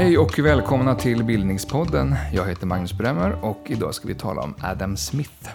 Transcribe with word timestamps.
Hej 0.00 0.18
och 0.18 0.38
välkomna 0.38 0.94
till 0.94 1.24
Bildningspodden. 1.24 2.16
Jag 2.32 2.46
heter 2.46 2.66
Magnus 2.66 2.92
Bremmer 2.92 3.44
och 3.44 3.62
idag 3.66 3.94
ska 3.94 4.08
vi 4.08 4.14
tala 4.14 4.42
om 4.42 4.54
Adam 4.62 4.96
Smith. 4.96 5.48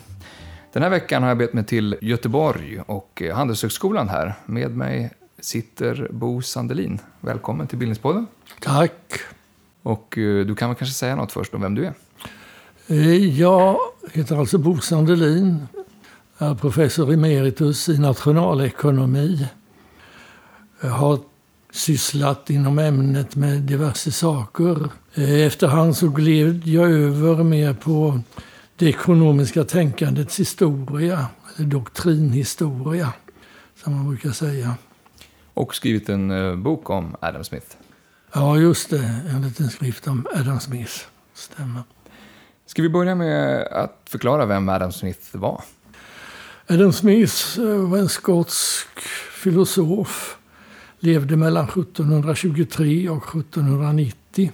Den 0.74 0.84
här 0.84 0.90
veckan 0.90 1.22
har 1.22 1.30
jag 1.30 1.38
bett 1.38 1.54
mig 1.54 1.66
till 1.66 1.98
Göteborg 2.02 2.80
och 2.88 3.24
Handelshögskolan 3.34 4.10
här. 4.10 4.34
Med 4.46 4.78
mig 4.78 5.12
sitter 5.40 6.08
Bo 6.12 6.42
Sandelin. 6.42 7.00
Välkommen 7.22 7.68
till 7.68 7.78
Bildningspodden. 7.78 8.28
Tack. 8.60 9.14
Och 9.84 10.18
eh, 10.18 10.46
du 10.46 10.56
kan 10.56 10.70
väl 10.70 10.78
kanske 10.78 10.96
säga 10.96 11.16
något 11.16 11.32
först 11.32 11.54
om 11.54 11.62
vem 11.62 11.76
du 11.76 11.86
är? 11.86 11.94
Eh, 12.88 13.40
jag 13.40 13.78
heter 14.12 14.38
alltså 14.38 14.58
Bo 14.58 14.78
Sandelin. 14.78 15.68
Jag 16.38 16.50
är 16.50 16.56
professor 16.56 17.14
emeritus 17.14 17.90
i 17.90 17.98
nationalekonomi. 17.98 19.48
Jag 20.82 20.90
har 20.90 21.20
sysslat 21.76 22.50
inom 22.50 22.80
ämnet 22.80 23.36
med 23.36 23.62
diverse 23.62 24.12
saker. 24.12 24.90
Eh, 25.14 25.46
efterhand 25.46 25.98
så 25.98 26.10
gled 26.10 26.68
jag 26.68 26.92
över 26.92 27.44
mer 27.44 27.74
på 27.74 28.20
det 28.76 28.86
ekonomiska 28.86 29.64
tänkandets 29.64 30.40
historia, 30.40 31.28
eller 31.56 31.68
doktrinhistoria, 31.68 33.14
som 33.84 33.96
man 33.96 34.10
brukar 34.10 34.32
säga. 34.32 34.76
Och 35.54 35.76
skrivit 35.76 36.10
en 36.10 36.32
uh, 36.32 36.56
bok 36.56 36.90
om 36.90 37.16
Adam 37.20 37.44
Smith. 37.44 37.68
Ja, 38.34 38.58
just 38.58 38.90
det. 38.90 39.22
En 39.30 39.42
liten 39.42 39.70
skrift 39.70 40.08
om 40.08 40.28
Adam 40.36 40.60
Smith. 40.60 40.94
Stämmer. 41.34 41.84
Ska 42.66 42.82
vi 42.82 42.90
börja 42.90 43.16
med 43.16 43.68
att 43.68 44.02
förklara 44.06 44.46
vem 44.46 44.70
Adam 44.70 44.92
Smith 44.92 45.22
var? 45.32 45.62
Adam 46.68 46.94
Smith 46.94 47.60
eh, 47.60 47.66
var 47.66 47.98
en 47.98 48.10
skotsk 48.10 49.00
filosof 49.44 50.38
levde 51.06 51.36
mellan 51.36 51.66
1723 51.66 53.10
och 53.10 53.36
1790. 53.36 54.52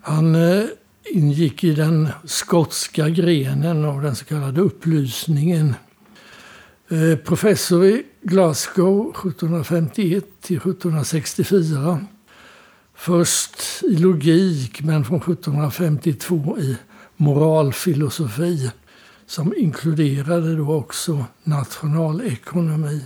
Han 0.00 0.34
eh, 0.34 0.64
ingick 1.04 1.64
i 1.64 1.74
den 1.74 2.08
skotska 2.24 3.08
grenen 3.08 3.84
av 3.84 4.02
den 4.02 4.16
så 4.16 4.24
kallade 4.24 4.60
upplysningen. 4.60 5.74
Eh, 6.88 7.18
professor 7.18 7.84
i 7.84 8.02
Glasgow 8.22 9.10
1751 9.10 10.24
till 10.40 10.56
1764. 10.56 12.04
Först 12.94 13.82
i 13.82 13.96
logik, 13.96 14.82
men 14.82 15.04
från 15.04 15.18
1752 15.18 16.58
i 16.58 16.76
moralfilosofi 17.16 18.70
som 19.26 19.54
inkluderade 19.56 20.56
då 20.56 20.74
också 20.74 21.24
nationalekonomi. 21.44 23.00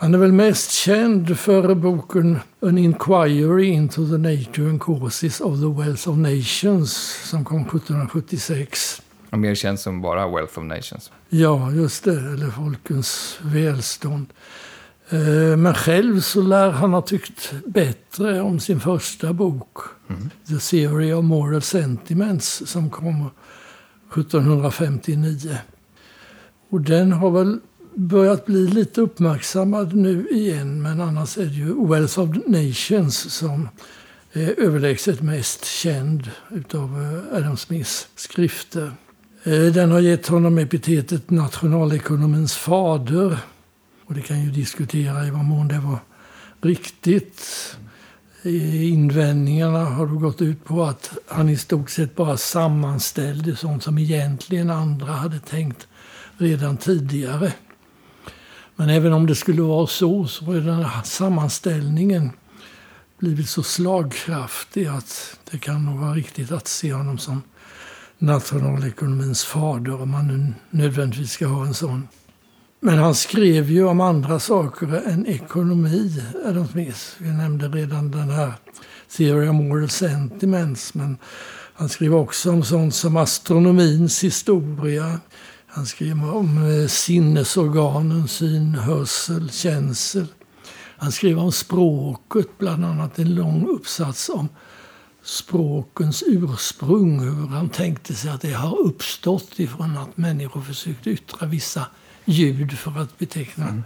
Han 0.00 0.14
är 0.14 0.18
väl 0.18 0.32
mest 0.32 0.70
känd 0.70 1.38
för 1.38 1.74
boken 1.74 2.38
An 2.62 2.78
Inquiry 2.78 3.66
into 3.66 4.06
the 4.06 4.18
Nature 4.18 4.68
and 4.68 4.80
Causes 4.80 5.40
of 5.40 5.60
the 5.60 5.82
Wealth 5.82 6.08
of 6.08 6.16
Nations 6.16 6.92
som 7.24 7.44
kom 7.44 7.60
1776. 7.60 9.02
Och 9.30 9.38
mer 9.38 9.54
känd 9.54 9.80
som 9.80 10.02
bara 10.02 10.28
Wealth 10.28 10.58
of 10.58 10.64
Nations. 10.64 11.10
Ja, 11.28 11.72
just 11.72 12.04
det. 12.04 12.20
Eller 12.20 12.50
Folkens 12.50 13.38
välstånd. 13.42 14.26
Eh, 15.10 15.56
men 15.56 15.74
själv 15.74 16.20
så 16.20 16.42
lär 16.42 16.70
han 16.70 16.92
ha 16.92 17.02
tyckt 17.02 17.52
bättre 17.66 18.40
om 18.40 18.60
sin 18.60 18.80
första 18.80 19.32
bok. 19.32 19.78
Mm. 20.08 20.30
The 20.48 20.58
Theory 20.58 21.12
of 21.12 21.24
Moral 21.24 21.62
Sentiments 21.62 22.62
som 22.66 22.90
kom 22.90 23.30
1759. 24.12 25.58
Och 26.70 26.80
den 26.80 27.12
har 27.12 27.30
väl 27.30 27.60
börjat 27.94 28.46
bli 28.46 28.66
lite 28.66 29.00
uppmärksammad 29.00 29.94
nu 29.94 30.28
igen. 30.30 30.82
Men 30.82 31.00
annars 31.00 31.38
är 31.38 31.44
det 31.44 31.54
ju 31.54 31.88
Wealth 31.88 32.20
of 32.20 32.36
Nations 32.46 33.34
som 33.34 33.68
är 34.32 34.60
överlägset 34.60 35.22
mest 35.22 35.64
känd 35.64 36.30
utav 36.50 37.02
eh, 37.02 37.36
Adam 37.36 37.56
Smiths 37.56 38.08
skrifter. 38.14 38.92
Eh, 39.44 39.62
den 39.62 39.90
har 39.90 40.00
gett 40.00 40.26
honom 40.26 40.58
epitetet 40.58 41.30
nationalekonomins 41.30 42.54
fader. 42.54 43.38
Och 44.04 44.14
det 44.14 44.22
kan 44.22 44.44
ju 44.44 44.50
diskutera 44.50 45.26
i 45.26 45.30
vad 45.30 45.44
mån 45.44 45.68
det 45.68 45.78
var 45.78 45.98
riktigt. 46.60 47.44
Invändningarna 48.42 49.84
har 49.84 50.06
då 50.06 50.14
gått 50.14 50.42
ut 50.42 50.64
på 50.64 50.82
att 50.84 51.12
han 51.26 51.48
i 51.48 51.56
stort 51.56 51.90
sett 51.90 52.16
bara 52.16 52.36
sammanställde 52.36 53.56
sånt 53.56 53.82
som 53.82 53.98
egentligen 53.98 54.70
andra 54.70 55.12
hade 55.12 55.38
tänkt 55.38 55.88
redan 56.36 56.76
tidigare. 56.76 57.52
Men 58.78 58.90
även 58.90 59.12
om 59.12 59.26
det 59.26 59.34
skulle 59.34 59.62
vara 59.62 59.86
så, 59.86 60.26
så 60.26 60.44
har 60.44 60.54
den 60.54 60.84
här 60.84 61.02
sammanställningen 61.02 62.30
blivit 63.18 63.48
så 63.48 63.62
slagkraftig 63.62 64.86
att 64.86 65.38
det 65.50 65.58
kan 65.58 65.84
nog 65.84 65.98
vara 65.98 66.12
riktigt 66.12 66.52
att 66.52 66.68
se 66.68 66.92
honom 66.92 67.18
som 67.18 67.42
nationalekonomins 68.18 69.44
fader, 69.44 70.02
om 70.02 70.10
man 70.10 70.26
nu 70.26 70.54
nödvändigtvis 70.70 71.32
ska 71.32 71.46
ha 71.46 71.66
en 71.66 71.74
sån. 71.74 72.08
Men 72.80 72.98
han 72.98 73.14
skrev 73.14 73.70
ju 73.70 73.84
om 73.84 74.00
andra 74.00 74.40
saker 74.40 75.02
än 75.06 75.26
ekonomi, 75.26 76.22
Adam 76.46 76.68
Smith. 76.68 77.00
Vi 77.18 77.28
nämnde 77.30 77.68
redan 77.68 78.10
den 78.10 78.30
här 78.30 78.52
Theory 79.16 79.48
of 79.48 79.54
Moral 79.54 79.88
Sentiments. 79.88 80.94
Men 80.94 81.16
han 81.74 81.88
skrev 81.88 82.14
också 82.14 82.50
om 82.50 82.62
sånt 82.62 82.94
som 82.94 83.16
astronomins 83.16 84.24
historia, 84.24 85.20
han 85.68 85.86
skrev 85.86 86.24
om 86.24 86.70
eh, 86.70 86.86
sinnesorganen, 86.86 88.28
syn, 88.28 88.74
hörsel, 88.74 89.50
känsel. 89.50 90.26
Han 90.96 91.12
skrev 91.12 91.38
om 91.38 91.52
språket, 91.52 92.58
bland 92.58 92.84
annat 92.84 93.18
en 93.18 93.34
lång 93.34 93.66
uppsats 93.68 94.28
om 94.28 94.48
språkens 95.22 96.24
ursprung. 96.26 97.20
Hur 97.20 97.46
han 97.46 97.68
tänkte 97.68 98.14
sig 98.14 98.30
att 98.30 98.40
det 98.40 98.52
har 98.52 98.78
uppstått 98.78 99.60
ifrån 99.60 99.98
att 99.98 100.16
människor 100.16 100.60
försökt 100.60 101.06
yttra 101.06 101.46
vissa 101.46 101.86
ljud 102.24 102.72
för 102.72 103.00
att 103.00 103.18
beteckna. 103.18 103.68
Mm. 103.68 103.82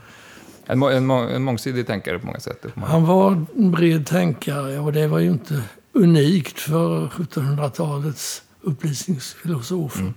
En, 0.67 0.83
en, 0.83 1.11
en 1.11 1.43
mångsidig 1.43 1.87
tänkare 1.87 2.19
på 2.19 2.27
många 2.27 2.41
sätt. 2.41 2.65
Han 2.77 3.05
var 3.05 3.47
en 3.57 3.71
bred 3.71 4.07
tänkare 4.07 4.79
och 4.79 4.93
det 4.93 5.07
var 5.07 5.19
ju 5.19 5.31
inte 5.31 5.63
unikt 5.93 6.59
för 6.59 7.07
1700-talets 7.07 8.43
upplysningsfilosofer. 8.61 10.01
Mm. 10.01 10.15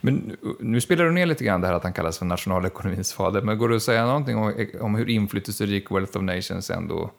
Men 0.00 0.36
nu 0.60 0.80
spelar 0.80 1.04
du 1.04 1.10
ner 1.10 1.26
lite 1.26 1.44
grann 1.44 1.60
det 1.60 1.66
här 1.66 1.74
att 1.74 1.82
han 1.82 1.92
kallas 1.92 2.18
för 2.18 2.26
nationalekonomins 2.26 3.12
fader. 3.12 3.42
Men 3.42 3.58
går 3.58 3.68
det 3.68 3.76
att 3.76 3.82
säga 3.82 4.06
någonting 4.06 4.36
om, 4.36 4.66
om 4.80 4.94
hur 4.94 5.08
inflytelserik 5.08 5.90
Wealth 5.90 6.16
of 6.16 6.22
Nations 6.22 6.70
ändå 6.70 7.10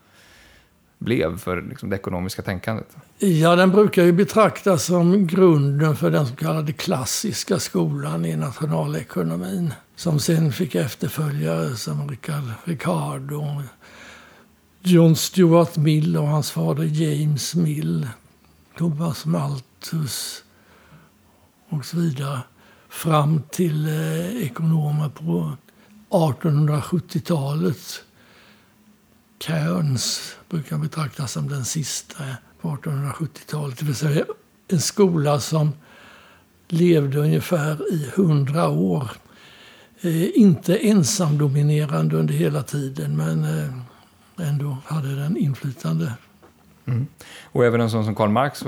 blev 0.98 1.38
för 1.38 1.62
liksom, 1.62 1.90
det 1.90 1.96
ekonomiska 1.96 2.42
tänkandet? 2.42 2.88
Ja, 3.18 3.56
den 3.56 3.72
brukar 3.72 4.04
ju 4.04 4.12
betraktas 4.12 4.86
som 4.86 5.28
grunden 5.28 5.96
för 5.96 6.12
den 6.12 6.28
så 6.28 6.36
kallade 6.36 6.74
klassiska 6.74 7.60
skolan 7.60 8.26
i 8.26 8.36
nationalekonomin. 8.36 9.74
Som 9.96 10.20
sen 10.20 10.52
fick 10.52 10.76
efterföljare 10.76 11.76
som 11.76 12.10
Richard 12.10 12.44
Ricardo, 12.64 13.62
John 14.82 15.16
Stuart 15.16 15.78
Mill 15.78 16.18
och 16.18 16.28
hans 16.28 16.52
fader 16.52 16.84
James 16.84 17.56
Mill, 17.56 18.08
Thomas 18.78 19.26
Malthus, 19.26 20.44
och 21.70 21.86
så 21.86 21.98
vidare 21.98 22.40
fram 22.90 23.42
till 23.52 23.88
eh, 23.88 24.44
ekonomer 24.44 25.10
på 25.10 25.58
1870-talet. 26.10 28.04
Cairns 29.38 30.36
brukar 30.50 30.78
betraktas 30.78 31.32
som 31.32 31.50
den 31.50 31.66
sista 31.66 32.24
på 32.62 32.68
1870-talet. 32.70 33.78
Det 33.80 33.86
vill 33.86 33.96
säga 33.96 34.26
en 34.68 34.82
skola 34.82 35.40
som 35.40 35.74
levde 36.68 37.20
ungefär 37.20 37.94
i 37.94 38.12
hundra 38.16 38.70
år. 38.70 39.12
Eh, 40.02 40.40
inte 40.40 40.78
ensamdominerande 40.78 42.16
under 42.16 42.34
hela 42.34 42.64
tiden, 42.64 43.18
men 43.18 43.44
eh, 43.44 44.48
ändå 44.48 44.78
hade 44.86 45.16
den 45.16 45.38
inflytande. 45.38 46.14
Mm. 46.86 47.08
Och 47.44 47.66
även 47.66 47.82
en 47.82 47.90
sån 47.90 48.06
som 48.06 48.16
Karl 48.16 48.30
Marx 48.30 48.64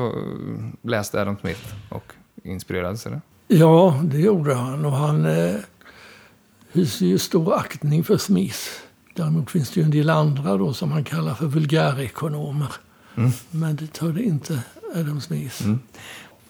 läste 0.81 1.21
Adam 1.21 1.37
Smith 1.37 1.73
och 1.89 2.13
inspirerades? 2.47 3.05
Eller? 3.05 3.21
Ja, 3.47 4.01
det 4.03 4.19
gjorde 4.19 4.53
han. 4.53 4.85
Och 4.85 4.91
han 4.91 5.25
eh, 5.25 5.55
hyser 6.71 7.05
ju 7.05 7.17
stor 7.17 7.55
aktning 7.55 8.03
för 8.03 8.17
Smith. 8.17 8.59
Däremot 9.13 9.51
finns 9.51 9.71
det 9.71 9.79
ju 9.79 9.83
en 9.83 9.91
del 9.91 10.09
andra 10.09 10.57
då 10.57 10.73
som 10.73 10.91
han 10.91 11.03
kallar 11.03 11.33
för 11.33 11.45
vulgärekonomer. 11.45 12.71
Mm. 13.15 13.31
Men 13.51 13.75
det 13.75 13.93
tar 13.93 14.09
det 14.09 14.23
inte 14.23 14.63
Adam 14.95 15.21
Smith. 15.21 15.63
Mm. 15.63 15.79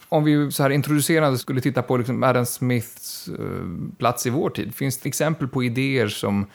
Om 0.10 0.24
vi 0.24 0.52
så 0.52 0.64
här 0.64 0.70
introducerande 0.70 1.38
skulle 1.38 1.62
titta 1.62 1.82
på 1.82 1.98
liksom 1.98 2.24
Adam 2.24 2.46
Smiths 2.46 3.30
uh, 3.40 3.90
plats 3.98 4.26
i 4.26 4.30
vår 4.30 4.50
tid. 4.50 4.76
Finns 4.76 4.98
det 4.98 5.10
exempel 5.10 5.48
på 5.48 5.64
idéer 5.64 6.08
som, 6.08 6.46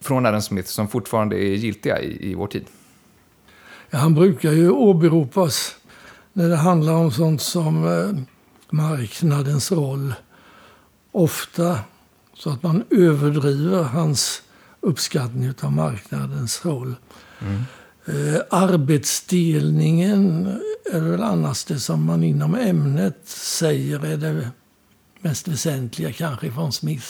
från 0.00 0.26
Adam 0.26 0.42
Smith 0.42 0.68
som 0.68 0.88
fortfarande 0.88 1.36
är 1.36 1.54
giltiga 1.54 2.00
i, 2.00 2.30
i 2.30 2.34
vår 2.34 2.46
tid? 2.46 2.64
Ja, 3.90 3.98
han 3.98 4.14
brukar 4.14 4.52
ju 4.52 4.70
åberopas 4.70 5.76
när 6.32 6.48
det 6.48 6.56
handlar 6.56 6.92
om 6.92 7.10
sånt 7.10 7.42
som 7.42 7.84
uh, 7.84 8.20
marknadens 8.70 9.72
roll. 9.72 10.14
Ofta 11.12 11.78
så 12.34 12.50
att 12.50 12.62
man 12.62 12.84
överdriver 12.90 13.82
hans 13.82 14.42
uppskattning 14.80 15.54
av 15.60 15.72
marknadens 15.72 16.64
roll. 16.64 16.94
Mm. 17.40 17.62
Eh, 18.06 18.40
arbetsdelningen 18.50 20.46
är 20.92 21.00
väl 21.00 21.22
annars 21.22 21.64
det 21.64 21.78
som 21.78 22.04
man 22.04 22.24
inom 22.24 22.54
ämnet 22.54 23.20
säger 23.28 24.04
är 24.04 24.16
det 24.16 24.50
mest 25.20 25.48
väsentliga 25.48 26.12
kanske 26.12 26.52
från 26.52 26.72
Smith. 26.72 27.06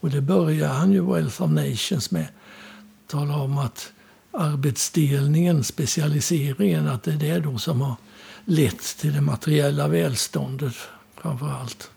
Och 0.00 0.10
det 0.10 0.20
börjar 0.20 0.68
han 0.68 0.92
ju 0.92 1.12
Wealth 1.12 1.42
of 1.42 1.50
Nations 1.50 2.10
med. 2.10 2.26
Tala 3.06 3.36
om 3.36 3.58
att 3.58 3.92
arbetsdelningen, 4.30 5.64
specialiseringen, 5.64 6.88
att 6.88 7.02
det 7.02 7.12
är 7.12 7.16
det 7.16 7.38
då 7.38 7.58
som 7.58 7.80
har 7.80 7.94
lett 8.44 8.98
till 8.98 9.12
det 9.12 9.20
materiella 9.20 9.88
välståndet 9.88 10.74
framför 11.22 11.46
allt. 11.46 11.90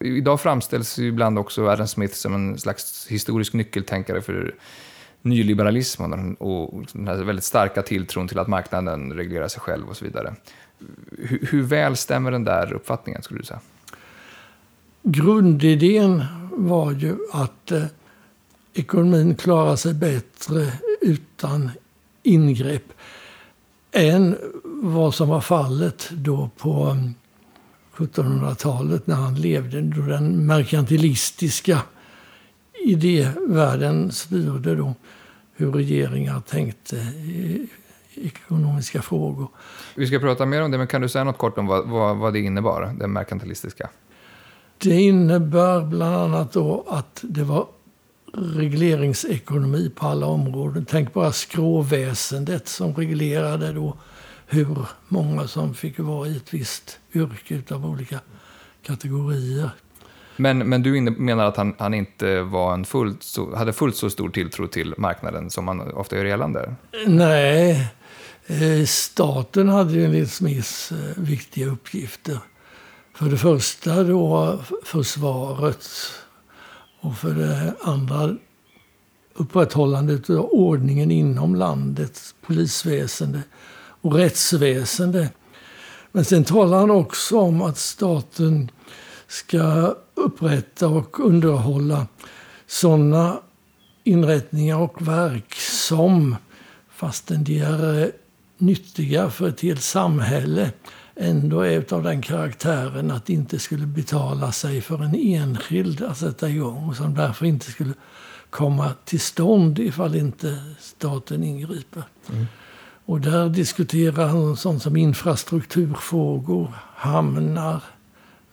Idag 0.00 0.40
framställs 0.40 0.98
ibland 0.98 1.38
också 1.38 1.68
Adam 1.68 1.88
Smith 1.88 2.14
som 2.14 2.34
en 2.34 2.58
slags 2.58 3.06
historisk 3.06 3.52
nyckeltänkare 3.52 4.22
för 4.22 4.54
nyliberalismen 5.22 6.34
och 6.34 6.84
den 6.92 7.08
här 7.08 7.16
väldigt 7.16 7.44
starka 7.44 7.82
tilltron 7.82 8.28
till 8.28 8.38
att 8.38 8.48
marknaden 8.48 9.12
reglerar 9.12 9.48
sig 9.48 9.60
själv 9.60 9.88
och 9.88 9.96
så 9.96 10.04
vidare. 10.04 10.34
Hur, 11.18 11.48
hur 11.50 11.62
väl 11.62 11.96
stämmer 11.96 12.30
den 12.30 12.44
där 12.44 12.72
uppfattningen, 12.72 13.22
skulle 13.22 13.40
du 13.40 13.46
säga? 13.46 13.60
Grundidén 15.02 16.24
var 16.52 16.92
ju 16.92 17.16
att 17.32 17.72
eh, 17.72 17.84
ekonomin 18.74 19.34
klarar 19.34 19.76
sig 19.76 19.94
bättre 19.94 20.72
utan 21.00 21.70
ingrepp 22.22 22.92
än 23.92 24.36
vad 24.64 25.14
som 25.14 25.28
var 25.28 25.40
fallet 25.40 26.08
då 26.12 26.50
på 26.56 26.96
1700-talet 27.98 29.06
när 29.06 29.14
han 29.14 29.34
levde, 29.34 29.80
då 29.80 30.02
den 30.02 30.46
merkantilistiska 30.46 31.82
idévärlden 32.84 34.12
styrde 34.12 34.74
då 34.74 34.94
hur 35.54 35.72
regeringar 35.72 36.40
tänkte 36.40 36.96
i 36.96 37.68
ekonomiska 38.14 39.02
frågor. 39.02 39.48
Vi 39.94 40.06
ska 40.06 40.18
prata 40.18 40.46
mer 40.46 40.62
om 40.62 40.70
det, 40.70 40.78
men 40.78 40.86
kan 40.86 41.00
du 41.00 41.08
säga 41.08 41.24
något 41.24 41.38
kort 41.38 41.58
om 41.58 41.66
vad, 41.66 41.88
vad, 41.88 42.16
vad 42.16 42.32
det 42.32 42.40
innebar, 42.40 42.94
det 43.00 43.06
merkantilistiska? 43.06 43.88
Det 44.78 45.00
innebär 45.00 45.80
bland 45.80 46.16
annat 46.16 46.52
då 46.52 46.84
att 46.88 47.20
det 47.22 47.44
var 47.44 47.66
regleringsekonomi 48.32 49.90
på 49.94 50.06
alla 50.06 50.26
områden. 50.26 50.84
Tänk 50.84 51.12
bara 51.12 51.32
skråväsendet 51.32 52.68
som 52.68 52.94
reglerade 52.94 53.72
då 53.72 53.96
hur 54.48 54.86
många 55.08 55.48
som 55.48 55.74
fick 55.74 55.98
vara 55.98 56.28
i 56.28 56.36
ett 56.36 56.54
visst 56.54 56.98
yrke 57.14 57.74
av 57.74 57.86
olika 57.86 58.20
kategorier. 58.82 59.70
Men, 60.36 60.58
men 60.58 60.82
du 60.82 61.00
menar 61.00 61.44
att 61.44 61.56
han, 61.56 61.74
han 61.78 61.94
inte 61.94 62.40
var 62.40 62.74
en 62.74 62.84
fullt 62.84 63.22
så, 63.22 63.56
hade 63.56 63.72
fullt 63.72 63.96
så 63.96 64.10
stor 64.10 64.28
tilltro 64.28 64.66
till 64.66 64.94
marknaden 64.98 65.50
som 65.50 65.64
man 65.64 65.92
ofta 65.92 66.16
gör 66.16 66.24
gällande? 66.24 66.74
Nej, 67.06 67.88
eh, 68.46 68.84
staten 68.86 69.68
hade 69.68 69.92
ju 69.92 70.04
enligt 70.04 70.30
Smiths 70.30 70.92
eh, 70.92 71.22
viktiga 71.22 71.66
uppgifter. 71.66 72.38
För 73.14 73.26
det 73.26 73.38
första 73.38 74.02
då 74.02 74.58
försvaret 74.84 75.86
och 77.00 77.18
för 77.18 77.34
det 77.34 77.74
andra 77.82 78.36
upprätthållandet 79.34 80.30
av 80.30 80.48
ordningen 80.50 81.10
inom 81.10 81.54
landet, 81.54 82.20
polisväsende 82.46 83.42
och 84.08 84.14
rättsväsende. 84.14 85.28
Men 86.12 86.24
sen 86.24 86.44
talar 86.44 86.78
han 86.78 86.90
också 86.90 87.38
om 87.38 87.62
att 87.62 87.78
staten 87.78 88.70
ska 89.26 89.94
upprätta 90.14 90.88
och 90.88 91.20
underhålla 91.20 92.06
sådana 92.66 93.40
inrättningar 94.04 94.76
och 94.76 95.08
verk 95.08 95.54
som, 95.54 96.36
fastän 96.90 97.44
de 97.44 97.58
är 97.58 98.02
eh, 98.02 98.08
nyttiga 98.58 99.30
för 99.30 99.48
ett 99.48 99.60
helt 99.60 99.82
samhälle, 99.82 100.70
ändå 101.16 101.60
är 101.60 101.94
av 101.94 102.02
den 102.02 102.22
karaktären 102.22 103.10
att 103.10 103.26
det 103.26 103.32
inte 103.32 103.58
skulle 103.58 103.86
betala 103.86 104.52
sig 104.52 104.80
för 104.80 105.04
en 105.04 105.14
enskild 105.14 106.02
att 106.02 106.18
sätta 106.18 106.48
igång 106.48 106.88
och 106.88 106.96
som 106.96 107.14
därför 107.14 107.46
inte 107.46 107.70
skulle 107.70 107.94
komma 108.50 108.92
till 109.04 109.20
stånd 109.20 109.78
ifall 109.78 110.16
inte 110.16 110.58
staten 110.80 111.44
ingriper. 111.44 112.02
Mm. 112.30 112.46
Och 113.08 113.20
där 113.20 113.48
diskuterar 113.48 114.26
han 114.26 114.56
sånt 114.56 114.82
som 114.82 114.96
infrastrukturfrågor, 114.96 116.72
hamnar, 116.94 117.82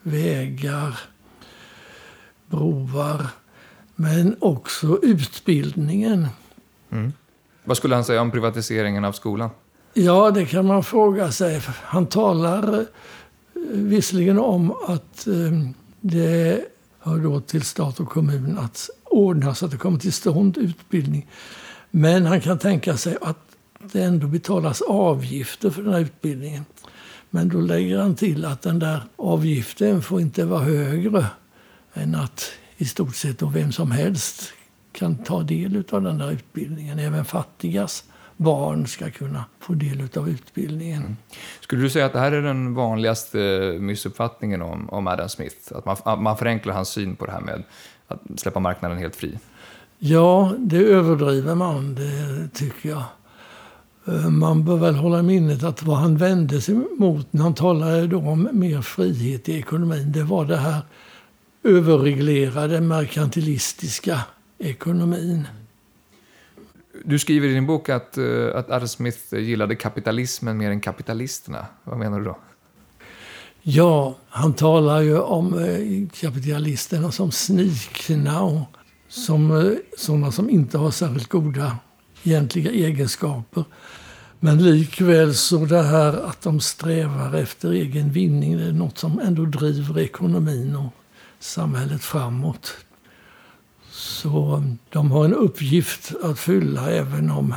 vägar, 0.01 0.99
broar, 2.47 3.27
men 3.95 4.35
också 4.39 4.99
utbildningen. 5.01 6.27
Mm. 6.91 7.13
Vad 7.63 7.77
skulle 7.77 7.95
han 7.95 8.05
säga 8.05 8.21
om 8.21 8.31
privatiseringen 8.31 9.05
av 9.05 9.11
skolan? 9.11 9.49
Ja, 9.93 10.31
det 10.31 10.45
kan 10.45 10.65
man 10.65 10.83
fråga 10.83 11.31
sig. 11.31 11.61
Han 11.67 12.05
talar 12.05 12.79
eh, 12.79 12.85
visserligen 13.71 14.39
om 14.39 14.71
att 14.71 15.27
eh, 15.27 15.33
det 16.01 16.61
hör 16.99 17.17
då 17.17 17.39
till 17.39 17.61
stat 17.61 17.99
och 17.99 18.09
kommun 18.09 18.57
att 18.57 18.89
ordna 19.03 19.55
så 19.55 19.65
att 19.65 19.71
det 19.71 19.77
kommer 19.77 19.99
till 19.99 20.13
stånd 20.13 20.57
utbildning. 20.57 21.29
Men 21.91 22.25
han 22.25 22.41
kan 22.41 22.59
tänka 22.59 22.97
sig 22.97 23.17
att 23.21 23.37
det 23.93 24.03
ändå 24.03 24.27
betalas 24.27 24.81
avgifter 24.81 25.69
för 25.69 25.81
den 25.81 25.93
här 25.93 25.99
utbildningen. 25.99 26.65
Men 27.29 27.49
då 27.49 27.59
lägger 27.59 27.97
han 27.97 28.15
till 28.15 28.45
att 28.45 28.61
den 28.61 28.79
där 28.79 29.01
avgiften 29.15 30.01
får 30.01 30.21
inte 30.21 30.45
vara 30.45 30.63
högre 30.63 31.25
än 31.93 32.15
att 32.15 32.51
i 32.77 32.85
stort 32.85 33.15
sett 33.15 33.41
vem 33.41 33.71
som 33.71 33.91
helst 33.91 34.53
kan 34.91 35.15
ta 35.17 35.43
del 35.43 35.83
av 35.91 36.01
den 36.01 36.17
där 36.17 36.31
utbildningen. 36.31 36.99
Även 36.99 37.25
fattigas 37.25 38.03
barn 38.37 38.87
ska 38.87 39.09
kunna 39.09 39.45
få 39.59 39.73
del 39.73 40.07
av 40.17 40.29
utbildningen. 40.29 41.01
Mm. 41.01 41.15
Skulle 41.59 41.81
du 41.81 41.89
säga 41.89 42.05
att 42.05 42.13
det 42.13 42.19
här 42.19 42.31
är 42.31 42.41
den 42.41 42.73
vanligaste 42.73 43.37
missuppfattningen 43.79 44.61
om, 44.61 44.89
om 44.89 45.07
Adam 45.07 45.29
Smith? 45.29 45.55
Att 45.75 45.85
man, 45.85 45.97
att 46.03 46.21
man 46.21 46.37
förenklar 46.37 46.73
hans 46.73 46.89
syn 46.89 47.15
på 47.15 47.25
det 47.25 47.31
här 47.31 47.41
med 47.41 47.63
att 48.07 48.21
släppa 48.35 48.59
marknaden 48.59 48.97
helt 48.97 49.15
fri? 49.15 49.39
Ja, 49.97 50.53
det 50.57 50.77
överdriver 50.77 51.55
man, 51.55 51.95
det 51.95 52.49
tycker 52.53 52.89
jag. 52.89 53.03
Eh, 54.07 54.29
man 54.29 54.65
bör 54.65 54.77
väl 54.77 54.95
hålla 54.95 55.19
i 55.19 55.23
minnet 55.23 55.63
att 55.63 55.83
vad 55.83 55.97
han 55.97 56.17
vände 56.17 56.61
sig 56.61 56.75
mot 56.97 57.33
när 57.33 57.43
han 57.43 57.53
talade 57.53 58.07
då 58.07 58.17
om 58.17 58.49
mer 58.51 58.81
frihet 58.81 59.49
i 59.49 59.57
ekonomin, 59.57 60.11
det 60.11 60.23
var 60.23 60.45
det 60.45 60.57
här 60.57 60.81
överreglerade 61.63 62.81
merkantilistiska 62.81 64.19
ekonomin. 64.59 65.47
Du 67.05 67.19
skriver 67.19 67.47
i 67.47 67.53
din 67.53 67.65
bok 67.65 67.89
att, 67.89 68.17
eh, 68.17 68.55
att 68.55 68.69
Adam 68.69 68.87
Smith 68.87 69.35
gillade 69.35 69.75
kapitalismen 69.75 70.57
mer 70.57 70.69
än 70.69 70.81
kapitalisterna. 70.81 71.65
Vad 71.83 71.97
menar 71.97 72.19
du 72.19 72.25
då? 72.25 72.37
Ja, 73.61 74.15
han 74.29 74.53
talar 74.53 75.01
ju 75.01 75.19
om 75.19 75.59
eh, 75.59 76.09
kapitalisterna 76.21 77.11
som 77.11 77.31
snikna 77.31 78.41
och 78.41 78.61
som 79.07 79.75
sådana 79.97 80.31
som 80.31 80.49
inte 80.49 80.77
har 80.77 80.91
särskilt 80.91 81.29
goda 81.29 81.77
egentliga 82.27 82.71
egenskaper. 82.71 83.63
Men 84.39 84.63
likväl 84.63 85.35
så 85.35 85.65
det 85.65 85.83
här 85.83 86.27
att 86.29 86.41
de 86.41 86.59
strävar 86.59 87.33
efter 87.33 87.71
egen 87.71 88.11
vinning, 88.11 88.57
det 88.57 88.63
är 88.63 88.71
något 88.71 88.97
som 88.97 89.19
ändå 89.19 89.45
driver 89.45 89.99
ekonomin 89.99 90.75
och 90.75 90.93
samhället 91.39 92.01
framåt. 92.01 92.75
Så 93.91 94.63
de 94.89 95.11
har 95.11 95.25
en 95.25 95.33
uppgift 95.33 96.15
att 96.23 96.39
fylla 96.39 96.91
även 96.91 97.31
om 97.31 97.55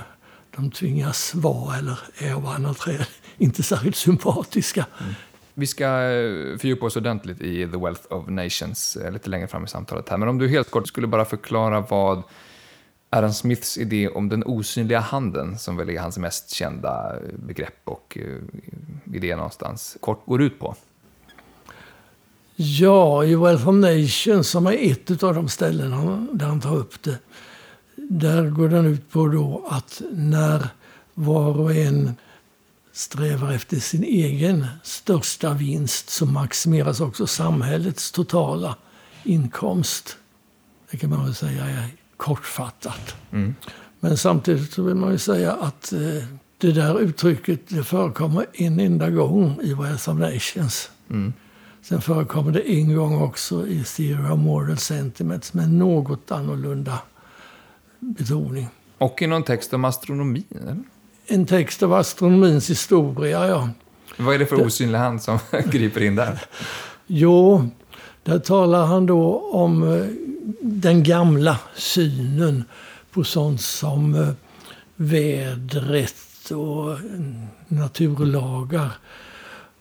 de 0.57 0.71
tvingas 0.71 1.35
vara, 1.35 1.77
eller 1.77 1.99
är 2.19 2.35
av 2.35 2.47
andra 2.47 2.75
träd, 2.75 3.07
inte 3.39 3.63
särskilt 3.63 3.97
sympatiska. 3.97 4.87
Mm. 5.01 5.15
Vi 5.55 5.67
ska 5.67 5.85
eh, 5.85 6.59
fördjupa 6.59 6.87
oss 6.87 6.97
ordentligt 6.97 7.41
i 7.41 7.67
The 7.67 7.79
Wealth 7.79 8.13
of 8.13 8.29
Nations 8.29 8.97
eh, 8.97 9.13
lite 9.13 9.31
längre 9.31 9.47
fram 9.47 9.65
i 9.65 9.69
samtalet 9.69 10.09
här. 10.09 10.17
Men 10.17 10.29
om 10.29 10.39
du 10.39 10.49
helt 10.49 10.71
kort 10.71 10.89
skulle 10.89 11.07
bara 11.07 11.25
förklara 11.25 11.81
vad 11.81 12.23
Adam 13.11 13.33
Smiths 13.33 13.79
idé 13.79 14.09
om 14.09 14.29
den 14.29 14.45
osynliga 14.45 15.01
handen, 15.01 15.59
som 15.59 15.77
väl 15.77 15.91
är 15.91 16.01
hans 16.01 16.19
mest 16.19 16.51
kända 16.51 17.17
eh, 17.17 17.39
begrepp 17.47 17.81
och 17.85 18.19
eh, 18.21 19.15
idé 19.15 19.37
någonstans, 19.37 19.97
kort 20.01 20.27
går 20.27 20.43
ut 20.43 20.59
på? 20.59 20.75
Ja, 22.57 23.25
i 23.25 23.35
Welcome 23.35 23.81
Nation, 23.81 24.37
Nations, 24.37 24.49
som 24.49 24.67
är 24.67 24.91
ett 24.91 25.23
av 25.23 25.35
de 25.35 25.49
ställen 25.49 26.29
där 26.33 26.47
han 26.47 26.61
tar 26.61 26.77
upp 26.77 27.03
det, 27.03 27.19
där 27.97 28.51
går 28.51 28.69
den 28.69 28.87
ut 28.87 29.11
på 29.11 29.29
då 29.29 29.67
att 29.71 30.03
när 30.13 30.69
var 31.15 31.61
och 31.61 31.75
en 31.75 32.15
strävar 32.93 33.53
efter 33.53 33.77
sin 33.77 34.05
egen 34.05 34.67
största 34.83 35.55
vinst 35.55 36.11
så 36.11 36.27
maximeras 36.27 37.01
också 37.01 37.27
samhällets 37.27 38.13
totala 38.13 38.77
inkomst. 39.25 40.17
Det 40.91 40.97
kan 40.97 41.11
man 41.11 41.25
väl 41.25 41.35
säga 41.35 41.65
är 41.65 41.91
kortfattat. 42.19 43.17
Mm. 43.33 43.55
Men 44.01 44.17
samtidigt 44.17 44.73
så 44.73 44.83
vill 44.83 44.95
man 44.95 45.13
ju 45.13 45.19
säga 45.19 45.53
att 45.53 45.93
eh, 45.93 46.25
det 46.59 46.73
där 46.73 47.01
uttrycket 47.01 47.61
det 47.69 47.85
förekommer 47.85 48.47
en 48.53 48.81
enda 48.81 49.11
gång 49.11 49.59
i 49.63 49.75
Wealth 49.75 50.11
of 50.11 50.19
Nations. 50.19 50.91
Mm. 51.11 51.33
Sen 51.83 52.01
förekommer 52.01 52.53
det 52.53 52.71
en 52.73 52.95
gång 52.95 53.23
också 53.23 53.67
i 53.67 53.85
Theory 53.85 54.31
of 54.31 54.39
Moral 54.39 54.79
Sentiments 54.79 55.55
med 55.55 55.73
något 55.73 56.31
annorlunda 56.31 56.99
betoning. 57.99 58.69
Och 58.99 59.23
i 59.23 59.27
någon 59.27 59.43
text 59.43 59.75
om 59.75 59.85
astronomi? 59.85 60.45
Eller? 60.51 60.77
en 61.29 61.47
text 61.47 61.83
av 61.83 61.93
astronomins 61.93 62.71
historia, 62.71 63.49
ja. 63.49 63.69
Vad 64.17 64.35
är 64.35 64.39
det 64.39 64.47
för 64.47 64.67
osynlig 64.67 64.99
hand 64.99 65.23
som 65.23 65.39
griper 65.71 66.03
in 66.03 66.17
där? 66.17 66.41
Jo, 67.07 67.69
där 68.29 68.39
talar 68.39 68.87
han 68.87 69.07
då 69.07 69.51
om 69.53 69.83
eh, 69.83 70.07
den 70.61 71.03
gamla 71.03 71.59
synen 71.77 72.65
på 73.11 73.25
sånt 73.25 73.61
som 73.61 74.15
eh, 74.15 74.29
vädret 74.97 76.51
och 76.51 76.93
eh, 76.93 76.99
naturlagar. 77.69 78.91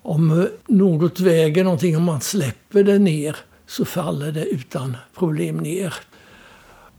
Om 0.02 0.48
något 0.68 1.20
väger 1.20 1.64
någonting, 1.64 1.98
om 1.98 2.04
man 2.04 2.22
släpper 2.22 2.84
det 2.84 3.00
ner 3.00 3.36
så 3.66 3.86
faller 3.86 4.32
det 4.32 4.46
utan 4.46 4.98
problem 5.18 5.58
ner. 5.58 5.94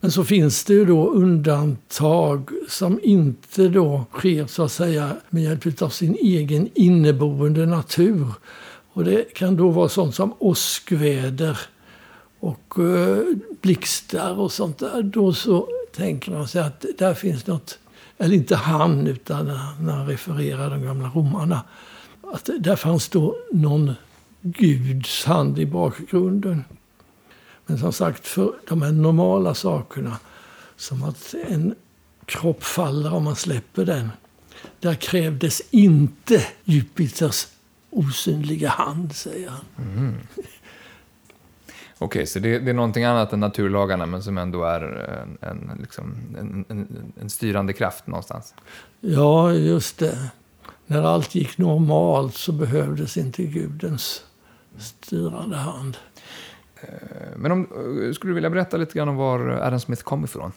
Men 0.00 0.10
så 0.10 0.24
finns 0.24 0.64
det 0.64 0.72
ju 0.74 0.84
då 0.84 1.08
undantag 1.08 2.50
som 2.68 3.00
inte 3.02 3.68
då 3.68 4.04
sker 4.12 4.46
så 4.46 4.62
att 4.62 4.72
säga 4.72 5.16
med 5.30 5.42
hjälp 5.42 5.82
av 5.82 5.88
sin 5.88 6.14
egen 6.14 6.68
inneboende 6.74 7.66
natur. 7.66 8.26
Och 8.98 9.04
det 9.04 9.34
kan 9.34 9.56
då 9.56 9.70
vara 9.70 9.88
sånt 9.88 10.14
som 10.14 10.34
åskväder 10.38 11.58
och 12.40 12.78
eh, 12.78 13.24
blixtar 13.60 14.38
och 14.38 14.52
sånt 14.52 14.78
där. 14.78 15.02
Då 15.02 15.32
så 15.32 15.68
tänker 15.94 16.32
man 16.32 16.48
sig 16.48 16.62
att 16.62 16.84
där 16.98 17.14
finns 17.14 17.46
något, 17.46 17.78
eller 18.18 18.34
inte 18.34 18.56
han 18.56 19.06
utan 19.06 19.46
när 19.80 19.92
han 19.92 20.06
refererar 20.06 20.70
de 20.70 20.82
gamla 20.82 21.08
romarna, 21.08 21.62
att 22.22 22.50
där 22.58 22.76
fanns 22.76 23.08
då 23.08 23.36
någon 23.52 23.94
Guds 24.40 25.24
hand 25.24 25.58
i 25.58 25.66
bakgrunden. 25.66 26.64
Men 27.66 27.78
som 27.78 27.92
sagt, 27.92 28.26
för 28.26 28.52
de 28.68 28.82
här 28.82 28.92
normala 28.92 29.54
sakerna, 29.54 30.18
som 30.76 31.02
att 31.02 31.34
en 31.48 31.74
kropp 32.24 32.64
faller 32.64 33.14
om 33.14 33.24
man 33.24 33.36
släpper 33.36 33.84
den, 33.84 34.10
där 34.80 34.94
krävdes 34.94 35.62
inte 35.70 36.46
Jupiters 36.64 37.46
osynliga 37.90 38.68
hand, 38.68 39.12
säger 39.12 39.48
han. 39.50 39.64
Mm. 39.76 40.14
Okej, 42.00 42.06
okay, 42.06 42.26
så 42.26 42.38
det, 42.38 42.58
det, 42.58 42.70
är 42.70 42.74
någonting 42.74 43.04
annat 43.04 43.32
än 43.32 43.40
naturlagarna, 43.40 44.06
men 44.06 44.22
som 44.22 44.38
ändå 44.38 44.64
är 44.64 44.80
en, 44.82 45.38
en, 45.50 45.78
liksom, 45.80 46.14
en, 46.38 46.64
en, 47.20 47.30
styrande 47.30 47.72
kraft 47.72 48.06
någonstans? 48.06 48.54
Ja, 49.00 49.52
just 49.52 49.98
det. 49.98 50.30
När 50.86 51.02
allt 51.02 51.34
gick 51.34 51.58
normalt 51.58 52.34
så 52.34 52.52
behövdes 52.52 53.16
inte 53.16 53.42
Gudens 53.42 54.24
styrande 54.78 55.56
hand. 55.56 55.96
Eh, 56.80 56.88
men 57.36 57.52
om, 57.52 57.60
eh, 57.60 58.12
skulle 58.12 58.30
du 58.30 58.34
vilja 58.34 58.50
berätta 58.50 58.76
lite 58.76 58.98
grann 58.98 59.08
om 59.08 59.16
var 59.16 59.48
Adam 59.48 59.80
Smith 59.80 60.02
kom 60.02 60.24
ifrån? 60.24 60.52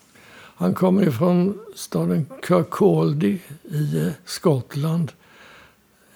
Han 0.55 0.73
kommer 0.73 1.07
ifrån 1.07 1.59
staden 1.75 2.25
Kirkcaldy 2.47 3.39
i 3.63 3.97
eh, 3.97 4.13
Skottland. 4.25 5.11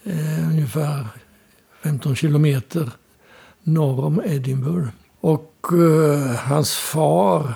Eh, 0.08 0.50
ungefär 0.50 1.08
15 1.84 2.16
kilometer 2.16 2.92
norr 3.64 4.06
om 4.06 4.22
Edinburgh. 4.26 4.90
Och 5.20 5.66
eh, 5.72 6.36
hans 6.36 6.74
far 6.76 7.54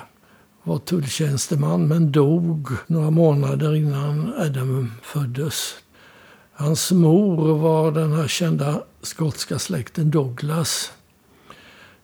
var 0.64 0.78
tulltjänsteman 0.78 1.88
men 1.88 2.12
dog 2.12 2.70
några 2.88 3.12
månader 3.12 3.76
innan 3.76 4.34
Adam 4.38 4.92
föddes. 5.02 5.76
Hans 6.54 6.92
mor 6.92 7.58
var 7.58 7.92
den 7.92 8.14
här 8.14 8.28
kända 8.28 8.84
skotska 9.02 9.60
släkten 9.60 10.12
Douglas. 10.12 10.92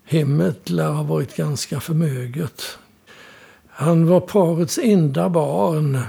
Hemmet 0.04 0.70
lär 0.70 0.90
ha 0.90 1.04
varit 1.04 1.36
ganska 1.36 1.80
förmöget. 1.80 2.78
Han 3.70 4.08
var 4.08 4.20
parets 4.20 4.80
enda 4.84 5.30
barn. 5.30 6.00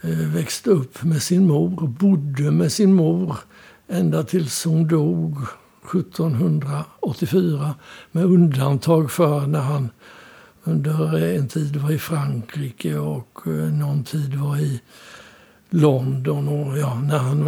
Eh, 0.00 0.10
växte 0.10 0.70
upp 0.70 1.02
med 1.02 1.22
sin 1.22 1.46
mor, 1.46 1.86
bodde 1.86 2.50
med 2.50 2.72
sin 2.72 2.94
mor 2.94 3.36
ända 3.88 4.22
tills 4.22 4.64
hon 4.64 4.88
dog 4.88 5.36
1784 5.94 7.74
med 8.12 8.24
undantag 8.24 9.10
för 9.10 9.46
när 9.46 9.60
han 9.60 9.90
under 10.64 11.22
eh, 11.22 11.36
en 11.36 11.48
tid 11.48 11.76
var 11.76 11.90
i 11.90 11.98
Frankrike 11.98 12.98
och 12.98 13.40
eh, 13.46 13.52
någon 13.52 14.04
tid 14.04 14.34
var 14.34 14.56
i 14.56 14.80
London. 15.70 16.48
Och 16.48 16.78
ja, 16.78 16.94
när 16.94 17.18
han 17.18 17.44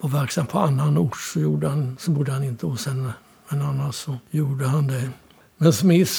var 0.00 0.10
verksam 0.10 0.46
på 0.46 0.58
annan 0.58 0.98
ort 0.98 1.16
så, 1.16 1.40
gjorde 1.40 1.68
han, 1.68 1.96
så 2.00 2.10
bodde 2.10 2.32
han 2.32 2.44
inte 2.44 2.66
hos 2.66 2.86
henne. 2.86 3.12
Men 3.48 3.62
annars 3.62 3.94
så 3.94 4.16
gjorde 4.30 4.66
han 4.66 4.86
det. 4.86 5.10
Men 5.56 5.72
Smith, 5.72 6.12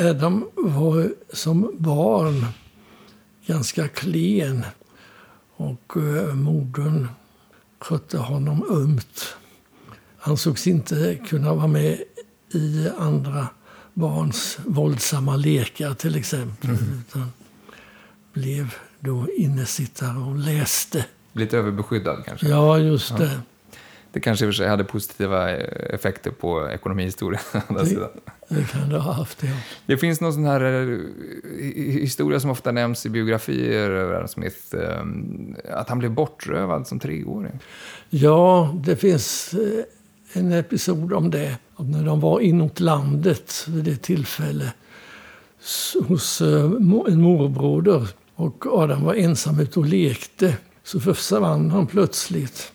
Adam, 0.00 0.44
var 0.56 1.10
som 1.32 1.76
barn 1.78 2.46
ganska 3.52 3.88
klen. 3.88 4.64
Och 5.56 5.96
eh, 5.96 6.34
modern 6.34 7.08
skötte 7.78 8.18
honom 8.18 8.64
ömt. 8.70 9.36
Ansågs 10.20 10.66
inte 10.66 11.18
kunna 11.28 11.54
vara 11.54 11.66
med 11.66 12.02
i 12.52 12.88
andra 12.98 13.46
barns 13.94 14.58
våldsamma 14.66 15.36
lekar 15.36 15.94
till 15.94 16.16
exempel. 16.16 16.70
Mm. 16.70 17.02
Utan 17.08 17.32
blev 18.32 18.74
då 19.00 19.26
innesittare 19.36 20.18
och 20.18 20.36
läste. 20.36 21.06
Lite 21.32 21.58
överbeskyddad 21.58 22.24
kanske? 22.26 22.48
Ja, 22.48 22.78
just 22.78 23.16
det. 23.16 23.40
Det 24.12 24.20
kanske 24.20 24.44
i 24.44 24.48
och 24.48 24.54
för 24.54 24.56
sig 24.56 24.68
hade 24.68 24.84
positiva 24.84 25.50
effekter 25.50 26.30
på 26.30 26.70
ekonomihistorien. 26.70 27.42
Det, 27.68 28.08
det 28.48 28.64
kan 28.64 28.88
det 28.88 28.98
ha 28.98 29.12
haft, 29.12 29.42
ja. 29.42 29.50
Det 29.86 29.96
finns 29.96 30.20
någon 30.20 30.32
sån 30.32 30.44
här 30.44 30.60
eh, 30.60 30.98
historia 32.00 32.40
som 32.40 32.50
ofta 32.50 32.72
nämns 32.72 33.06
i 33.06 33.08
biografier 33.08 33.90
över 33.90 34.14
Adam 34.14 34.28
Smith. 34.28 34.76
Eh, 34.76 35.04
att 35.78 35.88
han 35.88 35.98
blev 35.98 36.10
bortrövad 36.10 36.86
som 36.86 36.98
treåring. 36.98 37.58
Ja, 38.10 38.74
det 38.84 38.96
finns 38.96 39.54
eh, 39.54 40.40
en 40.40 40.52
episod 40.52 41.12
om 41.12 41.30
det. 41.30 41.56
När 41.76 42.04
de 42.04 42.20
var 42.20 42.40
inåt 42.40 42.80
landet 42.80 43.64
vid 43.68 43.84
det 43.84 43.96
tillfälle 43.96 44.72
hos 46.08 46.40
en 46.40 47.20
morbroder 47.20 48.08
och 48.34 48.66
Adam 48.66 49.04
var 49.04 49.14
ensam 49.14 49.60
ute 49.60 49.78
och 49.78 49.86
lekte 49.86 50.56
så 50.82 51.00
försvann 51.00 51.70
han 51.70 51.86
plötsligt. 51.86 52.72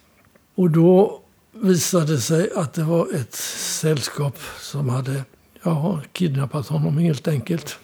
Och 0.56 0.70
då 0.70 1.22
visade 1.62 2.18
sig 2.18 2.50
att 2.56 2.74
det 2.74 2.84
var 2.84 3.08
ett 3.16 3.34
sällskap 3.34 4.38
som 4.60 4.90
hade 4.90 5.24
ja, 5.64 6.02
kidnappat 6.12 6.68
honom 6.68 6.98
helt 6.98 7.28
enkelt. 7.28 7.80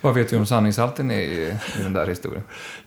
Vad 0.00 0.14
vet 0.14 0.30
du 0.30 0.36
om 0.36 0.46
sanningshalten 0.46 1.10
i, 1.10 1.22
i 1.78 1.82
den 1.82 1.92
där 1.92 2.06
historien? 2.06 2.42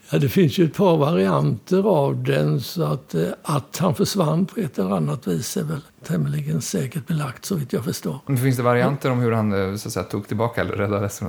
Ja, 0.10 0.18
det 0.18 0.30
finns 0.30 0.58
ju 0.58 0.66
ett 0.66 0.76
par 0.76 0.98
varianter 0.98 1.84
av 1.84 2.24
den. 2.24 2.62
så 2.62 2.84
att, 2.84 3.16
eh, 3.16 3.28
att 3.42 3.78
han 3.78 3.96
försvann 3.96 4.46
på 4.46 4.60
ett 4.60 4.80
eller 4.80 4.92
annat 4.92 5.28
vis 5.28 5.58
är 5.58 5.64
väl 5.64 5.82
tämligen 6.04 6.62
säkert 6.62 7.08
belagt 7.08 7.46
så 7.46 7.56
vitt 7.56 7.74
jag 7.74 7.84
förstår. 7.84 8.20
Men 8.26 8.38
finns 8.38 8.58
det 8.58 8.64
varianter 8.64 9.12
om 9.12 9.20
hur 9.20 9.32
han 9.32 9.72
eh, 9.72 9.76
så 9.76 9.92
säga, 9.92 10.04
tog 10.04 10.28
tillbaka 10.28 10.62
eller 10.62 10.74
räddades? 10.74 11.22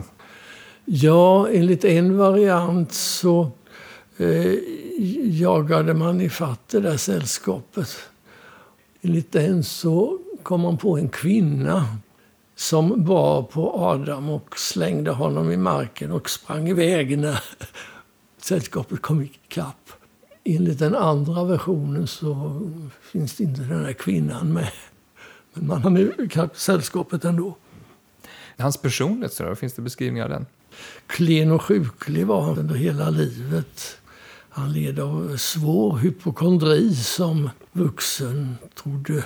Ja, 0.84 1.48
enligt 1.48 1.84
en 1.84 2.18
variant 2.18 2.92
så 2.92 3.50
eh, 4.16 4.52
jagade 5.24 5.94
man 5.94 6.20
ifatt 6.20 6.68
det 6.68 6.80
där 6.80 6.96
sällskapet. 6.96 8.07
Enligt 9.02 9.32
den 9.32 9.64
så 9.64 10.18
kom 10.42 10.60
man 10.60 10.76
på 10.76 10.98
en 10.98 11.08
kvinna 11.08 11.96
som 12.56 13.04
bar 13.04 13.42
på 13.42 13.72
Adam 13.74 14.28
och 14.28 14.58
slängde 14.58 15.10
honom 15.10 15.50
i 15.50 15.56
marken 15.56 16.12
och 16.12 16.30
sprang 16.30 16.68
iväg 16.68 17.18
när 17.18 17.44
sällskapet 18.42 19.02
kom 19.02 19.22
ikapp. 19.22 19.90
Enligt 20.44 20.78
den 20.78 20.94
andra 20.94 21.44
versionen 21.44 22.06
så 22.06 22.60
finns 23.12 23.40
inte 23.40 23.60
den 23.60 23.84
här 23.84 23.92
kvinnan 23.92 24.52
med. 24.52 24.70
Men 25.52 25.66
man 25.66 25.82
har 25.82 25.90
nu 25.90 26.14
ikapp 26.18 26.56
sällskapet 26.56 27.24
ändå. 27.24 27.56
Hans 28.58 28.76
personlighet, 28.76 29.32
så 29.32 29.54
finns 29.54 29.72
det 29.74 29.82
beskrivningar 29.82 30.24
av 30.24 30.30
den? 30.30 30.46
Klen 31.06 31.52
och 31.52 31.62
sjuklig 31.62 32.26
var 32.26 32.42
han 32.42 32.58
under 32.58 32.74
hela 32.74 33.10
livet. 33.10 33.98
Han 34.58 34.72
led 34.72 34.98
av 34.98 35.36
svår 35.36 35.96
hypokondri 35.96 36.94
som 36.94 37.50
vuxen. 37.72 38.56
Trodde 38.74 39.24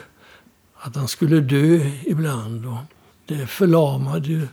att 0.75 0.97
han 0.97 1.09
skulle 1.09 1.41
dö 1.41 1.91
ibland. 2.05 2.67
Och 2.67 2.79
det 3.27 3.47
förlamade 3.47 4.29
ju 4.29 4.49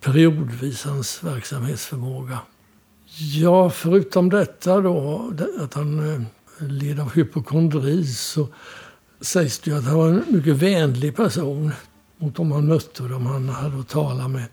periodvis 0.00 0.84
hans 0.84 1.24
verksamhetsförmåga. 1.24 2.38
Ja, 3.16 3.70
förutom 3.70 4.30
detta 4.30 4.80
då, 4.80 5.32
att 5.58 5.74
han 5.74 6.14
eh, 6.14 6.22
led 6.68 7.00
av 7.00 7.14
hypokondri 7.14 8.06
så 8.06 8.48
sägs 9.20 9.58
det 9.58 9.70
ju 9.70 9.76
att 9.76 9.84
han 9.84 9.96
var 9.96 10.08
en 10.08 10.24
mycket 10.28 10.56
vänlig 10.56 11.16
person 11.16 11.72
mot 12.18 12.36
dem 12.36 12.52
han 12.52 12.66
mötte 12.66 13.02
och 13.02 13.08
dem 13.08 13.26
han 13.26 13.48
hade 13.48 13.80
att 13.80 13.88
tala 13.88 14.28
med. 14.28 14.44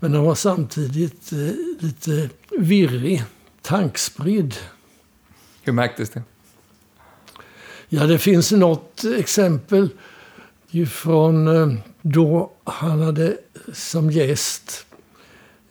Men 0.00 0.14
han 0.14 0.24
var 0.24 0.34
samtidigt 0.34 1.32
eh, 1.32 1.38
lite 1.78 2.30
virrig, 2.58 3.24
tankspridd. 3.62 4.54
Hur 5.64 5.72
märktes 5.72 6.10
det? 6.10 6.22
Ja, 7.88 8.06
det 8.06 8.18
finns 8.18 8.52
något 8.52 9.04
exempel 9.04 9.88
från 10.88 11.48
eh, 11.48 11.68
då 12.02 12.52
han 12.64 13.02
hade 13.02 13.36
som 13.72 14.10
gäst 14.10 14.86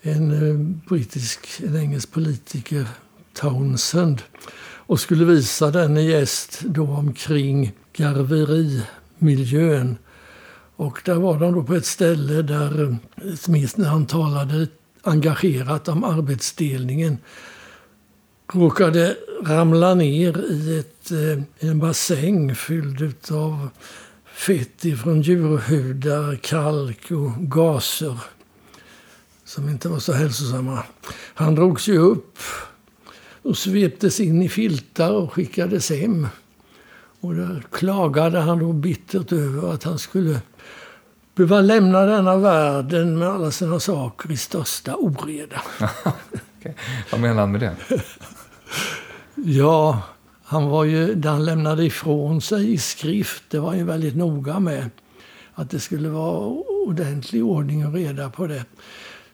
en 0.01 0.31
eh, 0.31 0.55
brittisk, 0.89 1.61
en 1.63 1.75
engelsk 1.75 2.11
politiker, 2.11 2.87
Townsend. 3.33 4.21
och 4.85 4.99
skulle 4.99 5.25
visa 5.25 5.71
denne 5.71 6.01
gäst 6.01 6.61
då 6.61 6.87
omkring 6.87 7.71
garverimiljön. 7.93 9.97
Och 10.75 11.01
där 11.05 11.15
var 11.15 11.39
de 11.39 11.53
då 11.53 11.63
på 11.63 11.75
ett 11.75 11.85
ställe 11.85 12.41
där 12.41 12.83
eh, 12.83 12.95
Smith, 13.35 13.79
när 13.79 13.89
han 13.89 14.05
talade 14.05 14.67
engagerat 15.01 15.87
om 15.87 16.03
arbetsdelningen, 16.03 17.17
råkade 18.53 19.17
ramla 19.45 19.93
ner 19.93 20.51
i 20.51 20.79
ett, 20.79 21.11
eh, 21.11 21.69
en 21.69 21.79
bassäng 21.79 22.55
fylld 22.55 23.31
av 23.31 23.69
fett 24.25 24.85
ifrån 24.85 25.21
djurhudar, 25.21 26.35
kalk 26.35 27.11
och 27.11 27.31
gaser 27.37 28.17
som 29.45 29.69
inte 29.69 29.89
var 29.89 29.99
så 29.99 30.13
hälsosamma. 30.13 30.83
Han 31.33 31.55
drogs 31.55 31.87
ju 31.87 31.97
upp 31.97 32.37
och 33.41 33.57
sveptes 33.57 34.19
in 34.19 34.41
i 34.41 34.49
filtar 34.49 35.11
och 35.11 35.33
skickades 35.33 35.89
hem. 35.89 36.27
Och 37.19 37.35
där 37.35 37.63
klagade 37.71 38.39
han 38.39 38.59
då 38.59 38.73
bittert 38.73 39.31
över 39.31 39.73
att 39.73 39.83
han 39.83 39.99
skulle 39.99 40.41
behöva 41.35 41.61
lämna 41.61 42.01
denna 42.01 42.37
världen 42.37 43.19
med 43.19 43.27
alla 43.27 43.51
sina 43.51 43.79
saker 43.79 44.31
i 44.31 44.37
största 44.37 44.95
oreda. 44.95 45.61
okay. 46.59 46.73
Vad 47.11 47.21
menar 47.21 47.41
han 47.41 47.51
med 47.51 47.61
det? 47.61 47.75
ja, 49.35 50.01
han 50.43 50.65
var 50.65 50.83
ju, 50.83 51.15
det 51.15 51.29
han 51.29 51.45
lämnade 51.45 51.85
ifrån 51.85 52.41
sig 52.41 52.73
i 52.73 52.77
skrift, 52.77 53.43
det 53.49 53.59
var 53.59 53.69
han 53.69 53.77
ju 53.77 53.83
väldigt 53.83 54.15
noga 54.15 54.59
med. 54.59 54.89
Att 55.53 55.69
det 55.69 55.79
skulle 55.79 56.09
vara 56.09 56.63
ordentlig 56.87 57.43
ordning 57.43 57.87
och 57.87 57.93
reda 57.93 58.29
på 58.29 58.47
det. 58.47 58.65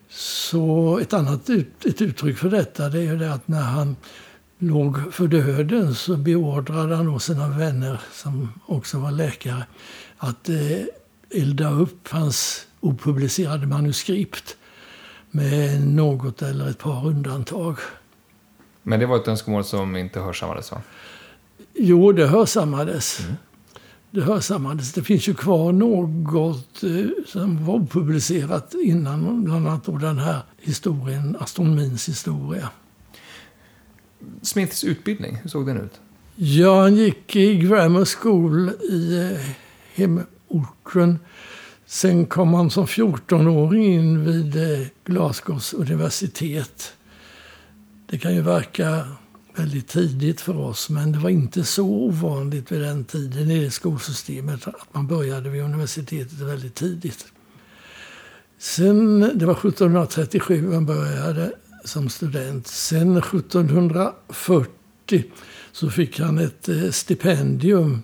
Så 0.10 1.00
ett 1.02 1.14
annat 1.14 1.50
ut, 1.50 1.86
ett 1.86 2.02
uttryck 2.02 2.38
för 2.38 2.50
detta 2.50 2.90
det 2.90 2.98
är 2.98 3.04
ju 3.04 3.18
det 3.18 3.34
att 3.34 3.48
när 3.48 3.62
han 3.62 3.96
låg 4.60 5.14
för 5.14 5.28
döden 5.28 5.96
så 5.96 6.18
beordrade 6.18 6.96
han 6.96 7.06
då 7.06 7.20
sina 7.20 7.50
vänner, 7.50 8.00
som 8.14 8.50
också 8.66 8.98
var 8.98 9.12
läkare, 9.12 9.64
att 10.18 10.50
eh, 10.50 10.86
elda 11.42 11.72
upp 11.72 12.08
hans 12.08 12.68
opublicerade 12.80 13.68
manuskript 13.68 14.58
med 15.32 15.88
något 15.88 16.42
eller 16.42 16.70
ett 16.70 16.78
par 16.78 17.08
undantag. 17.08 17.78
Men 18.84 19.00
det 19.00 19.06
var 19.06 19.18
ett 19.18 19.28
önskemål 19.28 19.64
som 19.64 19.96
inte 19.96 20.20
hörsammades 20.20 20.72
va? 20.72 20.82
Jo, 21.74 22.12
det 22.12 22.28
hörsammades. 22.28 23.20
Mm. 23.20 23.36
Det 24.12 24.22
hörsammades. 24.22 24.94
Det 24.94 25.04
finns 25.04 25.28
ju 25.28 25.34
kvar 25.34 25.72
något 25.72 26.84
eh, 26.84 27.24
som 27.26 27.66
var 27.66 27.74
opublicerat 27.74 28.74
innan, 28.84 29.44
bland 29.44 29.68
annat 29.68 29.86
den 29.86 30.18
här 30.18 30.42
historien, 30.58 31.38
astronomins 31.40 32.10
historia. 32.10 32.70
Smiths 34.42 34.84
utbildning, 34.84 35.36
hur 35.36 35.50
såg 35.50 35.66
den 35.66 35.78
ut? 35.78 36.00
Ja, 36.36 36.82
han 36.82 36.96
gick 36.96 37.36
i 37.36 37.56
grammar 37.56 38.06
school 38.06 38.70
i 38.70 39.18
eh, 39.18 39.56
hemorten. 39.94 41.20
Sen 41.86 42.26
kom 42.26 42.54
han 42.54 42.70
som 42.70 42.86
14-åring 42.86 43.86
in 43.94 44.26
vid 44.26 44.56
eh, 44.56 44.88
Glasgows 45.06 45.74
universitet. 45.74 46.94
Det 48.10 48.18
kan 48.18 48.36
ju 48.36 48.42
verka 48.42 49.08
väldigt 49.56 49.88
tidigt 49.88 50.42
för 50.42 50.58
oss, 50.58 50.90
men 50.90 51.12
det 51.12 51.20
var 51.20 51.30
inte 51.30 51.64
så 51.64 51.86
ovanligt 51.86 52.72
vid 52.72 52.82
den 52.82 53.06
tiden 53.06 53.52
i 53.52 53.64
det 53.64 53.72
skolsystemet 53.72 54.68
att 54.68 54.94
man 54.94 55.08
började 55.08 55.50
vid 55.50 55.62
universitetet 55.62 56.40
väldigt 56.40 56.76
tidigt. 56.76 57.26
Sen, 58.58 59.20
det 59.20 59.46
var 59.46 59.54
1737 59.54 60.74
han 60.74 60.86
började 60.86 61.52
som 61.86 62.10
student. 62.10 62.68
Sen 62.68 63.18
1740 63.18 65.24
så 65.72 65.90
fick 65.90 66.20
han 66.20 66.38
ett 66.38 66.70
eh, 66.70 66.90
stipendium 66.90 68.04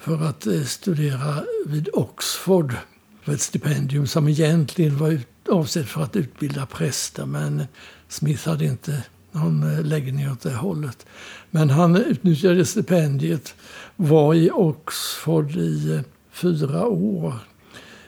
för 0.00 0.22
att 0.22 0.46
eh, 0.46 0.62
studera 0.62 1.44
vid 1.66 1.88
Oxford. 1.92 2.74
För 3.22 3.32
ett 3.32 3.40
stipendium 3.40 4.06
som 4.06 4.28
egentligen 4.28 4.98
var 4.98 5.20
avsett 5.48 5.88
för 5.88 6.02
att 6.02 6.16
utbilda 6.16 6.66
präster 6.66 7.26
men 7.26 7.64
Smith 8.08 8.48
hade 8.48 8.64
inte 8.64 9.02
någon 9.32 9.72
eh, 9.72 9.84
läggning 9.84 10.30
åt 10.30 10.40
det 10.40 10.54
hållet. 10.54 11.06
Men 11.50 11.70
han 11.70 11.96
utnyttjade 11.96 12.64
stipendiet, 12.64 13.54
var 13.96 14.34
i 14.34 14.50
Oxford 14.50 15.56
i 15.56 15.94
eh, 15.94 16.00
fyra 16.32 16.86
år. 16.86 17.34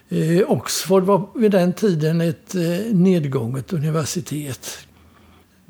Eh, 0.08 0.50
Oxford 0.50 1.02
var 1.02 1.28
vid 1.34 1.50
den 1.50 1.72
tiden 1.72 2.20
ett 2.20 2.54
nedgånget 2.92 3.72
universitet. 3.72 4.78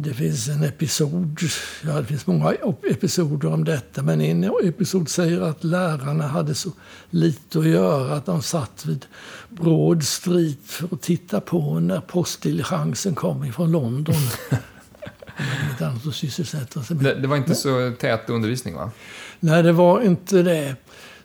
Det 0.02 0.14
finns 0.14 0.48
en 0.48 0.64
episod, 0.64 1.38
ja 1.84 2.00
det 2.00 2.06
finns 2.06 2.26
många 2.26 2.54
episoder 2.90 3.52
om 3.52 3.64
detta, 3.64 4.02
men 4.02 4.20
en 4.20 4.50
episod 4.64 5.08
säger 5.08 5.40
att 5.40 5.64
lärarna 5.64 6.26
hade 6.26 6.54
så 6.54 6.70
lite 7.10 7.58
att 7.58 7.66
göra 7.66 8.14
att 8.14 8.26
de 8.26 8.42
satt 8.42 8.86
vid 8.86 9.06
Broad 9.48 10.04
Street 10.04 10.58
för 10.64 10.88
att 10.94 11.02
titta 11.02 11.40
på 11.40 11.80
när 11.80 12.00
postdiligensen 12.00 13.14
kom 13.14 13.44
ifrån 13.44 13.72
London. 13.72 14.14
Inget 15.40 15.82
annat 15.82 16.06
att 16.06 16.14
sysselsätta 16.14 16.82
sig 16.82 16.96
med. 16.96 17.04
Det, 17.04 17.14
det 17.14 17.28
var 17.28 17.36
inte 17.36 17.54
så 17.54 17.92
tät 18.00 18.30
undervisning 18.30 18.74
va? 18.74 18.90
Nej, 19.40 19.62
det 19.62 19.72
var 19.72 20.00
inte 20.00 20.42
det. 20.42 20.76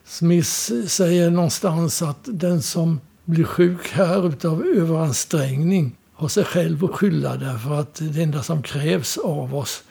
Smith 0.04 0.48
säger 0.86 1.30
någonstans 1.30 2.02
att 2.02 2.18
den 2.24 2.62
som 2.62 3.00
blir 3.24 3.44
sjuk 3.44 3.88
här 3.90 4.28
utav 4.28 4.66
överansträngning 4.66 5.96
har 6.14 6.28
sig 6.28 6.44
själv 6.44 6.84
att 6.84 6.90
skylla 6.90 7.36
därför 7.36 7.80
att 7.80 7.94
det 7.94 8.22
enda 8.22 8.42
som 8.42 8.62
krävs 8.62 9.18
av 9.18 9.54
oss 9.54 9.82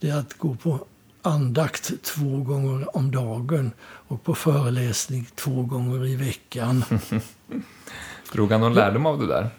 det 0.00 0.08
är 0.08 0.18
att 0.18 0.38
gå 0.38 0.54
på 0.54 0.86
andakt 1.22 2.02
två 2.02 2.36
gånger 2.36 2.96
om 2.96 3.10
dagen 3.10 3.72
och 3.82 4.24
på 4.24 4.34
föreläsning 4.34 5.26
två 5.34 5.62
gånger 5.62 6.06
i 6.06 6.16
veckan. 6.16 6.84
Drog 8.32 8.52
han 8.52 8.60
någon 8.60 8.74
lärdom 8.74 9.06
av 9.06 9.18
det 9.18 9.26
där? 9.26 9.50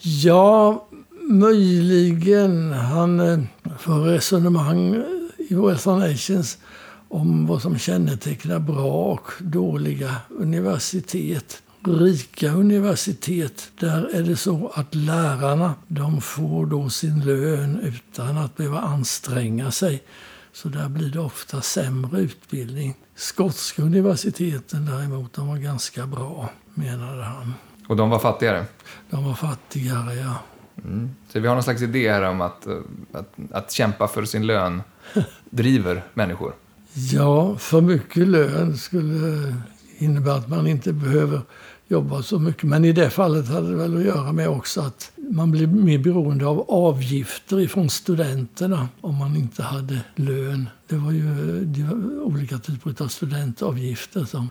Ja, 0.00 0.87
möjligen. 1.28 2.72
Han 2.72 3.20
eh, 3.20 3.38
för 3.78 4.00
resonemang 4.00 5.04
i 5.38 5.54
Western 5.54 5.98
Nations 5.98 6.58
om 7.08 7.46
vad 7.46 7.62
som 7.62 7.78
kännetecknar 7.78 8.58
bra 8.58 8.92
och 8.92 9.30
dåliga 9.38 10.14
universitet 10.28 11.62
rika 11.84 12.52
universitet, 12.52 13.70
där 13.80 14.10
är 14.14 14.22
det 14.22 14.36
så 14.36 14.72
att 14.74 14.94
lärarna 14.94 15.74
de 15.88 16.20
får 16.20 16.66
då 16.66 16.88
sin 16.88 17.20
lön 17.20 17.80
utan 17.80 18.38
att 18.38 18.56
behöva 18.56 18.80
anstränga 18.80 19.70
sig. 19.70 20.02
Så 20.52 20.68
där 20.68 20.88
blir 20.88 21.10
det 21.10 21.20
ofta 21.20 21.60
sämre 21.60 22.20
utbildning. 22.20 22.94
Skotska 23.16 23.82
universiteten 23.82 24.86
däremot, 24.86 25.32
de 25.32 25.48
var 25.48 25.56
ganska 25.56 26.06
bra, 26.06 26.50
menade 26.74 27.24
han. 27.24 27.54
Och 27.88 27.96
de 27.96 28.10
var 28.10 28.18
fattigare? 28.18 28.64
De 29.10 29.24
var 29.24 29.34
fattigare, 29.34 30.14
ja. 30.14 30.34
Mm. 30.84 31.10
Så 31.28 31.40
vi 31.40 31.48
har 31.48 31.54
någon 31.54 31.64
slags 31.64 31.82
idé 31.82 32.12
här 32.12 32.22
om 32.22 32.40
att, 32.40 32.66
eh, 32.66 32.76
att, 33.12 33.34
att 33.50 33.72
kämpa 33.72 34.08
för 34.08 34.24
sin 34.24 34.46
lön 34.46 34.82
driver 35.50 36.04
människor? 36.14 36.54
Ja, 37.12 37.56
för 37.56 37.80
mycket 37.80 38.28
lön 38.28 38.76
skulle 38.76 39.54
innebära 39.98 40.34
att 40.34 40.48
man 40.48 40.66
inte 40.66 40.92
behöver 40.92 41.40
jobba 41.88 42.22
så 42.22 42.38
mycket. 42.38 42.62
Men 42.62 42.84
i 42.84 42.92
det 42.92 43.10
fallet 43.10 43.48
hade 43.48 43.70
det 43.70 43.76
väl 43.76 43.96
att 43.96 44.04
göra 44.04 44.32
med 44.32 44.48
också 44.48 44.80
att 44.80 45.12
man 45.16 45.50
blir 45.50 45.66
mer 45.66 45.98
beroende 45.98 46.46
av 46.46 46.64
avgifter 46.68 47.60
ifrån 47.60 47.90
studenterna 47.90 48.88
om 49.00 49.14
man 49.14 49.36
inte 49.36 49.62
hade 49.62 50.00
lön. 50.14 50.68
Det 50.86 50.96
var 50.96 51.12
ju 51.12 51.28
eh, 51.28 51.62
det 51.62 51.82
var 51.82 52.22
olika 52.22 52.58
typer 52.58 53.02
av 53.04 53.08
studentavgifter 53.08 54.24
som 54.24 54.50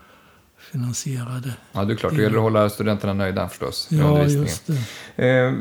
finansierade. 0.72 1.54
Ja, 1.72 1.86
det 1.86 1.94
är 1.94 1.96
klart. 1.96 2.16
Det 2.16 2.22
gäller 2.22 2.38
att 2.38 2.44
hålla 2.44 2.70
studenterna 2.70 3.14
nöjda 3.14 3.50
förstås. 3.50 3.88
Ja, 3.92 4.24
just. 4.24 4.70
Eh, 5.16 5.54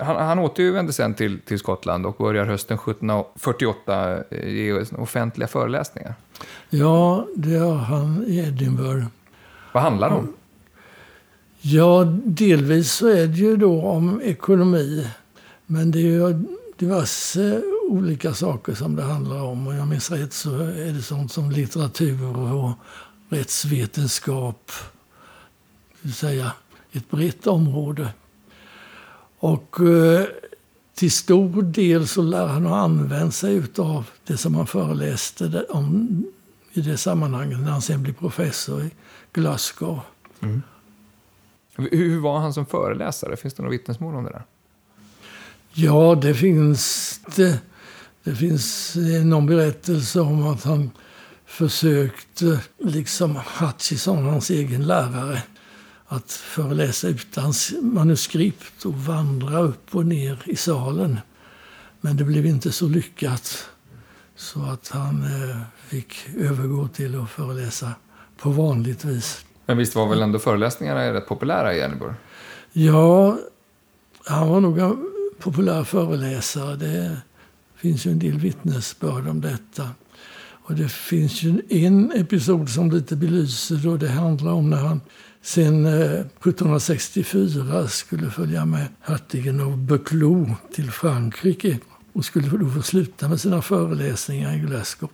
han, 0.00 0.16
han 0.16 0.38
återvände 0.38 0.92
sen 0.92 1.14
till, 1.14 1.40
till 1.40 1.58
Skottland 1.58 2.06
och 2.06 2.16
börjar 2.18 2.44
hösten 2.44 2.74
1748 2.76 4.18
eh, 4.30 4.48
ge 4.48 4.72
offentliga 4.98 5.48
föreläsningar. 5.48 6.14
Ja, 6.70 7.26
det 7.36 7.50
gör 7.50 7.74
han 7.74 8.24
i 8.26 8.38
Edinburgh. 8.38 9.06
Vad 9.72 9.82
handlar 9.82 10.10
det 10.10 10.16
om? 10.16 10.32
Ja, 11.60 12.04
delvis 12.24 12.92
så 12.92 13.08
är 13.08 13.26
det 13.26 13.36
ju 13.36 13.56
då 13.56 13.82
om 13.82 14.20
ekonomi. 14.24 15.08
Men 15.66 15.90
det 15.90 15.98
är 15.98 16.02
ju 16.02 16.44
diverse 16.76 17.62
olika 17.88 18.34
saker 18.34 18.74
som 18.74 18.96
det 18.96 19.02
handlar 19.02 19.42
om. 19.42 19.66
Och 19.66 19.74
jag 19.74 19.88
minns 19.88 20.10
rätt 20.10 20.32
så 20.32 20.50
är 20.60 20.92
det 20.92 21.02
sånt 21.02 21.32
som 21.32 21.50
litteratur 21.50 22.52
och 22.52 22.72
rättsvetenskap. 23.28 24.72
Det 25.90 26.08
vill 26.08 26.14
säga 26.14 26.52
ett 26.92 27.10
brett 27.10 27.46
område. 27.46 28.08
Och 29.38 29.80
eh, 29.80 30.26
till 30.94 31.12
stor 31.12 31.62
del 31.62 32.08
så 32.08 32.22
lär 32.22 32.46
han 32.46 32.66
ha 32.66 32.76
använt 32.76 33.34
sig 33.34 33.62
av 33.78 34.10
det 34.24 34.36
som 34.36 34.54
han 34.54 34.66
föreläste 34.66 35.64
om 35.68 36.24
i 36.72 36.80
det 36.80 36.96
sammanhanget 36.96 37.58
när 37.58 37.70
han 37.70 37.82
sen 37.82 38.02
blir 38.02 38.12
professor 38.12 38.82
i 38.82 38.90
Glasgow. 39.32 40.00
Mm. 40.40 40.62
Hur 41.76 42.20
var 42.20 42.38
han 42.38 42.54
som 42.54 42.66
föreläsare? 42.66 43.36
Finns 43.36 43.54
det 43.54 43.62
några 43.62 43.70
vittnesmål 43.70 44.14
om 44.14 44.24
det 44.24 44.30
där? 44.30 44.44
Ja, 45.72 46.14
det 46.22 46.34
finns 46.34 47.20
det. 47.36 47.60
Det 48.24 48.34
finns 48.34 48.96
någon 49.24 49.46
berättelse 49.46 50.20
om 50.20 50.46
att 50.46 50.64
han 50.64 50.90
försökte, 51.54 52.60
liksom 52.78 53.40
Hutchison, 53.60 54.24
hans 54.24 54.50
egen 54.50 54.86
lärare, 54.86 55.42
att 56.06 56.32
föreläsa 56.32 57.08
utan 57.08 57.52
manuskript 57.82 58.84
och 58.84 58.94
vandra 58.94 59.58
upp 59.58 59.94
och 59.94 60.06
ner 60.06 60.42
i 60.44 60.56
salen. 60.56 61.18
Men 62.00 62.16
det 62.16 62.24
blev 62.24 62.46
inte 62.46 62.72
så 62.72 62.88
lyckat. 62.88 63.68
Så 64.36 64.62
att 64.62 64.88
han 64.88 65.22
eh, 65.22 65.58
fick 65.88 66.28
övergå 66.36 66.88
till 66.88 67.20
att 67.20 67.30
föreläsa 67.30 67.92
på 68.38 68.50
vanligt 68.50 69.04
vis. 69.04 69.44
Men 69.66 69.76
visst 69.76 69.94
var 69.94 70.08
väl 70.08 70.22
ändå 70.22 70.38
föreläsningarna 70.38 71.12
rätt 71.12 71.28
populära 71.28 71.74
i 71.74 71.80
Edinburgh? 71.80 72.14
Ja, 72.72 73.38
han 74.24 74.48
var 74.48 74.60
nog 74.60 74.78
en 74.78 75.10
populär 75.38 75.84
föreläsare. 75.84 76.76
Det 76.76 77.16
finns 77.76 78.06
ju 78.06 78.10
en 78.10 78.18
del 78.18 78.38
vittnesbörd 78.38 79.28
om 79.28 79.40
detta. 79.40 79.88
Och 80.66 80.74
det 80.74 80.88
finns 80.88 81.42
ju 81.42 81.62
en 81.68 82.12
episod 82.12 82.68
som 82.68 82.90
lite 82.90 83.16
belyser 83.16 83.76
då 83.76 83.96
det 83.96 84.08
handlar 84.08 84.52
om 84.52 84.70
när 84.70 84.76
han 84.76 85.00
sen 85.42 85.86
1764 85.86 87.78
eh, 87.78 87.86
skulle 87.86 88.30
följa 88.30 88.64
med 88.64 88.86
hertigen 89.00 89.60
av 89.60 89.78
Buccleuch 89.78 90.48
till 90.74 90.90
Frankrike 90.90 91.78
och 92.12 92.24
skulle 92.24 92.48
då 92.48 92.70
få 92.70 92.82
sluta 92.82 93.28
med 93.28 93.40
sina 93.40 93.62
föreläsningar 93.62 94.56
i 94.56 94.58
Glasgow. 94.58 95.10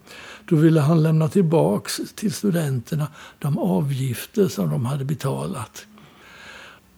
Då 0.48 0.56
ville 0.56 0.80
han 0.80 1.02
lämna 1.02 1.28
tillbaka 1.28 1.90
till 2.14 2.32
studenterna 2.32 3.06
de 3.38 3.58
avgifter 3.58 4.48
som 4.48 4.70
de 4.70 4.86
hade 4.86 5.04
betalat. 5.04 5.86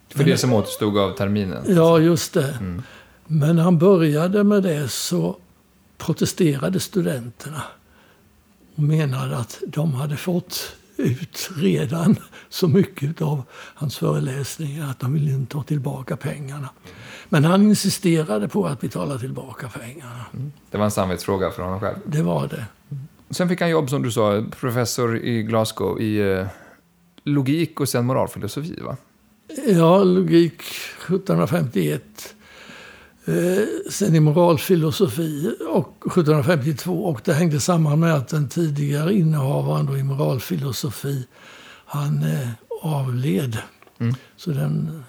För 0.09 0.23
det 0.23 0.37
som 0.37 0.53
återstod 0.53 0.97
av 0.97 1.17
terminen? 1.17 1.63
Ja, 1.67 1.99
just 1.99 2.33
det. 2.33 2.49
Mm. 2.59 2.81
Men 3.27 3.55
när 3.55 3.63
han 3.63 3.77
började 3.77 4.43
med 4.43 4.63
det 4.63 4.87
så 4.87 5.37
protesterade 5.97 6.79
studenterna 6.79 7.61
och 8.75 8.83
menade 8.83 9.37
att 9.37 9.61
de 9.67 9.93
hade 9.93 10.17
fått 10.17 10.75
ut 10.97 11.49
redan 11.55 12.15
så 12.49 12.67
mycket 12.67 13.21
av 13.21 13.43
hans 13.51 13.97
föreläsningar 13.97 14.89
att 14.89 14.99
de 14.99 15.13
ville 15.13 15.31
inte 15.31 15.53
ta 15.53 15.63
tillbaka 15.63 16.17
pengarna. 16.17 16.69
Men 17.29 17.45
han 17.45 17.61
insisterade 17.61 18.47
på 18.47 18.65
att 18.65 18.81
betala 18.81 19.17
tillbaka 19.17 19.69
pengarna. 19.69 20.25
Mm. 20.33 20.51
Det 20.71 20.77
var 20.77 20.85
en 20.85 20.91
samvetsfråga 20.91 21.51
för 21.51 21.63
honom 21.63 21.79
själv? 21.79 21.97
Det 22.05 22.21
var 22.21 22.47
det. 22.47 22.65
Sen 23.29 23.49
fick 23.49 23.61
han 23.61 23.69
jobb, 23.69 23.89
som 23.89 24.03
du 24.03 24.11
sa, 24.11 24.43
professor 24.59 25.17
i 25.17 25.43
Glasgow 25.43 26.01
i 26.01 26.31
eh, 26.31 26.47
logik 27.23 27.79
och 27.79 27.89
sen 27.89 28.05
moralfilosofi, 28.05 28.79
va? 28.81 28.97
Ja, 29.67 30.03
logik 30.03 30.61
1751. 31.07 32.35
Eh, 33.25 33.65
sen 33.89 34.15
i 34.15 34.19
moralfilosofi 34.19 35.55
och 35.69 36.03
1752. 36.07 37.05
Och 37.05 37.21
det 37.23 37.33
hängde 37.33 37.59
samman 37.59 37.99
med 37.99 38.13
att 38.13 38.27
den 38.27 38.49
tidigare 38.49 39.13
innehavaren 39.13 39.97
i 39.97 40.03
moralfilosofi, 40.03 41.27
han 41.85 42.23
eh, 42.23 42.49
avled. 42.81 43.57
Mm. 43.99 44.15
Så 44.35 44.51
den, 44.51 45.03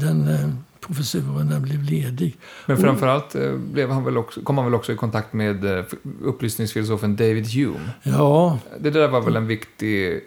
den 0.00 0.28
eh, 0.28 0.50
professuren 0.86 1.48
den 1.48 1.62
blev 1.62 1.82
ledig. 1.82 2.36
Men 2.66 2.76
framförallt 2.76 3.34
eh, 3.34 3.52
blev 3.52 3.90
han 3.90 4.04
väl 4.04 4.16
också, 4.16 4.40
kom 4.42 4.58
han 4.58 4.66
väl 4.66 4.74
också 4.74 4.92
i 4.92 4.96
kontakt 4.96 5.32
med 5.32 5.78
eh, 5.78 5.84
upplysningsfilosofen 6.22 7.16
David 7.16 7.46
Hume? 7.46 7.90
Ja. 8.02 8.58
Det 8.78 8.90
där 8.90 9.08
var 9.08 9.20
väl 9.20 9.36
en 9.36 9.46
viktig 9.46 10.12
eh, 10.12 10.18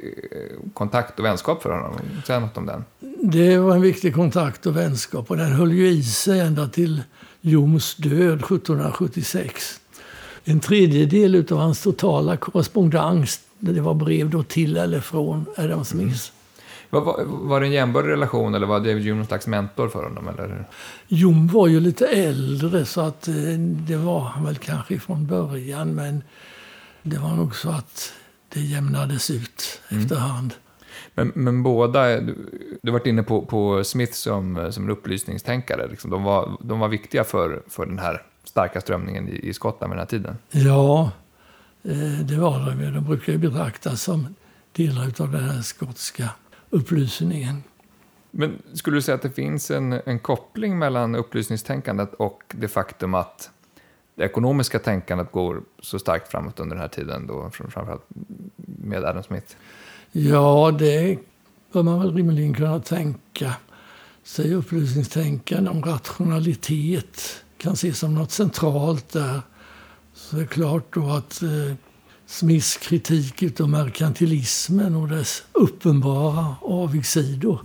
kontakt 0.74 1.20
och 1.20 1.26
vänskap 1.26 1.64
för 1.64 1.70
honom? 1.70 2.00
Säg 2.26 2.40
något 2.40 2.58
om 2.58 2.66
den. 2.66 2.86
Det 3.24 3.58
var 3.58 3.76
en 3.76 3.82
viktig 3.82 4.16
kontakt 4.16 4.66
och 4.66 4.78
vänskap 4.78 5.32
och 5.32 5.38
den 5.38 5.52
höll 5.52 5.72
ju 5.72 5.88
i 5.88 6.04
sig 6.04 6.40
ända 6.40 6.68
till 6.68 7.02
Humes 7.42 7.96
död 7.96 8.40
1776. 8.40 9.80
En 10.44 10.60
tredjedel 10.60 11.46
av 11.52 11.58
hans 11.58 11.82
totala 11.82 12.38
korrespondens 12.38 13.40
det 13.60 13.82
var 13.82 13.94
brev 13.94 14.30
då 14.30 14.44
till 14.44 14.78
eller 14.78 15.00
från 15.00 15.46
Adam 15.58 15.86
Smith. 15.86 16.04
Mm. 16.04 16.37
Var, 16.90 17.24
var, 17.26 17.60
det 17.60 17.66
en 17.66 17.72
jämbördig 17.72 18.10
relation 18.10 18.56
eller 18.56 18.68
var 18.68 18.80
David 18.80 19.04
Hume 19.04 19.16
någon 19.16 19.26
slags 19.26 19.48
mentor 19.48 19.90
för 19.90 20.04
honom? 20.04 20.28
Eller? 20.28 20.66
Hume 21.10 21.52
var 21.52 21.68
ju 21.68 21.80
lite 21.80 22.08
äldre 22.08 22.86
så 22.86 23.02
att 23.02 23.28
eh, 23.28 23.34
det 23.60 23.98
var 23.98 24.20
han 24.20 24.46
väl 24.46 24.58
kanske 24.58 25.00
från 25.00 25.28
början 25.28 25.96
men 25.96 26.24
det 27.04 27.18
var 27.18 27.36
nog 27.36 27.56
så 27.56 27.70
att 27.70 28.14
det 28.54 28.60
jämnades 28.60 29.32
ut 29.32 29.82
mm. 29.90 30.04
efterhand. 30.04 30.54
Men, 31.16 31.32
men 31.36 31.64
båda, 31.64 32.20
du, 32.22 32.36
du 32.82 32.92
varit 32.92 33.06
inne 33.06 33.24
på, 33.24 33.46
på 33.46 33.84
Smith 33.84 34.14
som, 34.14 34.72
som 34.72 34.84
en 34.84 34.90
upplysningstänkare. 34.90 35.88
Liksom. 35.88 36.12
De, 36.12 36.24
var, 36.24 36.58
de 36.60 36.80
var 36.80 36.88
viktiga 36.88 37.24
för, 37.24 37.64
för 37.68 37.86
den 37.86 38.00
här 38.00 38.22
starka 38.44 38.82
strömningen 38.82 39.30
i, 39.30 39.50
i 39.50 39.54
Skottland 39.54 39.92
vid 39.92 39.98
den 39.98 40.00
här 40.00 40.06
tiden. 40.06 40.38
Ja, 40.52 41.12
eh, 41.84 42.20
det 42.26 42.36
var 42.36 42.60
de. 42.60 42.94
De 42.94 43.06
brukar 43.06 43.34
ju 43.34 43.40
betraktas 43.40 44.02
som 44.02 44.36
delar 44.72 45.04
av 45.04 45.32
den 45.32 45.50
här 45.50 45.62
skotska 45.62 46.30
upplysningen. 46.70 47.64
Men 48.32 48.62
skulle 48.74 48.98
du 48.98 49.02
säga 49.02 49.16
att 49.16 49.22
det 49.22 49.32
finns 49.32 49.72
en, 49.72 49.94
en 50.06 50.20
koppling 50.20 50.80
mellan 50.80 51.16
upplysningstänkandet 51.16 52.14
och 52.14 52.44
det 52.48 52.68
faktum 52.68 53.14
att 53.14 53.50
det 54.16 54.24
ekonomiska 54.24 54.80
tänkandet 54.80 55.32
går 55.32 55.62
så 55.80 56.00
starkt 56.00 56.32
framåt 56.32 56.60
under 56.60 56.76
den 56.76 56.82
här 56.82 56.90
tiden, 56.90 57.28
då, 57.28 57.50
framförallt 57.54 58.06
med 58.56 59.04
Adam 59.04 59.24
Smith? 59.24 59.56
Ja, 60.12 60.76
det 60.80 61.20
bör 61.72 61.84
man 61.84 62.00
väl 62.00 62.16
rimligen 62.16 62.54
kunna 62.54 62.80
tänka 62.80 63.54
sig. 64.24 64.54
Upplysningstänkande 64.54 65.70
om 65.70 65.84
rationalitet 65.84 67.44
kan 67.58 67.74
ses 67.74 68.00
som 68.00 68.16
något 68.16 68.32
centralt 68.32 69.10
där. 69.10 69.42
Så 70.14 70.36
det 70.36 70.42
är 70.42 70.48
klart 70.48 70.94
då 70.94 71.10
att 71.10 71.42
eh, 71.42 71.74
Smiths 72.28 72.78
kritik 72.78 73.62
av 73.62 73.70
merkantilismen 73.70 74.96
och 74.96 75.08
dess 75.08 75.44
uppenbara 75.52 76.56
avigsidor. 76.62 77.60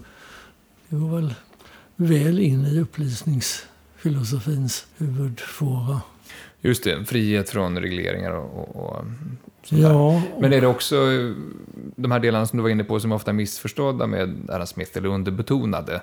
Det 0.88 0.96
går 0.96 1.16
väl 1.16 1.34
väl 1.96 2.38
in 2.38 2.66
i 2.66 2.80
upplysningsfilosofins 2.80 4.86
huvudfåra. 4.96 6.00
Just 6.60 6.84
det, 6.84 7.04
frihet 7.04 7.50
från 7.50 7.78
regleringar 7.78 8.30
och, 8.30 8.76
och 8.76 9.04
Ja. 9.68 10.22
Men 10.40 10.52
är 10.52 10.60
det 10.60 10.66
också 10.66 10.96
de 11.96 12.12
här 12.12 12.20
delarna 12.20 12.46
som 12.46 12.56
du 12.56 12.62
var 12.62 12.70
inne 12.70 12.84
på 12.84 13.00
som 13.00 13.12
är 13.12 13.16
ofta 13.16 13.32
missförstådda 13.32 14.06
med 14.06 14.50
Adam 14.50 14.66
Smith, 14.66 14.98
eller 14.98 15.08
underbetonade? 15.08 16.02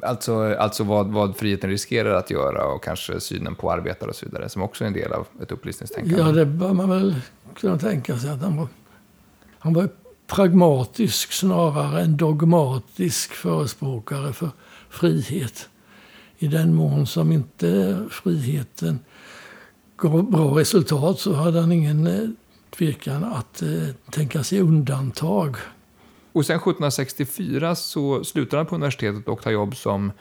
Alltså, 0.00 0.54
alltså 0.54 0.84
vad, 0.84 1.06
vad 1.06 1.36
friheten 1.36 1.70
riskerar 1.70 2.14
att 2.14 2.30
göra 2.30 2.66
och 2.66 2.84
kanske 2.84 3.20
synen 3.20 3.54
på 3.54 3.72
arbetare 3.72 4.10
och 4.10 4.16
så 4.16 4.26
vidare, 4.26 4.48
som 4.48 4.62
också 4.62 4.84
är 4.84 4.88
en 4.88 4.94
del 4.94 5.12
av 5.12 5.26
ett 5.42 5.52
upplysningstänkande. 5.52 6.20
Ja, 6.20 6.32
det 6.32 6.46
bör 6.46 6.72
man 6.72 6.90
väl 6.90 7.14
kunna 7.60 7.78
tänka 7.78 8.18
sig 8.18 8.30
att 8.30 8.42
han 8.42 8.56
var, 8.56 8.68
han 9.58 9.74
var 9.74 9.88
pragmatisk 10.26 11.32
snarare 11.32 12.02
än 12.02 12.16
dogmatisk 12.16 13.32
förespråkare 13.32 14.32
för 14.32 14.50
frihet. 14.90 15.68
I 16.38 16.46
den 16.46 16.74
mån 16.74 17.06
som 17.06 17.32
inte 17.32 17.98
friheten 18.10 18.98
gav 19.96 20.30
bra 20.30 20.58
resultat 20.58 21.18
så 21.18 21.34
hade 21.34 21.60
han 21.60 21.72
ingen 21.72 22.06
eh, 22.06 22.28
tvekan 22.70 23.24
att 23.24 23.62
eh, 23.62 23.88
tänka 24.10 24.44
sig 24.44 24.60
undantag. 24.60 25.56
Och 26.32 26.46
sen 26.46 26.56
1764 26.56 27.74
så 27.74 28.24
slutar 28.24 28.56
han 28.56 28.66
på 28.66 28.74
universitetet 28.74 29.28
och 29.28 29.42
tar 29.42 29.50
jobb 29.50 29.76
som 29.76 30.12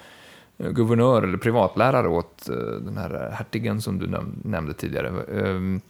eh, 0.58 0.72
guvernör 0.72 1.24
eller 1.24 1.38
privatlärare 1.38 2.08
åt 2.08 2.50
eh, 2.50 2.56
den 2.56 2.98
här 2.98 3.32
hertigen 3.38 3.82
som 3.82 4.00
du 4.00 4.08
nämnde 4.44 4.74
tidigare. 4.74 5.24
Ehm, 5.42 5.82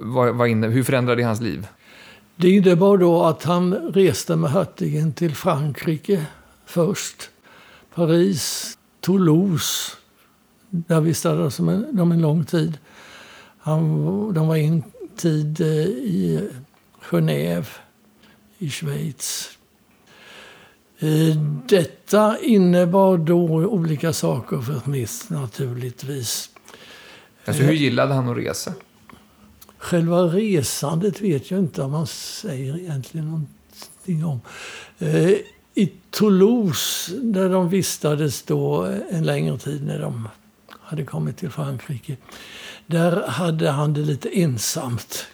vad, 0.00 0.34
vad 0.34 0.48
inne, 0.48 0.66
hur 0.66 0.82
förändrade 0.82 1.22
det 1.22 1.26
hans 1.26 1.40
liv? 1.40 1.66
Det 2.36 2.50
innebar 2.50 2.96
då 2.96 3.22
att 3.22 3.44
han 3.44 3.74
reste 3.74 4.36
med 4.36 4.50
hertigen 4.50 5.12
till 5.12 5.34
Frankrike 5.34 6.26
först. 6.66 7.30
Paris, 7.94 8.78
Toulouse. 9.00 9.92
Där 10.70 11.00
vistades 11.00 11.56
de 11.56 12.12
en 12.12 12.20
lång 12.20 12.44
tid. 12.44 12.78
Han, 13.58 14.34
de 14.34 14.48
var 14.48 14.56
en 14.56 14.82
tid 15.16 15.60
eh, 15.60 15.66
i 15.66 16.48
Genève 17.10 17.66
i 18.58 18.70
Schweiz. 18.70 19.50
Eh, 20.98 21.36
detta 21.68 22.38
innebar 22.38 23.18
då 23.18 23.44
olika 23.46 24.12
saker 24.12 24.60
för 24.60 24.80
Smith 24.84 25.14
naturligtvis. 25.28 26.50
Alltså, 27.44 27.62
hur 27.62 27.72
gillade 27.72 28.14
han 28.14 28.28
att 28.28 28.36
resa? 28.36 28.72
Själva 29.78 30.22
resandet 30.22 31.20
vet 31.20 31.50
jag 31.50 31.60
inte 31.60 31.82
om 31.82 31.90
man 31.90 32.06
säger 32.06 32.78
egentligen 32.78 33.26
någonting 33.26 34.24
om. 34.24 34.40
Eh, 34.98 35.30
I 35.74 35.92
Toulouse, 36.10 37.16
där 37.16 37.48
de 37.48 37.68
vistades 37.68 38.42
då 38.42 38.82
en 39.10 39.24
längre 39.24 39.58
tid 39.58 39.86
när 39.86 39.98
de 39.98 40.28
hade 40.68 41.04
kommit 41.04 41.36
till 41.36 41.50
Frankrike, 41.50 42.16
där 42.86 43.26
hade 43.26 43.70
han 43.70 43.92
det 43.92 44.00
lite 44.00 44.28
ensamt. 44.28 45.26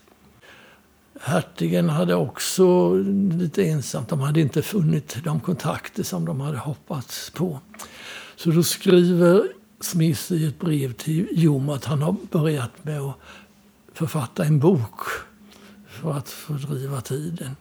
Hertigen 1.24 1.88
hade 1.88 2.14
också 2.14 2.94
lite 3.38 3.64
ensamt. 3.64 4.08
De 4.08 4.20
hade 4.20 4.40
inte 4.40 4.62
funnit 4.62 5.16
de 5.24 5.40
kontakter 5.40 6.02
som 6.02 6.24
de 6.24 6.40
hade 6.40 6.58
hoppats 6.58 7.30
på. 7.30 7.60
Så 8.36 8.50
då 8.50 8.62
skriver 8.62 9.42
Smith 9.80 10.32
i 10.32 10.46
ett 10.46 10.60
brev 10.60 10.92
till 10.92 11.28
Jom 11.32 11.68
att 11.68 11.84
han 11.84 12.02
har 12.02 12.16
börjat 12.30 12.84
med 12.84 13.00
att 13.00 13.16
författa 13.92 14.44
en 14.44 14.58
bok 14.58 15.00
för 15.88 16.12
att 16.12 16.28
fördriva 16.28 17.00
tiden. 17.00 17.56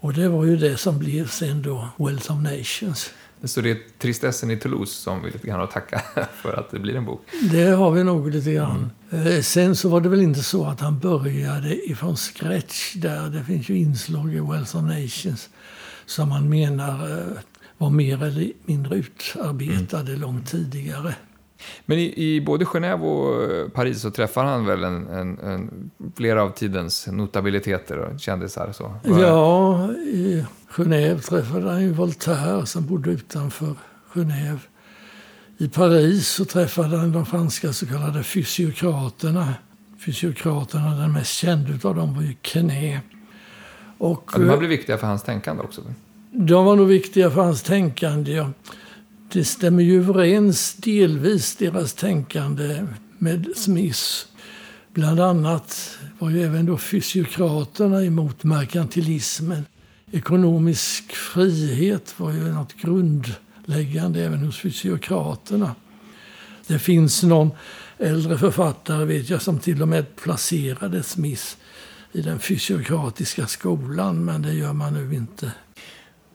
Och 0.00 0.12
det 0.12 0.28
var 0.28 0.44
ju 0.44 0.56
det 0.56 0.76
som 0.76 0.98
blev 0.98 1.28
sen 1.28 1.62
då 1.62 1.88
Wealth 1.96 2.32
of 2.32 2.42
Nations. 2.42 3.10
Så 3.44 3.60
det 3.60 3.70
är 3.70 3.78
tristessen 3.98 4.50
i 4.50 4.56
Toulouse 4.56 4.92
som 5.02 5.22
vi 5.22 5.30
lite 5.30 5.46
grann 5.46 5.60
har 5.60 5.66
tacka 5.66 6.02
för 6.42 6.52
att 6.52 6.70
det 6.70 6.78
blir 6.78 6.96
en 6.96 7.04
bok? 7.04 7.26
Det 7.50 7.64
har 7.64 7.90
vi 7.90 8.04
nog 8.04 8.30
lite 8.30 8.52
grann. 8.52 8.90
Mm. 9.10 9.42
Sen 9.42 9.76
så 9.76 9.88
var 9.88 10.00
det 10.00 10.08
väl 10.08 10.22
inte 10.22 10.42
så 10.42 10.66
att 10.66 10.80
han 10.80 10.98
började 10.98 11.90
ifrån 11.90 12.16
scratch 12.16 12.94
där. 12.94 13.28
Det 13.28 13.44
finns 13.44 13.68
ju 13.68 13.78
inslag 13.78 14.34
i 14.34 14.40
Wealth 14.40 14.76
of 14.76 14.82
Nations 14.82 15.48
som 16.06 16.28
man 16.28 16.48
menar 16.48 17.18
eh, 17.18 17.38
var 17.78 17.90
mer 17.90 18.22
eller 18.22 18.52
mindre 18.64 18.96
utarbetade 18.96 20.12
mm. 20.12 20.20
långt 20.20 20.50
tidigare. 20.50 21.14
Men 21.86 21.98
i, 21.98 22.14
i, 22.16 22.40
både 22.40 22.64
Genève 22.64 23.00
och 23.00 23.72
Paris 23.72 24.00
så 24.00 24.10
träffar 24.10 24.44
han 24.44 24.66
väl 24.66 24.84
en, 24.84 25.06
en, 25.08 25.38
en, 25.38 25.90
flera 26.16 26.42
av 26.42 26.50
tidens 26.50 27.06
notabiliteter 27.06 27.98
och 27.98 28.20
kändisar? 28.20 28.72
Så. 28.72 28.94
Ja, 29.04 29.88
i 29.92 30.44
Genève 30.70 31.20
träffade 31.20 31.70
han 31.70 31.82
ju 31.82 31.92
Voltaire 31.92 32.66
som 32.66 32.86
bodde 32.86 33.10
utanför 33.10 33.74
Genève. 34.12 34.58
I 35.58 35.68
Paris 35.68 36.28
så 36.28 36.44
träffade 36.44 36.96
han 36.96 37.12
de 37.12 37.26
franska 37.26 37.72
så 37.72 37.86
kallade 37.86 38.22
fysiokraterna. 38.22 39.54
Fysiokraterna, 40.06 40.94
den 40.94 41.12
mest 41.12 41.32
kända 41.32 41.88
av 41.88 41.94
dem 41.94 42.14
var 42.14 42.22
ju 42.22 42.34
Quenet. 42.42 43.02
Och, 43.98 44.30
ja, 44.32 44.38
de 44.38 44.48
här 44.48 44.56
blev 44.56 44.70
viktiga 44.70 44.98
för 44.98 45.06
hans 45.06 45.22
tänkande 45.22 45.62
också? 45.62 45.82
De 46.30 46.64
var 46.64 46.76
nog 46.76 46.86
viktiga 46.86 47.30
för 47.30 47.42
hans 47.42 47.62
tänkande, 47.62 48.32
ja. 48.32 48.50
Det 49.32 49.44
stämmer 49.44 49.82
ju 49.82 49.98
överens 49.98 50.74
delvis, 50.74 51.56
deras 51.56 51.94
tänkande, 51.94 52.86
med 53.18 53.46
Smiths. 53.56 54.26
Bland 54.92 55.20
annat 55.20 55.98
var 56.18 56.30
ju 56.30 56.42
även 56.42 56.66
då 56.66 56.78
fysiokraterna 56.78 58.04
emot 58.04 58.44
merkantilismen. 58.44 59.66
Ekonomisk 60.12 61.12
frihet 61.12 62.14
var 62.16 62.32
ju 62.32 62.52
något 62.52 62.74
grundläggande 62.76 64.24
även 64.24 64.38
hos 64.38 64.58
fysiokraterna. 64.58 65.74
Det 66.66 66.78
finns 66.78 67.22
någon 67.22 67.50
äldre 67.98 68.38
författare 68.38 69.04
vet 69.04 69.30
jag 69.30 69.42
som 69.42 69.58
till 69.58 69.82
och 69.82 69.88
med 69.88 70.16
placerade 70.16 71.02
Smith 71.02 71.44
i 72.12 72.22
den 72.22 72.38
fysiokratiska 72.38 73.46
skolan, 73.46 74.24
men 74.24 74.42
det 74.42 74.52
gör 74.52 74.72
man 74.72 74.94
nu 74.94 75.14
inte 75.14 75.52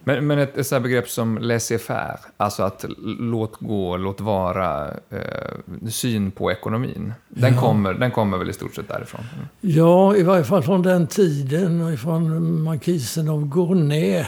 men, 0.04 0.28
men 0.28 0.40
ett, 0.40 0.58
ett 0.58 0.68
sådant 0.68 0.84
begrepp 0.84 1.10
som 1.10 1.38
laissez-faire, 1.38 2.20
alltså 2.38 2.64
att 2.64 2.86
låt 3.20 3.56
gå, 3.60 3.98
låt 3.98 4.22
vara, 4.22 4.88
eh, 5.10 5.90
syn 5.90 6.32
på 6.32 6.52
ekonomin. 6.52 7.14
Den, 7.28 7.54
ja. 7.54 7.62
kommer, 7.62 7.94
den 7.94 8.12
kommer 8.12 8.38
väl 8.38 8.50
i 8.50 8.54
stort 8.54 8.76
sett 8.76 8.88
därifrån? 8.88 9.22
Mm. 9.34 9.46
Ja, 9.62 10.16
i 10.16 10.24
varje 10.24 10.44
fall 10.44 10.64
från 10.64 10.82
den 10.82 11.08
tiden 11.08 11.82
och 11.82 12.00
från 12.00 12.62
markisen 12.64 13.30
av 13.30 13.46
Gournay. 13.46 14.26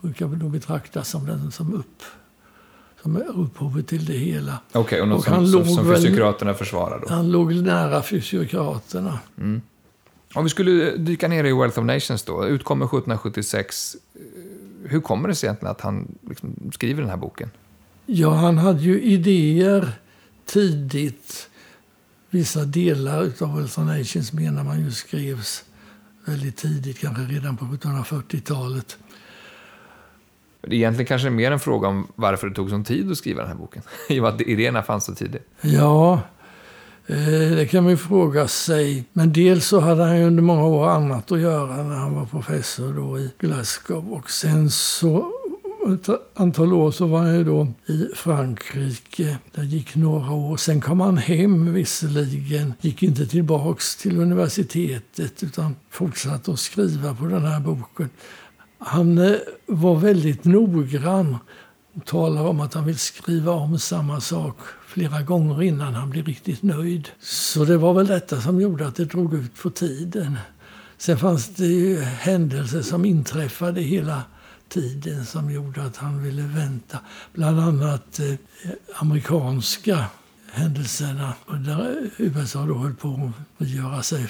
Brukar 0.00 0.26
väl 0.26 0.38
då 0.38 0.48
betraktas 0.48 1.08
som 1.08 1.26
den 1.26 1.50
som 1.50 1.74
upp 1.74 2.02
som 3.02 3.16
är 3.16 3.40
upphovet 3.40 3.86
till 3.86 4.04
det 4.04 4.12
hela. 4.12 4.58
Okej, 4.68 4.80
okay, 4.80 5.00
och 5.00 5.08
något 5.08 5.18
och 5.18 5.24
som, 5.24 5.46
som, 5.46 5.64
som 5.64 5.94
fysiokraterna 5.94 6.54
försvarar 6.54 7.00
då? 7.00 7.14
Han 7.14 7.30
låg 7.30 7.54
nära 7.54 8.02
fysiokraterna. 8.02 9.18
Mm. 9.38 9.62
Om 10.34 10.44
vi 10.44 10.50
skulle 10.50 10.96
dyka 10.96 11.28
ner 11.28 11.44
i 11.44 11.52
Wealth 11.52 11.78
of 11.78 11.84
Nations 11.84 12.22
då, 12.22 12.46
utkommer 12.46 12.84
1776 12.84 13.96
hur 14.88 15.00
kommer 15.00 15.28
det 15.28 15.34
sig 15.34 15.46
egentligen 15.46 15.70
att 15.70 15.80
han 15.80 16.18
liksom 16.28 16.70
skriver 16.72 17.00
den 17.00 17.10
här 17.10 17.16
boken? 17.16 17.50
Ja, 18.06 18.34
han 18.34 18.58
hade 18.58 18.82
ju 18.82 19.00
idéer 19.02 19.92
tidigt. 20.46 21.50
Vissa 22.30 22.64
delar 22.64 23.32
av 23.40 23.64
of 23.64 23.78
Nations 23.78 24.32
menar 24.32 24.64
man 24.64 24.80
ju 24.80 24.90
skrevs 24.90 25.64
väldigt 26.24 26.56
tidigt, 26.56 26.98
kanske 26.98 27.22
redan 27.22 27.56
på 27.56 27.64
1740-talet. 27.64 28.98
Det 30.60 30.68
är 30.68 30.74
egentligen 30.74 31.06
kanske 31.06 31.30
mer 31.30 31.50
en 31.50 31.60
fråga 31.60 31.88
om 31.88 32.06
varför 32.14 32.48
det 32.48 32.54
tog 32.54 32.70
sån 32.70 32.84
tid 32.84 33.10
att 33.10 33.18
skriva 33.18 33.40
den 33.40 33.50
här 33.50 33.58
boken. 33.58 33.82
I 34.08 34.18
och 34.18 34.22
med 34.22 34.34
att 34.34 34.40
idéerna 34.40 34.82
fanns 34.82 35.04
så 35.04 35.14
tidigt. 35.14 35.48
Ja, 35.60 36.20
Eh, 37.06 37.56
det 37.56 37.66
kan 37.70 37.82
man 37.82 37.90
ju 37.90 37.96
fråga 37.96 38.48
sig. 38.48 39.04
Men 39.12 39.32
dels 39.32 39.66
så 39.66 39.80
hade 39.80 40.04
han 40.04 40.18
ju 40.18 40.26
under 40.26 40.42
många 40.42 40.66
år 40.66 40.88
annat 40.88 41.32
att 41.32 41.40
göra 41.40 41.82
när 41.82 41.96
han 41.96 42.14
var 42.14 42.26
professor 42.26 42.92
då 42.92 43.18
i 43.18 43.30
Glasgow. 43.38 44.12
Och 44.12 44.30
sen 44.30 44.70
så 44.70 45.32
ett 45.92 46.08
antal 46.34 46.72
år 46.72 46.90
så 46.90 47.06
var 47.06 47.18
han 47.18 47.34
ju 47.34 47.44
då 47.44 47.68
i 47.86 48.08
Frankrike. 48.14 49.38
Det 49.54 49.64
gick 49.64 49.94
några 49.94 50.32
år. 50.32 50.56
Sen 50.56 50.80
kom 50.80 51.00
han 51.00 51.18
hem 51.18 51.72
visserligen. 51.72 52.74
Gick 52.80 53.02
inte 53.02 53.26
tillbaks 53.26 53.96
till 53.96 54.20
universitetet 54.20 55.42
utan 55.42 55.76
fortsatte 55.90 56.52
att 56.52 56.58
skriva 56.58 57.14
på 57.14 57.24
den 57.24 57.44
här 57.44 57.60
boken. 57.60 58.10
Han 58.78 59.18
eh, 59.18 59.34
var 59.66 59.96
väldigt 59.96 60.44
noggrann 60.44 61.36
och 61.94 62.04
talar 62.04 62.42
om 62.42 62.60
att 62.60 62.74
han 62.74 62.84
vill 62.84 62.98
skriva 62.98 63.52
om 63.52 63.78
samma 63.78 64.20
sak 64.20 64.56
flera 64.86 65.22
gånger 65.22 65.62
innan 65.62 65.94
han 65.94 66.10
blir 66.10 66.22
riktigt 66.22 66.62
nöjd. 66.62 67.08
Så 67.20 67.64
det 67.64 67.76
var 67.76 67.94
väl 67.94 68.06
detta 68.06 68.40
som 68.40 68.60
gjorde 68.60 68.86
att 68.86 68.96
det 68.96 69.04
drog 69.04 69.34
ut 69.34 69.54
på 69.62 69.70
tiden. 69.70 70.38
Sen 70.98 71.18
fanns 71.18 71.48
det 71.48 71.66
ju 71.66 72.00
händelser 72.00 72.82
som 72.82 73.04
inträffade 73.04 73.80
hela 73.80 74.22
tiden 74.68 75.26
som 75.26 75.50
gjorde 75.50 75.82
att 75.82 75.96
han 75.96 76.22
ville 76.22 76.42
vänta. 76.42 76.98
Bland 77.32 77.60
annat 77.60 78.18
eh, 78.18 78.34
amerikanska 78.94 80.04
händelserna 80.52 81.34
där 81.46 82.10
eh, 82.18 82.26
USA 82.26 82.66
då 82.66 82.74
höll 82.74 82.94
på 82.94 83.08
att 83.08 83.58
frigöra 83.58 84.02
sig 84.02 84.26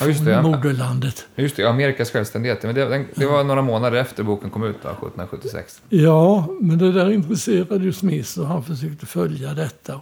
Ja, 0.00 0.06
just 0.06 0.24
det. 0.24 0.42
moderlandet. 0.42 1.26
Just 1.36 1.56
det, 1.56 1.64
Amerikas 1.64 2.10
självständighet. 2.10 2.62
Men 2.62 2.74
det, 2.74 3.04
det, 3.14 3.26
var 3.26 3.44
några 3.44 3.62
månader 3.62 3.98
efter 3.98 4.22
boken 4.22 4.50
kom 4.50 4.64
ut, 4.64 4.76
då, 4.82 4.88
1776. 4.88 5.82
Ja, 5.88 6.48
men 6.60 6.78
det 6.78 6.92
där 6.92 7.10
intresserade 7.10 7.84
ju 7.84 7.92
Smith 7.92 8.40
och 8.40 8.46
han 8.46 8.64
försökte 8.64 9.06
följa 9.06 9.54
detta. 9.54 10.00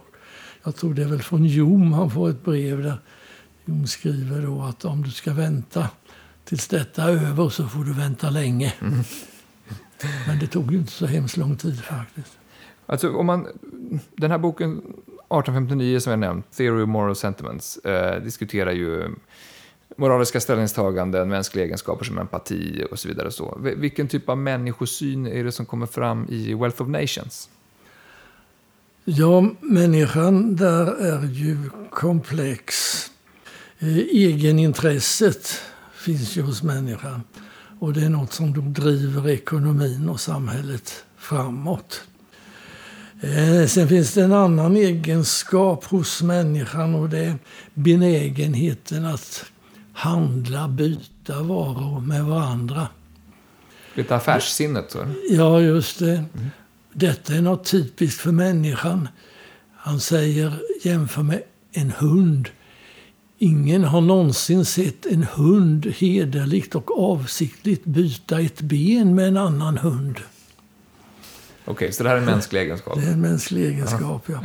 Jag 0.63 0.75
tror 0.75 0.93
det 0.93 1.01
är 1.01 1.07
väl 1.07 1.21
från 1.21 1.45
Jom 1.45 1.93
han 1.93 2.11
får 2.11 2.29
ett 2.29 2.45
brev 2.45 2.83
där 2.83 2.97
Jom 3.65 3.87
skriver 3.87 4.41
då 4.41 4.61
att 4.61 4.85
om 4.85 5.03
du 5.03 5.11
ska 5.11 5.33
vänta 5.33 5.89
tills 6.45 6.67
detta 6.67 7.03
är 7.03 7.09
över 7.09 7.49
så 7.49 7.67
får 7.67 7.83
du 7.83 7.93
vänta 7.93 8.29
länge. 8.29 8.73
Mm. 8.81 8.93
Men 10.27 10.39
det 10.39 10.47
tog 10.47 10.71
ju 10.71 10.77
inte 10.77 10.91
så 10.91 11.05
hemskt 11.05 11.37
lång 11.37 11.55
tid 11.55 11.83
faktiskt. 11.83 12.37
Alltså, 12.85 13.15
om 13.15 13.25
man, 13.25 13.47
den 14.15 14.31
här 14.31 14.37
boken 14.37 14.71
1859 14.77 15.99
som 15.99 16.09
jag 16.09 16.19
nämnt, 16.19 16.51
Theory 16.51 16.83
of 16.83 16.89
Moral 16.89 17.15
Sentiments, 17.15 17.77
eh, 17.77 18.23
diskuterar 18.23 18.71
ju 18.71 19.09
moraliska 19.97 20.39
ställningstaganden, 20.39 21.29
mänskliga 21.29 21.65
egenskaper 21.65 22.05
som 22.05 22.17
empati 22.17 22.85
och 22.91 22.99
så 22.99 23.07
vidare. 23.07 23.27
Och 23.27 23.33
så. 23.33 23.57
Vilken 23.61 24.07
typ 24.07 24.29
av 24.29 24.37
människosyn 24.37 25.27
är 25.27 25.43
det 25.43 25.51
som 25.51 25.65
kommer 25.65 25.85
fram 25.85 26.27
i 26.29 26.53
Wealth 26.53 26.81
of 26.81 26.87
Nations? 26.87 27.49
Ja, 29.05 29.41
människan 29.61 30.55
där 30.55 30.85
är 30.85 31.27
ju 31.27 31.57
komplex. 31.89 32.75
Eh, 33.79 33.97
egenintresset 33.97 35.61
finns 35.93 36.37
ju 36.37 36.41
hos 36.41 36.63
människan. 36.63 37.23
Och 37.79 37.93
det 37.93 38.01
är 38.01 38.09
något 38.09 38.33
som 38.33 38.53
då 38.53 38.61
driver 38.61 39.29
ekonomin 39.29 40.09
och 40.09 40.19
samhället 40.19 41.05
framåt. 41.17 42.03
Eh, 43.21 43.67
sen 43.67 43.87
finns 43.87 44.13
det 44.13 44.23
en 44.23 44.33
annan 44.33 44.75
egenskap 44.75 45.85
hos 45.85 46.21
människan 46.21 46.95
och 46.95 47.09
det 47.09 47.19
är 47.19 47.35
benägenheten 47.73 49.05
att 49.05 49.45
handla, 49.93 50.67
byta 50.67 51.43
varor 51.43 52.01
med 52.01 52.25
varandra. 52.25 52.87
Lite 53.93 54.15
affärssinnet? 54.15 54.91
Så. 54.91 55.05
Ja, 55.29 55.61
just 55.61 55.99
det. 55.99 56.11
Mm. 56.11 56.49
Detta 56.93 57.33
är 57.33 57.41
något 57.41 57.65
typiskt 57.65 58.21
för 58.21 58.31
människan. 58.31 59.07
Han 59.75 59.99
säger, 59.99 60.53
jämför 60.83 61.23
med 61.23 61.41
en 61.71 61.91
hund. 61.91 62.49
Ingen 63.37 63.83
har 63.83 64.01
någonsin 64.01 64.65
sett 64.65 65.05
en 65.05 65.23
hund 65.23 65.85
hederligt 65.97 66.75
och 66.75 67.11
avsiktligt 67.11 67.85
byta 67.85 68.39
ett 68.39 68.61
ben 68.61 69.15
med 69.15 69.27
en 69.27 69.37
annan 69.37 69.77
hund. 69.77 70.19
Okej, 71.65 71.91
så 71.91 72.03
det 72.03 72.09
här 72.09 72.15
är 72.15 72.19
en 72.19 72.25
mänsklig 72.25 72.61
egenskap? 72.61 72.95
Det 72.95 73.07
är 73.07 73.11
en 73.11 73.21
mänsklig 73.21 73.65
egenskap, 73.65 74.23
ja. 74.25 74.33
Eh, 74.33 74.43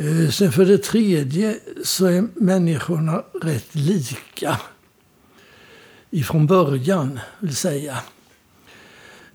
Eh, 0.00 0.30
sen 0.30 0.52
för 0.52 0.64
det 0.64 0.78
tredje 0.78 1.58
så 1.84 2.06
är 2.06 2.28
människorna 2.34 3.24
rätt 3.42 3.74
lika 3.74 4.60
ifrån 6.10 6.46
början, 6.46 7.20
vill 7.38 7.56
säga. 7.56 7.98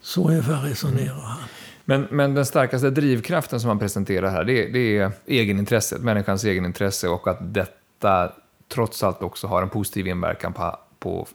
Så 0.00 0.28
ungefär 0.28 0.62
resonerar 0.62 1.20
han. 1.20 1.38
Men, 1.84 2.06
men 2.10 2.34
den 2.34 2.46
starkaste 2.46 2.90
drivkraften 2.90 3.60
som 3.60 3.68
man 3.68 3.78
presenterar 3.78 4.30
här, 4.30 4.44
det, 4.44 4.66
det 4.66 4.98
är 4.98 5.12
egenintresset, 5.26 6.02
människans 6.02 6.44
egenintresse 6.44 7.08
och 7.08 7.28
att 7.28 7.54
detta 7.54 8.32
trots 8.68 9.02
allt 9.02 9.22
också 9.22 9.46
har 9.46 9.62
en 9.62 9.68
positiv 9.68 10.06
inverkan 10.06 10.52
på, 10.52 10.78
på 10.98 11.28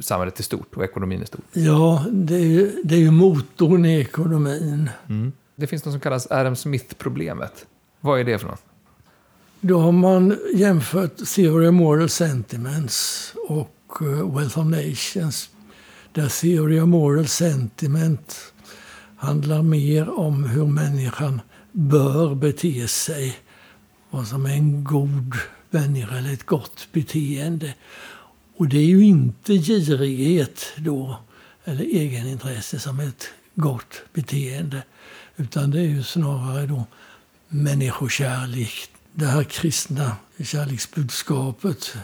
samhället 0.00 0.40
i 0.40 0.42
stort 0.42 0.76
och 0.76 0.84
ekonomin 0.84 1.22
i 1.22 1.26
stort. 1.26 1.44
Ja, 1.52 2.04
det 2.10 2.34
är 2.34 2.46
ju, 2.46 2.82
det 2.84 2.94
är 2.94 2.98
ju 2.98 3.10
motorn 3.10 3.84
i 3.84 4.00
ekonomin. 4.00 4.90
Mm. 5.08 5.32
Det 5.56 5.66
finns 5.66 5.84
något 5.84 5.92
som 5.92 6.00
kallas 6.00 6.30
Adam 6.30 6.56
Smith-problemet. 6.56 7.66
Vad 8.00 8.20
är 8.20 8.24
det 8.24 8.38
för 8.38 8.46
något? 8.46 8.62
Då 9.60 9.80
har 9.80 9.92
man 9.92 10.38
jämfört 10.54 11.16
Theory 11.34 11.68
of 11.68 11.74
Moral 11.74 12.08
Sentiments 12.08 13.32
och 13.48 13.98
eh, 14.00 14.34
Wealth 14.36 14.58
of 14.58 14.66
Nations. 14.66 15.50
Där 16.12 16.40
Theory 16.40 16.80
of 16.80 16.88
Moral 16.88 17.28
Sentiment 17.28 18.52
handlar 19.16 19.62
mer 19.62 20.18
om 20.18 20.44
hur 20.44 20.66
människan 20.66 21.40
bör 21.72 22.34
bete 22.34 22.88
sig. 22.88 23.38
Vad 24.10 24.26
som 24.26 24.46
är 24.46 24.50
en 24.50 24.84
god 24.84 25.34
människa 25.70 26.16
eller 26.16 26.32
ett 26.32 26.46
gott 26.46 26.88
beteende. 26.92 27.74
Och 28.56 28.68
det 28.68 28.78
är 28.78 28.86
ju 28.86 29.04
inte 29.04 29.52
girighet 29.52 30.66
då, 30.76 31.16
eller 31.64 31.84
egenintresse 31.84 32.78
som 32.78 33.00
ett 33.00 33.28
gott 33.54 34.02
beteende. 34.12 34.82
Utan 35.36 35.70
det 35.70 35.80
är 35.80 35.88
ju 35.88 36.02
snarare 36.02 36.66
då 36.66 36.86
människokärlek, 37.48 38.90
det 39.18 39.26
här 39.26 39.44
kristna 39.44 40.16
kärleksbudskapet. 40.44 41.96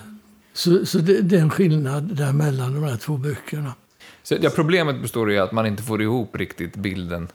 Så, 0.53 0.87
så 0.87 0.99
det, 0.99 1.21
det 1.21 1.37
är 1.37 1.41
en 1.41 1.51
skillnad 1.51 2.17
där 2.17 2.33
mellan 2.33 2.75
de 2.75 2.85
här 2.85 2.97
två 2.97 3.17
böckerna. 3.17 3.75
Så, 4.23 4.37
ja, 4.41 4.51
problemet 4.55 5.03
består 5.03 5.33
i 5.33 5.39
att 5.39 5.53
man 5.53 5.67
inte 5.67 5.83
får 5.83 6.03
ihop 6.03 6.37
riktigt 6.37 6.77
bilden. 6.77 7.29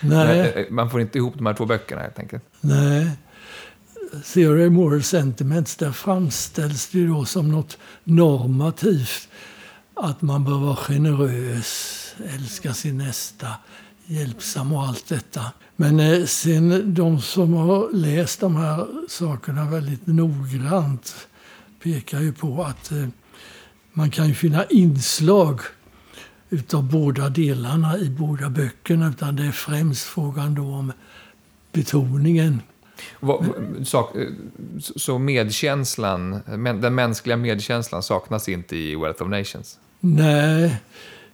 Nej. 0.00 0.66
Man 0.70 0.90
får 0.90 1.00
inte 1.00 1.18
ihop 1.18 1.34
de 1.36 1.46
här 1.46 1.54
två 1.54 1.66
böckerna 1.66 2.00
helt 2.00 2.18
enkelt. 2.18 2.44
Nej. 2.60 3.10
Theory 4.34 4.66
of 4.66 4.72
Moral 4.72 5.02
Sentiments, 5.02 5.76
där 5.76 5.92
framställs 5.92 6.88
det 6.88 7.06
då 7.06 7.24
som 7.24 7.48
något 7.52 7.78
normativt. 8.04 9.28
Att 9.94 10.22
man 10.22 10.44
bör 10.44 10.58
vara 10.58 10.76
generös, 10.76 12.14
älska 12.34 12.74
sin 12.74 12.98
nästa, 12.98 13.48
hjälpsam 14.06 14.72
och 14.72 14.82
allt 14.82 15.08
detta. 15.08 15.42
Men 15.76 16.00
eh, 16.00 16.24
sen 16.24 16.94
de 16.94 17.20
som 17.20 17.54
har 17.54 17.92
läst 17.92 18.40
de 18.40 18.56
här 18.56 18.86
sakerna 19.08 19.70
väldigt 19.70 20.06
noggrant 20.06 21.28
pekar 21.82 22.20
ju 22.20 22.32
på 22.32 22.64
att 22.64 22.92
eh, 22.92 23.06
man 23.92 24.10
kan 24.10 24.28
ju 24.28 24.34
finna 24.34 24.64
inslag 24.64 25.60
utav 26.50 26.82
båda 26.82 27.28
delarna 27.28 27.98
i 27.98 28.10
båda 28.10 28.50
böckerna. 28.50 29.08
Utan 29.08 29.36
det 29.36 29.46
är 29.46 29.52
främst 29.52 30.04
frågan 30.04 30.54
då 30.54 30.62
om 30.62 30.92
betoningen. 31.72 32.62
Så 34.96 35.18
medkänslan, 35.18 36.40
den 36.80 36.94
mänskliga 36.94 37.36
medkänslan 37.36 38.02
saknas 38.02 38.48
inte 38.48 38.76
i 38.76 38.96
Wealth 38.96 39.22
of 39.22 39.28
Nations? 39.28 39.78
Nej, 40.00 40.80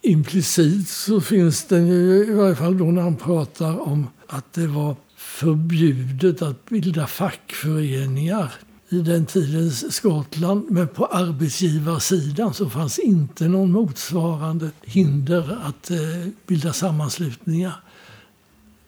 implicit 0.02 0.88
så 0.88 1.20
finns 1.20 1.64
den 1.64 1.86
ju 1.86 2.24
i 2.24 2.32
varje 2.32 2.54
fall 2.54 2.78
då 2.78 2.84
när 2.84 3.02
han 3.02 3.16
pratar 3.16 3.80
om 3.80 4.06
att 4.26 4.52
det 4.52 4.66
var 4.66 4.96
förbjudet 5.16 6.42
att 6.42 6.64
bilda 6.68 7.06
fackföreningar 7.06 8.52
i 8.88 9.00
den 9.00 9.26
tidens 9.26 9.94
Skottland. 9.94 10.70
Men 10.70 10.88
på 10.88 11.06
arbetsgivarsidan 11.06 12.54
så 12.54 12.70
fanns 12.70 12.98
inte 12.98 13.48
någon 13.48 13.72
motsvarande 13.72 14.70
hinder 14.82 15.58
att 15.64 15.90
eh, 15.90 15.98
bilda 16.46 16.72
sammanslutningar. 16.72 17.72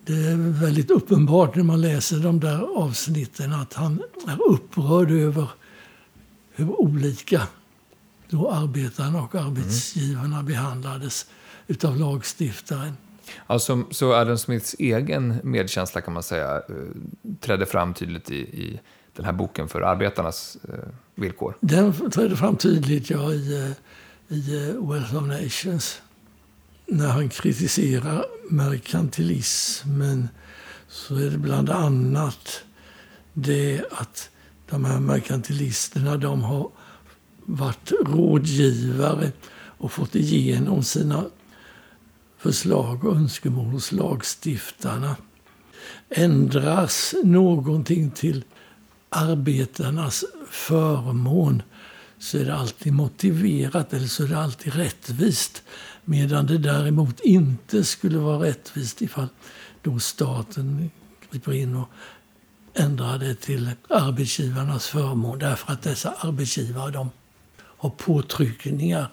Det 0.07 0.13
är 0.13 0.61
väldigt 0.61 0.91
uppenbart 0.91 1.57
när 1.57 1.65
man 1.65 1.81
läser 1.81 2.17
de 2.17 2.41
där 2.41 2.79
avsnitten 2.79 3.53
att 3.53 3.75
han 3.75 4.03
är 4.27 4.51
upprörd 4.51 5.11
över 5.11 5.49
hur 6.55 6.81
olika 6.81 7.43
då 8.33 8.51
arbetarna 8.51 9.23
och 9.23 9.35
arbetsgivarna 9.35 10.39
mm. 10.39 10.47
behandlades 10.47 11.27
utav 11.67 11.97
lagstiftaren. 11.97 12.97
Alltså, 13.47 13.85
så 13.91 14.15
Adam 14.15 14.39
Smiths 14.39 14.77
egen 14.79 15.41
medkänsla 15.43 16.01
kan 16.01 16.15
man 16.15 16.23
säga 16.23 16.57
eh, 16.57 16.63
trädde 17.41 17.67
fram 17.67 17.95
tydligt 17.95 18.31
i, 18.31 18.39
i 18.39 18.81
den 19.17 19.25
här 19.25 19.33
boken 19.33 19.69
för 19.69 19.81
arbetarnas 19.81 20.57
eh, 20.69 20.75
villkor? 21.15 21.57
Den 21.61 22.11
trädde 22.11 22.37
fram 22.37 22.57
tydligt 22.57 23.11
ja, 23.11 23.33
i, 23.33 23.75
eh, 24.29 24.37
i 24.37 24.75
Wealth 24.81 25.17
of 25.17 25.23
Nations. 25.23 26.03
När 26.87 27.09
han 27.09 27.29
kritiserar 27.29 28.25
merkantilismen 28.51 30.29
så 30.89 31.17
är 31.17 31.31
det 31.31 31.39
bland 31.39 31.71
annat 31.71 32.65
det 33.33 33.85
att 33.91 34.31
de 34.71 34.85
här 34.85 35.01
merkantilisterna 35.01 36.17
de 36.17 36.43
har 36.43 36.71
varit 37.53 37.93
rådgivare 38.07 39.33
och 39.55 39.93
fått 39.93 40.15
igenom 40.15 40.83
sina 40.83 41.25
förslag 42.39 43.05
och 43.05 43.17
önskemål 43.17 43.67
hos 43.67 43.93
lagstiftarna. 43.93 45.17
Ändras 46.09 47.15
någonting 47.25 48.11
till 48.11 48.45
arbetarnas 49.09 50.25
förmån 50.51 51.63
så 52.19 52.39
är 52.39 52.45
det 52.45 52.55
alltid 52.55 52.93
motiverat 52.93 53.93
eller 53.93 54.07
så 54.07 54.25
är 54.25 54.29
det 54.29 54.39
alltid 54.39 54.75
rättvist. 54.75 55.63
Medan 56.05 56.47
det 56.47 56.59
däremot 56.59 57.21
inte 57.21 57.85
skulle 57.85 58.19
vara 58.19 58.47
rättvist 58.47 59.03
ifall 59.03 59.29
då 59.83 59.99
staten 59.99 60.91
griper 61.31 61.53
in 61.53 61.77
och 61.77 61.89
ändrar 62.75 63.19
det 63.19 63.35
till 63.35 63.71
arbetsgivarnas 63.89 64.87
förmån 64.87 65.39
därför 65.39 65.73
att 65.73 65.83
dessa 65.83 66.15
arbetsgivare 66.19 66.91
de 66.91 67.11
har 67.83 67.91
påtryckningar 67.91 69.09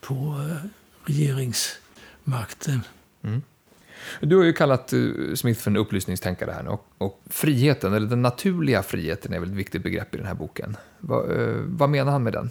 på 0.00 0.14
eh, 0.14 0.68
regeringsmakten. 1.04 2.80
Mm. 3.22 3.42
Du 4.20 4.36
har 4.36 4.44
ju 4.44 4.52
kallat 4.52 4.92
eh, 4.92 5.00
Smith 5.34 5.60
för 5.60 5.70
en 5.70 5.76
upplysningstänkare 5.76 6.50
här 6.50 6.68
och, 6.68 6.86
och, 6.98 7.20
friheten, 7.26 7.94
eller 7.94 8.06
den 8.06 8.22
naturliga 8.22 8.82
friheten, 8.82 9.32
är 9.32 9.38
väl 9.38 9.48
ett 9.48 9.54
viktigt 9.54 9.82
begrepp 9.82 10.14
i 10.14 10.18
den 10.18 10.26
här 10.26 10.34
boken. 10.34 10.76
Va, 10.98 11.24
eh, 11.32 11.56
vad 11.66 11.90
menar 11.90 12.12
han 12.12 12.22
med 12.22 12.32
den? 12.32 12.50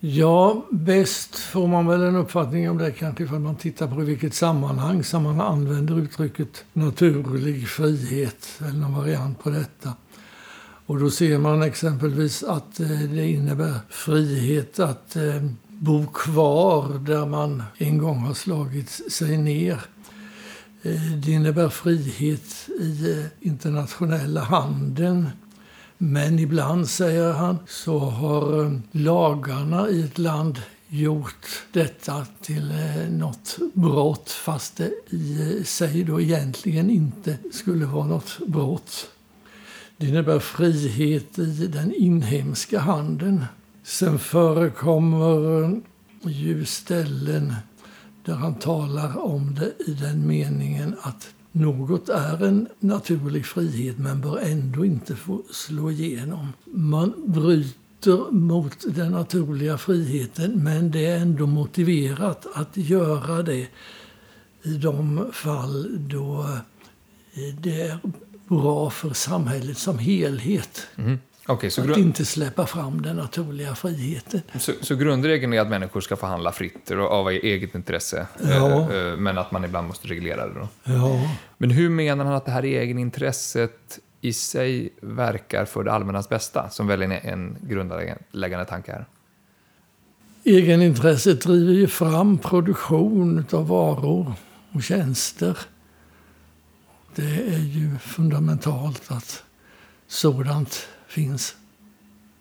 Ja, 0.00 0.66
bäst 0.70 1.36
får 1.36 1.66
man 1.66 1.86
väl 1.86 2.02
en 2.02 2.16
uppfattning 2.16 2.70
om 2.70 2.78
det 2.78 2.90
kanske 2.90 3.24
ifall 3.24 3.40
man 3.40 3.56
tittar 3.56 3.88
på 3.88 4.02
i 4.02 4.04
vilket 4.04 4.34
sammanhang 4.34 5.04
som 5.04 5.22
man 5.22 5.40
använder 5.40 5.98
uttrycket 5.98 6.64
naturlig 6.72 7.68
frihet 7.68 8.60
eller 8.60 8.78
någon 8.78 8.94
variant 8.94 9.42
på 9.42 9.50
detta. 9.50 9.92
Och 10.86 10.98
då 10.98 11.10
ser 11.10 11.38
man 11.38 11.62
exempelvis 11.62 12.42
att 12.42 12.80
eh, 12.80 12.88
det 12.88 13.30
innebär 13.30 13.74
frihet 13.88 14.78
att 14.78 15.16
eh, 15.16 15.42
bo 15.68 16.06
kvar 16.06 16.98
där 16.98 17.26
man 17.26 17.62
en 17.78 17.98
gång 17.98 18.18
har 18.18 18.34
slagit 18.34 18.90
sig 19.12 19.36
ner. 19.36 19.80
Eh, 20.82 21.02
det 21.24 21.32
innebär 21.32 21.68
frihet 21.68 22.68
i 22.80 23.26
internationella 23.40 24.40
handeln. 24.40 25.28
Men 25.98 26.38
ibland, 26.38 26.88
säger 26.88 27.32
han, 27.32 27.58
så 27.68 27.98
har 27.98 28.80
lagarna 28.92 29.88
i 29.88 30.02
ett 30.02 30.18
land 30.18 30.62
gjort 30.88 31.46
detta 31.72 32.26
till 32.42 32.72
något 33.10 33.58
brott 33.74 34.30
fast 34.30 34.76
det 34.76 34.92
i 35.10 35.62
sig 35.64 36.04
då 36.04 36.20
egentligen 36.20 36.90
inte 36.90 37.38
skulle 37.52 37.86
vara 37.86 38.06
något 38.06 38.38
brott. 38.46 39.08
Det 40.04 40.08
innebär 40.08 40.38
frihet 40.38 41.38
i 41.38 41.66
den 41.66 41.94
inhemska 41.94 42.78
handeln. 42.78 43.44
Sen 43.82 44.18
förekommer 44.18 45.80
ju 46.24 46.64
ställen 46.64 47.54
där 48.24 48.34
han 48.34 48.54
talar 48.54 49.18
om 49.18 49.54
det 49.54 49.90
i 49.90 49.94
den 49.94 50.26
meningen 50.26 50.94
att 51.00 51.34
något 51.52 52.08
är 52.08 52.44
en 52.44 52.68
naturlig 52.80 53.46
frihet 53.46 53.98
men 53.98 54.20
bör 54.20 54.38
ändå 54.38 54.84
inte 54.84 55.16
få 55.16 55.42
slå 55.50 55.90
igenom. 55.90 56.48
Man 56.64 57.12
bryter 57.26 58.32
mot 58.32 58.84
den 58.94 59.12
naturliga 59.12 59.78
friheten 59.78 60.64
men 60.64 60.90
det 60.90 61.06
är 61.06 61.18
ändå 61.18 61.46
motiverat 61.46 62.46
att 62.54 62.76
göra 62.76 63.42
det 63.42 63.68
i 64.62 64.74
de 64.82 65.26
fall 65.32 66.08
då 66.08 66.46
det 67.60 67.80
är 67.80 67.98
bra 68.48 68.90
för 68.90 69.10
samhället 69.10 69.78
som 69.78 69.98
helhet. 69.98 70.86
Mm. 70.96 71.18
Okay, 71.48 71.70
så 71.70 71.92
att 71.92 71.96
inte 71.96 72.24
släppa 72.24 72.66
fram 72.66 73.02
den 73.02 73.16
naturliga 73.16 73.74
friheten. 73.74 74.42
Så, 74.58 74.72
så, 74.80 74.96
grundregeln 74.96 75.52
är 75.52 75.60
att 75.60 75.68
människor 75.68 76.00
ska 76.00 76.16
få 76.16 76.26
handla 76.26 76.52
fritt 76.52 76.90
och 76.90 77.12
av 77.12 77.28
eget 77.28 77.74
intresse, 77.74 78.26
ja. 78.42 78.90
Eh, 78.92 78.96
eh, 78.96 79.16
men 79.16 79.38
att 79.38 79.52
man 79.52 79.64
ibland 79.64 79.88
måste 79.88 80.08
reglera 80.08 80.48
det? 80.48 80.54
Då. 80.54 80.68
Ja. 80.84 81.30
Men 81.58 81.70
hur 81.70 81.90
menar 81.90 82.24
han 82.24 82.34
att 82.34 82.44
det 82.44 82.52
här 82.52 82.62
egenintresset 82.62 83.98
i 84.20 84.32
sig 84.32 84.92
verkar 85.02 85.64
för 85.64 85.84
det 85.84 85.92
allmännas 85.92 86.28
bästa, 86.28 86.70
som 86.70 86.86
väl 86.86 87.02
är 87.02 87.26
en 87.26 87.56
grundläggande 87.60 88.64
tanke 88.64 88.92
här? 88.92 89.06
egenintresset 90.44 91.40
driver 91.40 91.72
ju 91.72 91.86
fram 91.86 92.38
produktion 92.38 93.44
av 93.52 93.68
varor 93.68 94.32
och 94.72 94.82
tjänster. 94.82 95.58
Det 97.16 97.54
är 97.54 97.58
ju 97.58 97.98
fundamentalt 97.98 99.02
att 99.08 99.44
sådant 100.06 100.88
finns. 101.06 101.56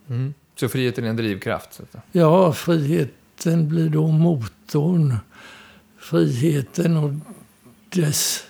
Mm. 0.10 0.34
Så 0.56 0.70
friheten 0.70 1.04
är 1.04 1.10
en 1.10 1.16
drivkraft? 1.16 1.82
Ja, 2.12 2.54
friheten 2.54 3.70
blir 3.70 3.90
då 3.90 4.08
motorn. 4.08 5.18
Friheten 5.98 6.98
och 6.98 7.14
dess 7.90 8.44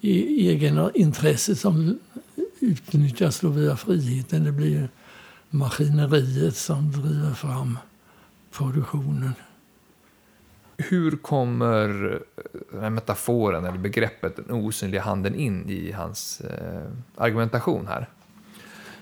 e-, 0.00 0.50
egna 0.50 0.90
intresse 0.94 1.56
som 1.56 1.98
utnyttjas 2.60 3.40
då 3.40 3.48
via 3.48 3.76
friheten. 3.76 4.44
Det 4.44 4.52
blir 4.52 4.88
maskineriet 5.50 6.56
som 6.56 6.92
driver 6.92 7.34
fram 7.34 7.78
produktionen. 8.52 9.32
Hur 10.78 11.16
kommer 11.16 11.88
den 12.72 12.80
här 12.80 12.90
metaforen 12.90 13.64
eller 13.64 13.78
begreppet 13.78 14.36
den 14.36 14.50
osynliga 14.50 15.02
handen 15.02 15.34
in 15.34 15.68
i 15.68 15.92
hans 15.92 16.40
eh, 16.40 16.82
argumentation 17.16 17.86
här? 17.86 18.08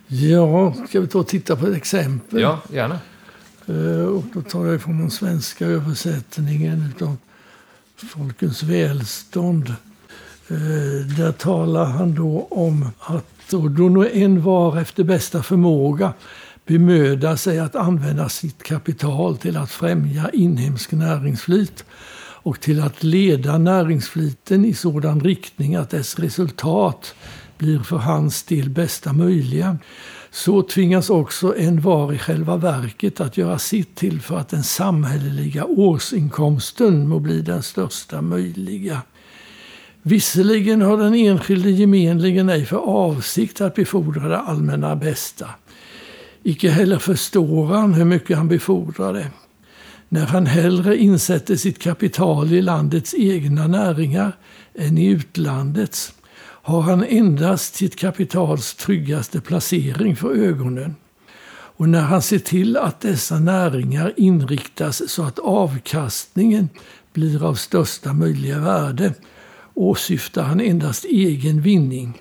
Ja, 0.06 0.74
ska 0.88 1.00
vi 1.00 1.06
ta 1.06 1.18
och 1.18 1.26
titta 1.26 1.56
på 1.56 1.66
ett 1.66 1.76
exempel? 1.76 2.40
Ja, 2.40 2.60
gärna. 2.72 2.98
Eh, 3.66 4.06
och 4.06 4.24
då 4.34 4.42
tar 4.42 4.66
jag 4.66 4.82
från 4.82 4.98
den 4.98 5.10
svenska 5.10 5.66
översättningen 5.66 6.94
av 7.00 7.16
Folkens 7.96 8.62
välstånd. 8.62 9.68
Eh, 10.48 11.16
där 11.16 11.32
talar 11.32 11.84
han 11.84 12.14
då 12.14 12.46
om 12.50 12.88
att 12.98 13.50
då 13.50 13.88
nog 13.88 14.06
en 14.12 14.42
var 14.42 14.80
efter 14.80 15.04
bästa 15.04 15.42
förmåga 15.42 16.12
bemöda 16.66 17.36
sig 17.36 17.58
att 17.58 17.76
använda 17.76 18.28
sitt 18.28 18.62
kapital 18.62 19.36
till 19.36 19.56
att 19.56 19.70
främja 19.70 20.30
inhemsk 20.32 20.92
näringsflit 20.92 21.84
och 22.46 22.60
till 22.60 22.82
att 22.82 23.02
leda 23.02 23.58
näringsfliten 23.58 24.64
i 24.64 24.74
sådan 24.74 25.20
riktning 25.20 25.74
att 25.74 25.90
dess 25.90 26.18
resultat 26.18 27.14
blir 27.58 27.78
för 27.78 27.96
hans 27.96 28.42
del 28.42 28.70
bästa 28.70 29.12
möjliga. 29.12 29.78
Så 30.30 30.62
tvingas 30.62 31.10
också 31.10 31.56
en 31.56 31.80
var 31.80 32.12
i 32.12 32.18
själva 32.18 32.56
verket 32.56 33.20
att 33.20 33.36
göra 33.36 33.58
sitt 33.58 33.94
till 33.94 34.20
för 34.20 34.38
att 34.38 34.48
den 34.48 34.62
samhälleliga 34.62 35.64
årsinkomsten 35.64 37.08
må 37.08 37.18
bli 37.18 37.40
den 37.42 37.62
största 37.62 38.22
möjliga. 38.22 39.02
Visserligen 40.02 40.82
har 40.82 40.96
den 40.96 41.14
enskilde 41.14 41.70
gemenligen 41.70 42.48
ej 42.48 42.64
för 42.64 42.76
avsikt 42.76 43.60
att 43.60 43.74
befordra 43.74 44.28
det 44.28 44.38
allmänna 44.38 44.96
bästa. 44.96 45.46
Icke 46.47 46.70
heller 46.70 46.99
förstår 46.99 47.66
han 47.66 47.94
hur 47.94 48.05
mycket 48.05 48.36
han 48.36 48.49
befordrar 48.49 49.12
det. 49.12 49.30
När 50.09 50.26
han 50.26 50.47
hellre 50.47 50.97
insätter 50.97 51.57
sitt 51.57 51.78
kapital 51.78 52.53
i 52.53 52.62
landets 52.62 53.14
egna 53.18 53.66
näringar 53.66 54.32
än 54.74 54.99
i 54.99 55.07
utlandets 55.07 56.14
har 56.38 56.80
han 56.80 57.05
endast 57.05 57.74
sitt 57.74 57.97
kapitals 57.97 58.74
tryggaste 58.74 59.40
placering 59.40 60.16
för 60.16 60.34
ögonen. 60.34 60.97
Och 61.49 61.88
när 61.88 62.03
han 62.03 62.22
ser 62.22 62.38
till 62.38 62.76
att 62.76 63.01
dessa 63.01 63.38
näringar 63.38 64.12
inriktas 64.16 65.11
så 65.11 65.22
att 65.22 65.38
avkastningen 65.38 66.68
blir 67.12 67.44
av 67.44 67.55
största 67.55 68.12
möjliga 68.12 68.59
värde 68.59 69.14
åsyftar 69.74 70.42
han 70.42 70.61
endast 70.61 71.05
egen 71.05 71.61
vinning. 71.61 72.20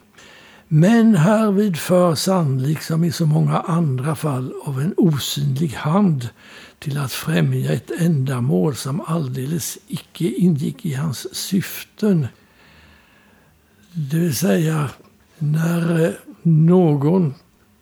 Men 0.68 1.16
härvid 1.16 1.78
förs 1.78 2.28
han, 2.28 2.64
liksom 2.64 3.04
i 3.04 3.12
så 3.12 3.26
många 3.26 3.60
andra 3.60 4.16
fall, 4.16 4.54
av 4.64 4.82
en 4.82 4.94
osynlig 4.98 5.70
hand 5.70 6.30
till 6.80 6.98
att 6.98 7.12
främja 7.12 7.74
ett 7.74 7.92
ändamål 7.92 8.76
som 8.76 9.02
alldeles 9.02 9.78
icke 9.88 10.26
ingick 10.26 10.86
i 10.86 10.94
hans 10.94 11.36
syften. 11.36 12.28
Det 13.92 14.18
vill 14.18 14.36
säga, 14.36 14.90
när 15.38 16.06
eh, 16.06 16.12
någon 16.42 17.34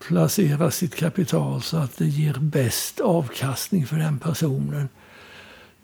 placerar 0.07 0.69
sitt 0.69 0.95
kapital 0.95 1.61
så 1.61 1.77
att 1.77 1.97
det 1.97 2.07
ger 2.07 2.33
bäst 2.33 2.99
avkastning 2.99 3.85
för 3.85 3.97
den 3.97 4.19
personen 4.19 4.89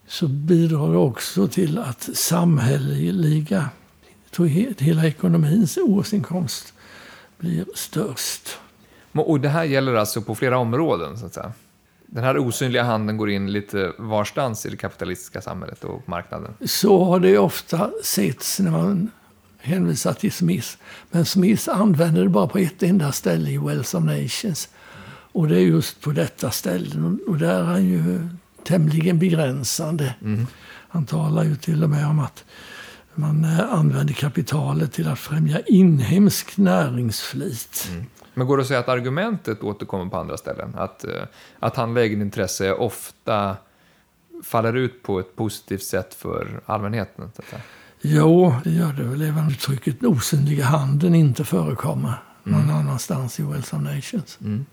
så 0.07 0.27
bidrar 0.27 0.91
det 0.91 0.97
också 0.97 1.47
till 1.47 1.77
att 1.77 2.09
samhälleliga, 2.13 3.69
hela 4.77 5.07
ekonomins 5.07 5.77
årsinkomst 5.77 6.73
blir 7.39 7.65
störst. 7.75 8.57
Och 9.11 9.39
det 9.39 9.49
här 9.49 9.63
gäller 9.63 9.93
alltså 9.93 10.21
på 10.21 10.35
flera 10.35 10.57
områden? 10.57 11.17
så 11.17 11.25
att 11.25 11.33
säga? 11.33 11.53
Den 12.05 12.23
här 12.23 12.37
osynliga 12.37 12.83
handen 12.83 13.17
går 13.17 13.29
in 13.29 13.51
lite 13.51 13.93
varstans 13.97 14.65
i 14.65 14.69
det 14.69 14.77
kapitalistiska 14.77 15.41
samhället 15.41 15.83
och 15.83 16.09
marknaden? 16.09 16.53
Så 16.65 17.03
har 17.03 17.19
det 17.19 17.37
ofta 17.37 17.91
setts 18.03 18.59
när 18.59 18.71
man 18.71 19.11
hänvisar 19.57 20.13
till 20.13 20.31
Smith. 20.31 20.67
Men 21.11 21.25
Smith 21.25 21.69
använder 21.69 22.23
det 22.23 22.29
bara 22.29 22.47
på 22.47 22.57
ett 22.57 22.83
enda 22.83 23.11
ställe 23.11 23.49
i 23.49 23.57
Wells 23.57 23.93
of 23.93 24.03
Nations. 24.03 24.69
Och 25.31 25.47
det 25.47 25.55
är 25.55 25.59
just 25.59 26.01
på 26.01 26.11
detta 26.11 26.51
ställe. 26.51 27.17
Och 27.27 27.37
där 27.37 27.59
är 27.59 27.63
han 27.63 27.85
ju 27.85 28.29
tämligen 28.63 29.19
begränsande. 29.19 30.15
Mm. 30.21 30.47
Han 30.89 31.05
talar 31.05 31.43
ju 31.43 31.55
till 31.55 31.83
och 31.83 31.89
med 31.89 32.07
om 32.07 32.19
att 32.19 32.43
man 33.15 33.45
eh, 33.45 33.73
använder 33.73 34.13
kapitalet 34.13 34.93
till 34.93 35.07
att 35.07 35.19
främja 35.19 35.59
inhemsk 35.59 36.57
näringsflit. 36.57 37.89
Mm. 37.91 38.05
Men 38.33 38.47
går 38.47 38.57
det 38.57 38.61
att 38.61 38.67
säga 38.67 38.79
att 38.79 38.89
argumentet 38.89 39.63
återkommer 39.63 40.05
på 40.05 40.17
andra 40.17 40.37
ställen? 40.37 40.75
Att, 40.77 41.03
eh, 41.03 41.23
att 41.59 41.75
handla 41.75 42.01
egenintresse 42.01 42.73
ofta 42.73 43.57
faller 44.43 44.73
ut 44.73 45.03
på 45.03 45.19
ett 45.19 45.35
positivt 45.35 45.83
sätt 45.83 46.13
för 46.13 46.61
allmänheten? 46.65 47.31
Jo, 48.01 48.53
det 48.63 48.69
gör 48.69 48.93
det 48.93 49.03
väl. 49.03 49.21
Även 49.21 49.49
uttrycket 49.49 50.03
osynliga 50.03 50.65
handen 50.65 51.15
inte 51.15 51.43
förekommer 51.43 52.13
mm. 52.45 52.59
någon 52.59 52.75
annanstans 52.75 53.39
i 53.39 53.43
Wells 53.43 53.73
of 53.73 53.81
Nations. 53.81 54.37
Mm. 54.41 54.65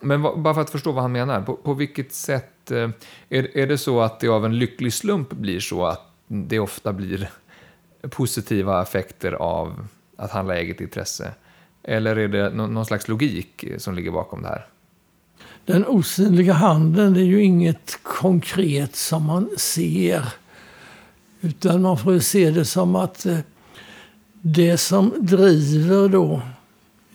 Men 0.00 0.22
bara 0.22 0.54
för 0.54 0.60
att 0.60 0.70
förstå 0.70 0.92
vad 0.92 1.02
han 1.02 1.12
menar, 1.12 1.42
på, 1.42 1.56
på 1.56 1.74
vilket 1.74 2.12
sätt 2.12 2.70
eh, 2.70 2.90
är, 3.28 3.56
är 3.56 3.66
det 3.66 3.78
så 3.78 4.00
att 4.00 4.20
det 4.20 4.28
av 4.28 4.44
en 4.44 4.58
lycklig 4.58 4.92
slump 4.92 5.32
blir 5.32 5.60
så 5.60 5.86
att 5.86 6.13
det 6.26 6.58
ofta 6.58 6.92
blir 6.92 7.30
positiva 8.10 8.82
effekter 8.82 9.32
av 9.32 9.86
att 10.16 10.30
handla 10.30 10.56
eget 10.56 10.80
intresse? 10.80 11.34
Eller 11.82 12.16
är 12.16 12.28
det 12.28 12.50
någon 12.50 12.86
slags 12.86 13.08
logik 13.08 13.64
som 13.78 13.94
ligger 13.94 14.10
bakom 14.10 14.42
det 14.42 14.48
här? 14.48 14.66
Den 15.64 15.86
osynliga 15.86 16.52
handen, 16.52 17.14
det 17.14 17.20
är 17.20 17.24
ju 17.24 17.42
inget 17.42 17.98
konkret 18.02 18.96
som 18.96 19.24
man 19.26 19.50
ser. 19.58 20.24
Utan 21.40 21.82
man 21.82 21.98
får 21.98 22.18
se 22.18 22.50
det 22.50 22.64
som 22.64 22.96
att 22.96 23.26
eh, 23.26 23.38
det 24.40 24.78
som 24.78 25.12
driver 25.20 26.08
då, 26.08 26.42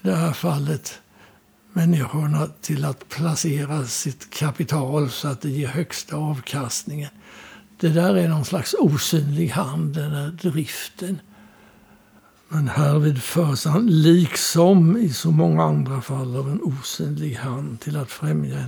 i 0.02 0.08
det 0.08 0.16
här 0.16 0.34
fallet, 0.34 1.00
människorna 1.74 2.48
till 2.62 2.86
att 2.86 3.10
placera 3.10 3.86
sitt 3.86 4.30
kapital 4.30 5.10
så 5.10 5.28
att 5.28 5.42
det 5.42 5.50
ger 5.50 5.68
högsta 5.68 6.16
avkastningen. 6.16 7.10
Det 7.80 7.90
där 7.90 8.16
är 8.16 8.28
någon 8.28 8.46
slags 8.46 8.76
osynlig 8.80 9.50
hand, 9.50 9.96
den 9.96 10.12
där 10.12 10.50
driften. 10.50 11.20
Men 12.48 12.68
härvid 12.68 13.24
förs 13.24 13.66
han, 13.66 13.88
liksom 13.88 14.98
i 14.98 15.14
så 15.14 15.32
många 15.32 15.64
andra 15.64 16.02
fall, 16.02 16.36
av 16.36 16.50
en 16.50 16.62
osynlig 16.62 17.36
hand 17.36 17.80
till 17.80 17.98
att 17.98 18.12
främja 18.12 18.66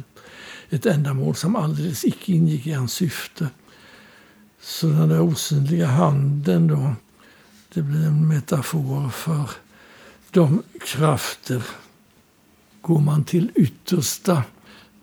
ett 0.69 0.85
ändamål 0.85 1.35
som 1.35 1.55
alldeles 1.55 2.05
icke 2.05 2.31
ingick 2.31 2.67
i 2.67 2.71
hans 2.71 2.93
syfte. 2.93 3.49
Så 4.61 4.87
den 4.87 5.09
där 5.09 5.21
osynliga 5.21 5.87
handen 5.87 6.67
då, 6.67 6.95
det 7.73 7.81
blir 7.81 8.05
en 8.05 8.27
metafor 8.27 9.09
för 9.09 9.49
de 10.31 10.63
krafter. 10.85 11.63
Går 12.81 12.99
man 12.99 13.23
till 13.23 13.51
yttersta 13.55 14.43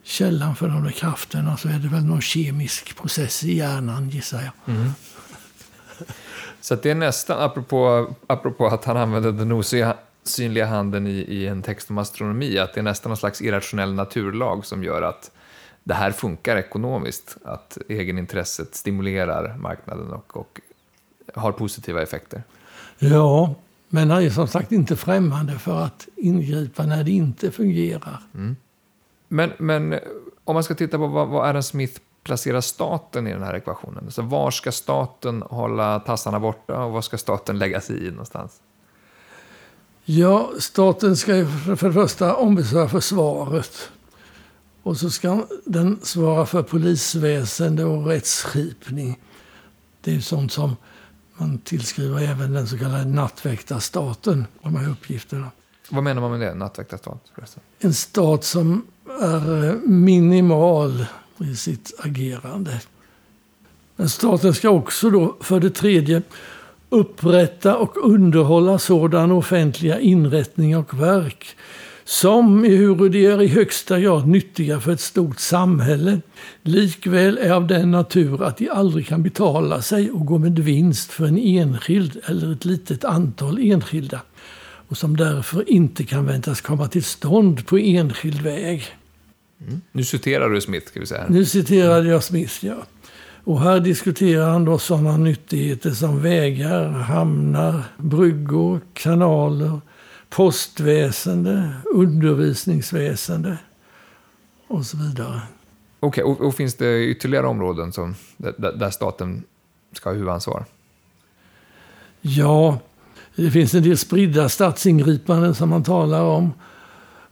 källan 0.08 0.56
för 0.56 0.68
de 0.68 0.84
där 0.84 0.90
krafterna 0.90 1.56
så 1.56 1.68
är 1.68 1.78
det 1.78 1.88
väl 1.88 2.04
någon 2.04 2.20
kemisk 2.20 2.96
process 2.96 3.44
i 3.44 3.52
hjärnan 3.56 4.10
gissar 4.10 4.38
jag. 4.42 4.74
Mm. 4.74 4.92
Så 6.60 6.74
det 6.74 6.90
är 6.90 6.94
nästan, 6.94 7.40
apropå, 7.40 8.10
apropå 8.26 8.66
att 8.66 8.84
han 8.84 8.96
använder 8.96 9.32
den 9.32 9.52
osynliga 9.52 10.66
handen 10.66 11.06
i, 11.06 11.10
i 11.10 11.46
en 11.46 11.62
text 11.62 11.90
om 11.90 11.98
astronomi, 11.98 12.58
att 12.58 12.74
det 12.74 12.80
är 12.80 12.82
nästan 12.82 13.10
någon 13.10 13.16
slags 13.16 13.42
irrationell 13.42 13.94
naturlag 13.94 14.66
som 14.66 14.84
gör 14.84 15.02
att 15.02 15.30
det 15.84 15.94
här 15.94 16.12
funkar 16.12 16.56
ekonomiskt, 16.56 17.36
att 17.44 17.78
egenintresset 17.88 18.74
stimulerar 18.74 19.56
marknaden 19.56 20.12
och, 20.12 20.36
och 20.36 20.60
har 21.34 21.52
positiva 21.52 22.02
effekter. 22.02 22.42
Ja, 22.98 23.54
men 23.88 24.10
han 24.10 24.22
är 24.22 24.30
som 24.30 24.48
sagt 24.48 24.72
inte 24.72 24.96
främmande 24.96 25.58
för 25.58 25.80
att 25.80 26.08
ingripa 26.16 26.86
när 26.86 27.04
det 27.04 27.10
inte 27.10 27.50
fungerar. 27.50 28.22
Mm. 28.34 28.56
Men, 29.28 29.52
men 29.58 29.98
om 30.44 30.54
man 30.54 30.64
ska 30.64 30.74
titta 30.74 30.98
på 30.98 31.06
vad, 31.06 31.28
vad 31.28 31.48
Adam 31.48 31.62
Smith 31.62 32.00
placerar 32.24 32.60
staten 32.60 33.26
i 33.26 33.32
den 33.32 33.42
här 33.42 33.54
ekvationen? 33.54 34.10
Så 34.10 34.22
var 34.22 34.50
ska 34.50 34.72
staten 34.72 35.42
hålla 35.42 36.00
tassarna 36.00 36.40
borta 36.40 36.84
och 36.84 36.92
var 36.92 37.02
ska 37.02 37.18
staten 37.18 37.58
lägga 37.58 37.80
sig 37.80 38.06
i 38.06 38.10
någonstans? 38.10 38.60
Ja, 40.04 40.50
staten 40.58 41.16
ska 41.16 41.32
för 41.76 41.86
det 41.86 41.92
första 41.92 42.34
ombesörja 42.34 42.88
försvaret. 42.88 43.90
Och 44.82 44.96
så 44.96 45.10
ska 45.10 45.46
den 45.64 46.00
svara 46.02 46.46
för 46.46 46.62
polisväsende 46.62 47.84
och 47.84 48.06
rättsskipning. 48.06 49.18
Det 50.00 50.14
är 50.14 50.20
sånt 50.20 50.52
som 50.52 50.76
man 51.36 51.58
tillskriver 51.58 52.22
även 52.22 52.52
den 52.52 52.66
så 52.66 52.78
kallade 52.78 53.04
nattväktarstaten, 53.04 54.46
de 54.62 54.76
här 54.76 54.90
uppgifterna. 54.90 55.50
Vad 55.90 56.04
menar 56.04 56.20
man 56.20 56.30
med 56.30 56.40
det? 56.40 56.54
Nattväktarstat? 56.54 57.32
En 57.78 57.94
stat 57.94 58.44
som 58.44 58.86
är 59.20 59.68
eh, 59.68 59.74
minimal 59.84 61.06
i 61.38 61.56
sitt 61.56 61.92
agerande. 61.98 62.80
Men 63.96 64.08
staten 64.08 64.54
ska 64.54 64.70
också 64.70 65.10
då, 65.10 65.36
för 65.40 65.60
det 65.60 65.70
tredje, 65.70 66.22
upprätta 66.90 67.76
och 67.76 67.96
underhålla 67.96 68.78
sådana 68.78 69.34
offentliga 69.34 70.00
inrättningar 70.00 70.78
och 70.78 71.00
verk 71.00 71.56
som, 72.04 72.64
ehuru 72.64 73.08
de 73.08 73.26
är 73.26 73.42
i 73.42 73.46
högsta 73.46 74.00
grad 74.00 74.28
nyttiga 74.28 74.80
för 74.80 74.92
ett 74.92 75.00
stort 75.00 75.38
samhälle, 75.38 76.20
likväl 76.62 77.38
är 77.38 77.50
av 77.50 77.66
den 77.66 77.90
natur 77.90 78.42
att 78.42 78.56
de 78.56 78.68
aldrig 78.68 79.06
kan 79.06 79.22
betala 79.22 79.82
sig 79.82 80.10
och 80.10 80.26
gå 80.26 80.38
med 80.38 80.58
vinst 80.58 81.10
för 81.10 81.26
en 81.26 81.38
enskild 81.38 82.20
eller 82.26 82.52
ett 82.52 82.64
litet 82.64 83.04
antal 83.04 83.58
enskilda 83.58 84.20
och 84.88 84.96
som 84.96 85.16
därför 85.16 85.70
inte 85.70 86.04
kan 86.04 86.26
väntas 86.26 86.60
komma 86.60 86.88
till 86.88 87.04
stånd 87.04 87.66
på 87.66 87.78
enskild 87.78 88.40
väg. 88.40 88.86
Mm. 89.60 89.80
Nu 89.92 90.04
citerar 90.04 90.50
du 90.50 90.60
Smith, 90.60 90.86
ska 90.86 91.00
vi 91.00 91.06
säga. 91.06 91.26
Nu 91.28 91.44
citerade 91.44 92.08
jag 92.08 92.24
Smith, 92.24 92.64
ja. 92.64 92.76
Och 93.44 93.60
här 93.60 93.80
diskuterar 93.80 94.50
han 94.50 94.64
då 94.64 94.78
sådana 94.78 95.16
nyttigheter 95.16 95.90
som 95.90 96.22
vägar, 96.22 96.88
hamnar, 96.88 97.82
bryggor, 97.96 98.80
kanaler, 98.92 99.80
postväsende, 100.28 101.70
undervisningsväsende 101.94 103.58
och 104.68 104.86
så 104.86 104.96
vidare. 104.96 105.40
Okej, 106.00 106.24
okay, 106.24 106.32
och, 106.32 106.48
och, 106.48 106.54
finns 106.54 106.74
det 106.74 107.04
ytterligare 107.04 107.46
områden 107.46 107.92
som, 107.92 108.14
där, 108.36 108.72
där 108.72 108.90
staten 108.90 109.44
ska 109.92 110.08
ha 110.08 110.14
huvudansvar? 110.14 110.64
Ja, 112.20 112.78
det 113.42 113.50
finns 113.50 113.74
en 113.74 113.82
del 113.82 113.98
spridda 113.98 114.48
statsingripanden 114.48 115.54
som 115.54 115.68
man 115.68 115.82
talar 115.82 116.22
om. 116.22 116.52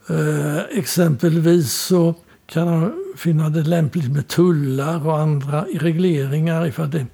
Eh, 0.08 0.78
exempelvis 0.78 1.72
så 1.72 2.14
kan 2.46 2.66
man 2.66 2.92
finna 3.16 3.48
det 3.48 3.62
lämpligt 3.62 4.12
med 4.12 4.28
tullar 4.28 5.06
och 5.06 5.18
andra 5.18 5.64
regleringar 5.74 6.66
ifall 6.66 6.90
det 6.90 7.06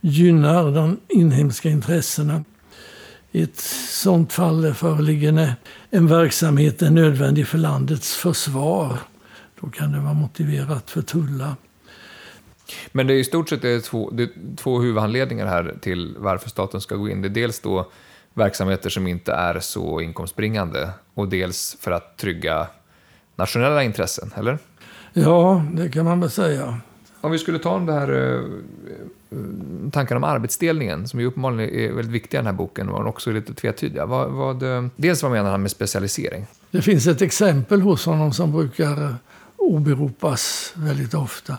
gynnar 0.00 0.70
de 0.70 0.96
inhemska 1.08 1.68
intressena. 1.68 2.44
I 3.32 3.42
ett 3.42 3.58
sådant 3.88 4.32
fall 4.32 4.74
föreligger 4.74 5.32
när 5.32 5.54
en 5.90 6.06
verksamhet 6.06 6.82
är 6.82 6.90
nödvändig 6.90 7.46
för 7.46 7.58
landets 7.58 8.16
försvar. 8.16 8.98
Då 9.60 9.70
kan 9.70 9.92
det 9.92 10.00
vara 10.00 10.14
motiverat 10.14 10.90
för 10.90 11.02
tullar. 11.02 11.54
Men 12.92 13.06
det 13.06 13.14
är 13.14 13.18
i 13.18 13.24
stort 13.24 13.48
sett 13.48 13.62
det 13.62 13.80
två, 13.80 14.10
det 14.10 14.22
är 14.22 14.56
två 14.56 14.80
huvudanledningar 14.80 15.46
här 15.46 15.74
till 15.80 16.14
varför 16.18 16.50
staten 16.50 16.80
ska 16.80 16.96
gå 16.96 17.08
in. 17.08 17.22
Det 17.22 17.28
är 17.28 17.30
dels 17.30 17.60
då 17.60 17.90
verksamheter 18.38 18.90
som 18.90 19.06
inte 19.06 19.32
är 19.32 19.60
så 19.60 20.00
inkomstbringande 20.00 20.88
och 21.14 21.28
dels 21.28 21.76
för 21.80 21.90
att 21.90 22.16
trygga 22.16 22.66
nationella 23.36 23.82
intressen, 23.82 24.30
eller? 24.36 24.58
Ja, 25.12 25.64
det 25.72 25.88
kan 25.88 26.04
man 26.04 26.20
väl 26.20 26.30
säga. 26.30 26.80
Om 27.20 27.32
vi 27.32 27.38
skulle 27.38 27.58
ta 27.58 27.78
det 27.78 27.92
här 27.92 28.34
eh, 28.34 28.40
tanken 29.92 30.16
om 30.16 30.24
arbetsdelningen, 30.24 31.08
som 31.08 31.20
ju 31.20 31.26
uppenbarligen 31.26 31.74
är 31.74 31.92
väldigt 31.92 32.14
viktig 32.14 32.36
i 32.36 32.38
den 32.38 32.46
här 32.46 32.52
boken, 32.52 32.88
och 32.88 33.06
också 33.06 33.30
lite 33.30 33.54
tvetydiga. 33.54 34.06
Vad, 34.06 34.30
vad, 34.30 34.62
eh, 34.62 34.86
dels 34.96 35.22
vad 35.22 35.32
menar 35.32 35.50
han 35.50 35.62
med 35.62 35.70
specialisering? 35.70 36.46
Det 36.70 36.82
finns 36.82 37.06
ett 37.06 37.22
exempel 37.22 37.80
hos 37.80 38.06
honom 38.06 38.32
som 38.32 38.52
brukar 38.52 39.14
åberopas 39.56 40.72
väldigt 40.76 41.14
ofta 41.14 41.56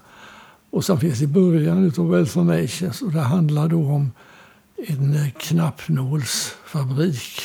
och 0.69 0.85
som 0.85 0.99
finns 0.99 1.21
i 1.21 1.27
början 1.27 1.93
av 1.97 2.09
Wealth 2.09 2.37
of 2.37 2.45
Nations. 2.45 3.01
Och 3.01 3.11
det 3.11 3.21
handlar 3.21 3.67
då 3.67 3.85
om 3.85 4.11
en 4.87 5.31
knappnålsfabrik 5.37 7.41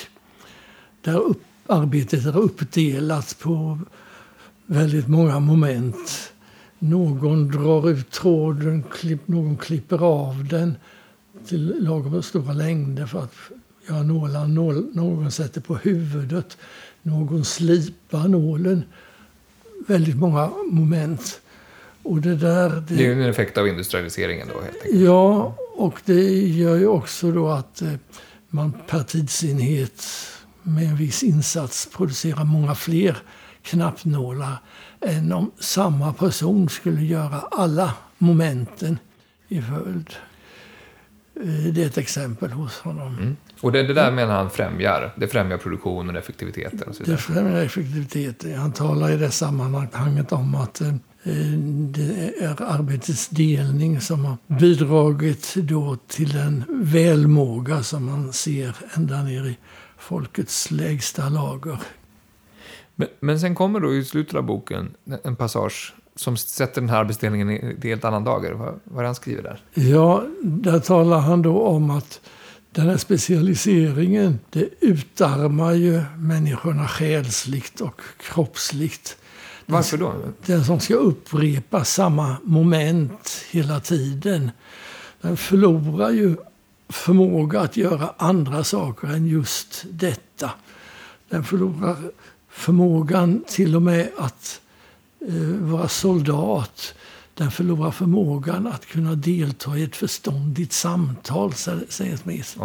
där 1.00 1.16
upp, 1.16 1.42
arbetet 1.66 2.26
är 2.26 2.36
uppdelat 2.36 3.38
på 3.38 3.78
väldigt 4.66 5.08
många 5.08 5.40
moment. 5.40 6.32
Någon 6.78 7.50
drar 7.50 7.90
ut 7.90 8.10
tråden, 8.10 8.84
någon 9.26 9.56
klipper 9.56 10.02
av 10.02 10.46
den 10.50 10.76
till 11.46 11.84
lagom 11.84 12.22
stora 12.22 12.52
längder 12.52 13.06
för 13.06 13.18
att 13.18 13.34
göra 13.88 14.02
nålar. 14.02 14.46
Nål, 14.46 14.86
någon 14.92 15.30
sätter 15.30 15.60
på 15.60 15.74
huvudet, 15.74 16.58
någon 17.02 17.44
slipar 17.44 18.28
nålen. 18.28 18.82
Väldigt 19.86 20.16
många 20.16 20.50
moment. 20.70 21.40
Och 22.02 22.20
det, 22.20 22.36
där, 22.36 22.70
det, 22.70 22.94
det 22.94 23.06
är 23.06 23.12
en 23.12 23.22
effekt 23.22 23.58
av 23.58 23.68
industrialiseringen 23.68 24.48
då 24.54 24.60
helt 24.60 24.76
enkelt? 24.76 25.00
Ja, 25.00 25.56
och 25.76 26.00
det 26.04 26.48
gör 26.48 26.76
ju 26.76 26.86
också 26.86 27.32
då 27.32 27.48
att 27.48 27.82
eh, 27.82 27.92
man 28.48 28.72
per 28.86 29.02
tidsenhet 29.02 30.04
med 30.62 30.84
en 30.84 30.96
viss 30.96 31.22
insats 31.22 31.88
producerar 31.96 32.44
många 32.44 32.74
fler 32.74 33.16
knappnålar 33.62 34.56
än 35.00 35.32
om 35.32 35.50
samma 35.58 36.12
person 36.12 36.68
skulle 36.68 37.02
göra 37.02 37.40
alla 37.50 37.94
momenten 38.18 38.98
i 39.48 39.62
följd. 39.62 40.10
Eh, 41.36 41.72
det 41.72 41.82
är 41.82 41.86
ett 41.86 41.98
exempel 41.98 42.50
hos 42.50 42.78
honom. 42.78 43.18
Mm. 43.18 43.36
Och 43.60 43.72
det, 43.72 43.82
det 43.82 43.94
där 43.94 44.10
menar 44.10 44.34
han 44.34 44.50
främjar? 44.50 45.12
Det 45.16 45.28
främjar 45.28 45.58
produktionen 45.58 46.16
och 46.16 46.22
effektiviteten? 46.22 46.88
Och 46.88 46.94
så 46.94 47.02
det 47.02 47.16
främjar 47.16 47.62
effektiviteten. 47.62 48.58
Han 48.58 48.72
talar 48.72 49.10
i 49.10 49.16
det 49.16 49.30
sammanhanget 49.30 50.32
om 50.32 50.54
att 50.54 50.80
eh, 50.80 50.94
det 51.24 52.32
är 52.40 52.62
arbetets 52.62 53.28
delning 53.28 54.00
som 54.00 54.24
har 54.24 54.36
bidragit 54.46 55.54
då 55.56 55.96
till 56.06 56.32
den 56.32 56.64
välmåga 56.68 57.82
som 57.82 58.04
man 58.04 58.32
ser 58.32 58.76
ända 58.94 59.22
ner 59.22 59.46
i 59.46 59.58
folkets 59.98 60.70
lägsta 60.70 61.28
lager. 61.28 61.78
Men, 62.94 63.08
men 63.20 63.40
sen 63.40 63.54
kommer 63.54 63.80
då 63.80 63.94
i 63.94 64.04
slutet 64.04 64.34
av 64.34 64.42
boken 64.42 64.94
en 65.24 65.36
passage 65.36 65.94
som 66.16 66.36
sätter 66.36 66.80
den 66.80 66.90
här 66.90 66.98
arbetsdelningen 66.98 67.50
i 67.50 67.76
helt 67.82 68.04
annan 68.04 68.24
dager. 68.24 68.52
Vad, 68.52 68.80
vad 68.84 69.04
han 69.04 69.14
skriver 69.14 69.42
där? 69.42 69.60
Ja, 69.74 70.24
där 70.42 70.80
talar 70.80 71.20
han 71.20 71.42
då 71.42 71.62
om 71.62 71.90
att 71.90 72.20
den 72.72 72.88
här 72.88 72.96
specialiseringen, 72.96 74.38
det 74.50 74.68
utarmar 74.80 75.72
ju 75.72 76.02
människorna 76.16 76.88
själsligt 76.88 77.80
och 77.80 78.00
kroppsligt. 78.16 79.16
Varför 79.66 79.98
då? 79.98 80.14
Den 80.46 80.64
som 80.64 80.80
ska 80.80 80.94
upprepa 80.94 81.84
samma 81.84 82.36
moment 82.42 83.44
hela 83.50 83.80
tiden, 83.80 84.50
den 85.20 85.36
förlorar 85.36 86.10
ju 86.10 86.36
förmåga 86.88 87.60
att 87.60 87.76
göra 87.76 88.14
andra 88.16 88.64
saker 88.64 89.08
än 89.08 89.26
just 89.26 89.84
detta. 89.90 90.50
Den 91.28 91.44
förlorar 91.44 91.96
förmågan 92.48 93.44
till 93.48 93.76
och 93.76 93.82
med 93.82 94.10
att 94.18 94.60
eh, 95.28 95.34
vara 95.60 95.88
soldat. 95.88 96.94
Den 97.34 97.50
förlorar 97.50 97.90
förmågan 97.90 98.66
att 98.66 98.86
kunna 98.86 99.14
delta 99.14 99.76
i 99.76 99.82
ett 99.82 99.96
förståndigt 99.96 100.72
samtal, 100.72 101.52
säger 101.54 102.16
Smith. 102.16 102.58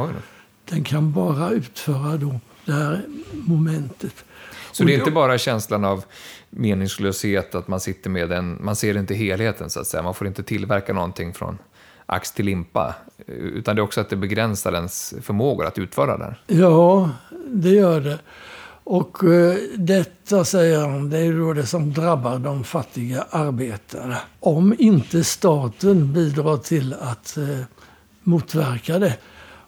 Den 0.66 0.84
kan 0.84 1.12
bara 1.12 1.50
utföra 1.50 2.18
då 2.18 2.40
det 2.66 2.74
här 2.74 3.06
momentet. 3.32 4.14
Så 4.72 4.84
det 4.84 4.94
är 4.94 5.00
inte 5.00 5.12
bara 5.12 5.38
känslan 5.38 5.86
av 5.86 6.04
meningslöshet, 6.50 7.56
att 7.56 7.68
man 7.68 7.80
sitter 7.80 8.10
med 8.10 8.32
en, 8.32 8.58
man 8.62 8.76
ser 8.76 8.98
inte 8.98 9.16
helheten 9.16 9.70
så 9.70 9.80
att 9.80 9.88
säga. 9.88 10.04
Man 10.04 10.14
får 10.14 10.28
inte 10.28 10.44
tillverka 10.44 10.94
någonting 10.94 11.34
från 11.34 11.58
ax 12.06 12.32
till 12.32 12.46
limpa. 12.46 12.96
Utan 13.28 13.76
det 13.76 13.80
är 13.80 13.84
också 13.84 14.02
att 14.02 14.10
det 14.10 14.16
begränsar 14.16 14.74
ens 14.74 15.14
förmågor 15.22 15.66
att 15.66 15.78
utföra 15.78 16.18
det 16.18 16.24
här. 16.24 16.42
Ja, 16.48 17.10
det 17.48 17.70
gör 17.70 18.02
det. 18.02 18.20
Och 18.84 19.24
eh, 19.24 19.56
detta, 19.78 20.46
säger 20.46 20.80
han, 20.80 21.10
det 21.10 21.18
är 21.18 21.34
då 21.34 21.54
det 21.54 21.66
som 21.66 21.94
drabbar 21.94 22.40
de 22.40 22.64
fattiga 22.64 23.26
arbetarna. 23.30 24.18
Om 24.40 24.76
inte 24.80 25.24
staten 25.24 26.14
bidrar 26.14 26.58
till 26.58 26.94
att 26.94 27.38
eh, 27.38 27.60
motverka 28.24 29.00
det. 29.00 29.18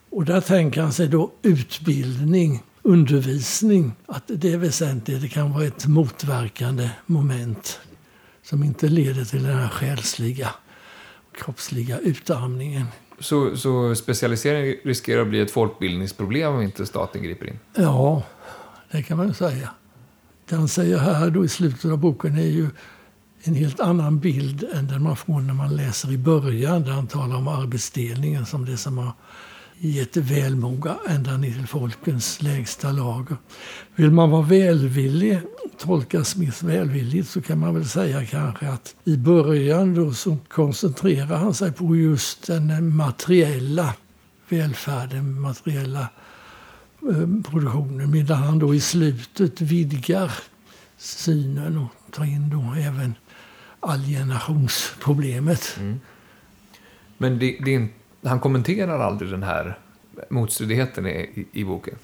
Och 0.10 0.26
där 0.26 0.42
tänker 0.42 0.82
han 0.82 0.94
sig 0.94 1.08
då 1.08 1.32
utbildning, 1.42 2.64
undervisning, 2.84 3.92
att 4.06 4.24
det 4.28 4.54
är 4.54 4.58
väsentligt. 4.58 5.22
Det 5.22 5.28
kan 5.28 5.54
vara 5.54 5.66
ett 5.66 5.88
motverkande 5.88 6.90
moment 7.06 7.80
som 8.44 8.64
inte 8.64 8.88
leder 8.88 9.26
till 9.26 9.44
den 9.44 9.58
här 9.58 9.70
själsliga, 9.70 10.50
kroppsliga 11.38 12.00
utarmningen. 12.00 12.86
Så, 13.20 13.58
så 13.58 13.96
specialisering 13.96 14.76
riskerar 14.84 15.22
att 15.22 15.28
bli 15.28 15.40
ett 15.40 15.52
folkbildningsproblem 15.52 16.54
om 16.54 16.62
inte 16.62 16.86
staten 16.86 17.24
griper 17.24 17.48
in? 17.48 17.60
Ja, 17.76 18.24
det 18.92 19.04
kan 19.04 19.18
man 19.18 19.34
säga. 19.34 19.70
Det 20.50 20.56
han 20.56 20.68
säger 20.68 20.98
här 20.98 21.30
då 21.30 21.46
i 21.46 21.48
slutet 21.48 21.92
av 21.92 21.98
boken 21.98 22.38
är 22.38 22.48
ju 22.48 22.70
en 23.44 23.56
helt 23.56 23.80
annan 23.80 24.20
bild 24.20 24.64
än 24.74 24.88
den 24.88 25.04
man 25.04 25.16
får 25.16 25.40
när 25.40 25.54
man 25.54 25.76
läser 25.76 26.12
i 26.12 26.18
början 26.18 26.84
där 26.84 26.92
han 26.92 27.08
talar 27.08 27.36
om 27.36 27.48
arbetsdelningen 27.48 28.46
som 28.46 28.66
det 28.66 28.78
som 28.78 28.98
har 28.98 29.12
i 29.84 30.00
ett 30.00 30.18
välmåga 30.18 30.98
ända 31.08 31.38
ner 31.38 31.54
till 31.54 31.68
folkens 31.68 32.42
lägsta 32.42 32.92
lager. 32.92 33.38
Vill 33.96 34.12
man 34.12 34.30
vara 34.30 34.42
välvillig, 34.42 35.40
tolka 35.78 36.24
Smith 36.24 36.66
välvilligt, 36.66 37.30
så 37.30 37.42
kan 37.42 37.60
man 37.60 37.76
väl 37.76 37.86
säga 37.86 38.26
kanske 38.26 38.70
att 38.70 38.96
i 39.04 39.18
början 39.18 39.96
då 39.96 40.14
så 40.14 40.38
koncentrerar 40.48 41.38
han 41.38 41.54
sig 41.54 41.72
på 41.72 41.96
just 41.96 42.48
den 42.48 42.96
materiella 42.96 43.94
välfärden, 44.50 45.42
materiella 45.42 46.08
eh, 47.10 47.28
produktionen, 47.52 48.12
medan 48.12 48.38
han 48.38 48.60
då 48.60 48.76
i 48.76 48.80
slutet 48.80 49.62
vidgar 49.62 50.32
synen 50.98 51.78
och 51.78 51.90
tar 52.12 52.26
in 52.26 52.50
då 52.50 52.74
även 52.78 53.16
alienationsproblemet. 53.80 55.76
Mm. 55.80 56.00
Men 57.18 57.40
det, 57.40 57.58
det, 57.66 57.88
han 58.24 58.40
kommenterar 58.40 59.00
aldrig 59.00 59.32
den 59.32 59.44
här 59.44 59.78
motstridigheten 60.30 61.08
i, 61.08 61.10
i, 61.12 61.62
i, 61.62 61.64
boken? 61.64 61.96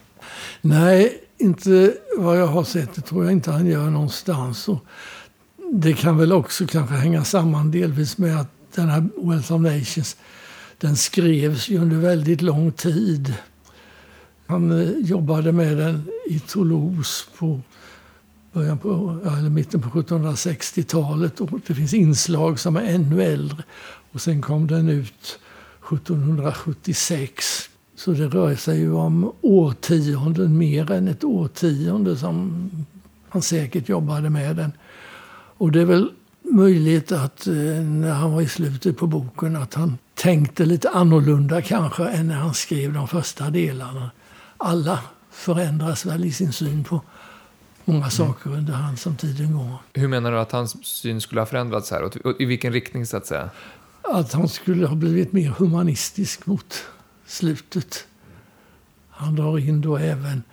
Nej, 0.61 1.23
inte 1.37 1.93
vad 2.17 2.39
jag 2.39 2.47
har 2.47 2.63
sett. 2.63 2.95
Det 2.95 3.01
tror 3.01 3.23
jag 3.23 3.33
inte 3.33 3.51
han 3.51 3.67
gör 3.67 3.89
någonstans. 3.89 4.67
Och 4.67 4.85
det 5.71 5.93
kan 5.93 6.17
väl 6.17 6.33
också 6.33 6.67
kanske 6.67 6.95
hänga 6.95 7.23
samman 7.23 7.71
delvis 7.71 8.17
med 8.17 8.39
att 8.39 8.51
den 8.75 8.89
här 8.89 9.09
Wealth 9.17 9.53
of 9.53 9.61
Nations 9.61 10.17
den 10.77 10.95
skrevs 10.95 11.69
ju 11.69 11.77
under 11.77 11.97
väldigt 11.97 12.41
lång 12.41 12.71
tid. 12.71 13.33
Han 14.47 14.71
eh, 14.71 14.89
jobbade 14.97 15.51
med 15.51 15.77
den 15.77 16.09
i 16.25 16.39
Toulouse 16.39 17.25
på 17.37 17.61
början 18.53 18.77
på, 18.77 19.19
eller 19.25 19.49
mitten 19.49 19.81
på 19.81 19.89
1760-talet. 19.89 21.41
Och 21.41 21.49
det 21.67 21.73
finns 21.73 21.93
inslag 21.93 22.59
som 22.59 22.75
är 22.75 22.81
ännu 22.81 23.23
äldre. 23.23 23.63
Och 24.11 24.21
sen 24.21 24.41
kom 24.41 24.67
den 24.67 24.89
ut 24.89 25.39
1776. 25.93 27.69
Så 27.95 28.11
det 28.11 28.27
rör 28.27 28.55
sig 28.55 28.79
ju 28.79 28.93
om 28.93 29.33
årtionden, 29.41 30.57
mer 30.57 30.91
än 30.91 31.07
ett 31.07 31.23
årtionde 31.23 32.17
som 32.17 32.69
han 33.29 33.41
säkert 33.41 33.89
jobbade 33.89 34.29
med 34.29 34.55
den. 34.55 34.71
Och 35.57 35.71
det 35.71 35.81
är 35.81 35.85
väl 35.85 36.11
möjligt 36.41 37.11
att 37.11 37.47
eh, 37.47 37.53
när 37.83 38.13
han 38.13 38.31
var 38.31 38.41
i 38.41 38.47
slutet 38.47 38.97
på 38.97 39.07
boken 39.07 39.55
att 39.55 39.73
han 39.73 39.97
tänkte 40.13 40.65
lite 40.65 40.89
annorlunda 40.89 41.61
kanske 41.61 42.07
än 42.07 42.27
när 42.27 42.35
han 42.35 42.53
skrev 42.53 42.93
de 42.93 43.07
första 43.07 43.49
delarna. 43.49 44.11
Alla 44.57 44.99
förändras 45.31 46.05
väl 46.05 46.25
i 46.25 46.31
sin 46.31 46.53
syn 46.53 46.83
på 46.83 47.01
många 47.85 47.97
mm. 47.97 48.11
saker 48.11 48.49
under 48.49 48.73
hand 48.73 48.99
som 48.99 49.15
tiden 49.15 49.57
går. 49.57 49.75
Hur 49.93 50.07
menar 50.07 50.31
du 50.31 50.39
att 50.39 50.51
hans 50.51 50.85
syn 50.85 51.21
skulle 51.21 51.41
ha 51.41 51.45
förändrats 51.45 51.91
här? 51.91 52.03
Och 52.03 52.41
I 52.41 52.45
vilken 52.45 52.73
riktning 52.73 53.05
så 53.05 53.17
att 53.17 53.25
säga? 53.25 53.49
Att 54.11 54.33
han 54.33 54.49
skulle 54.49 54.87
ha 54.87 54.95
blivit 54.95 55.33
mer 55.33 55.49
humanistisk 55.49 56.45
mot 56.45 56.83
slutet. 57.25 58.07
Han 59.09 59.35
drar 59.35 59.59
in 59.59 59.81
då 59.81 59.97
även 59.97 60.43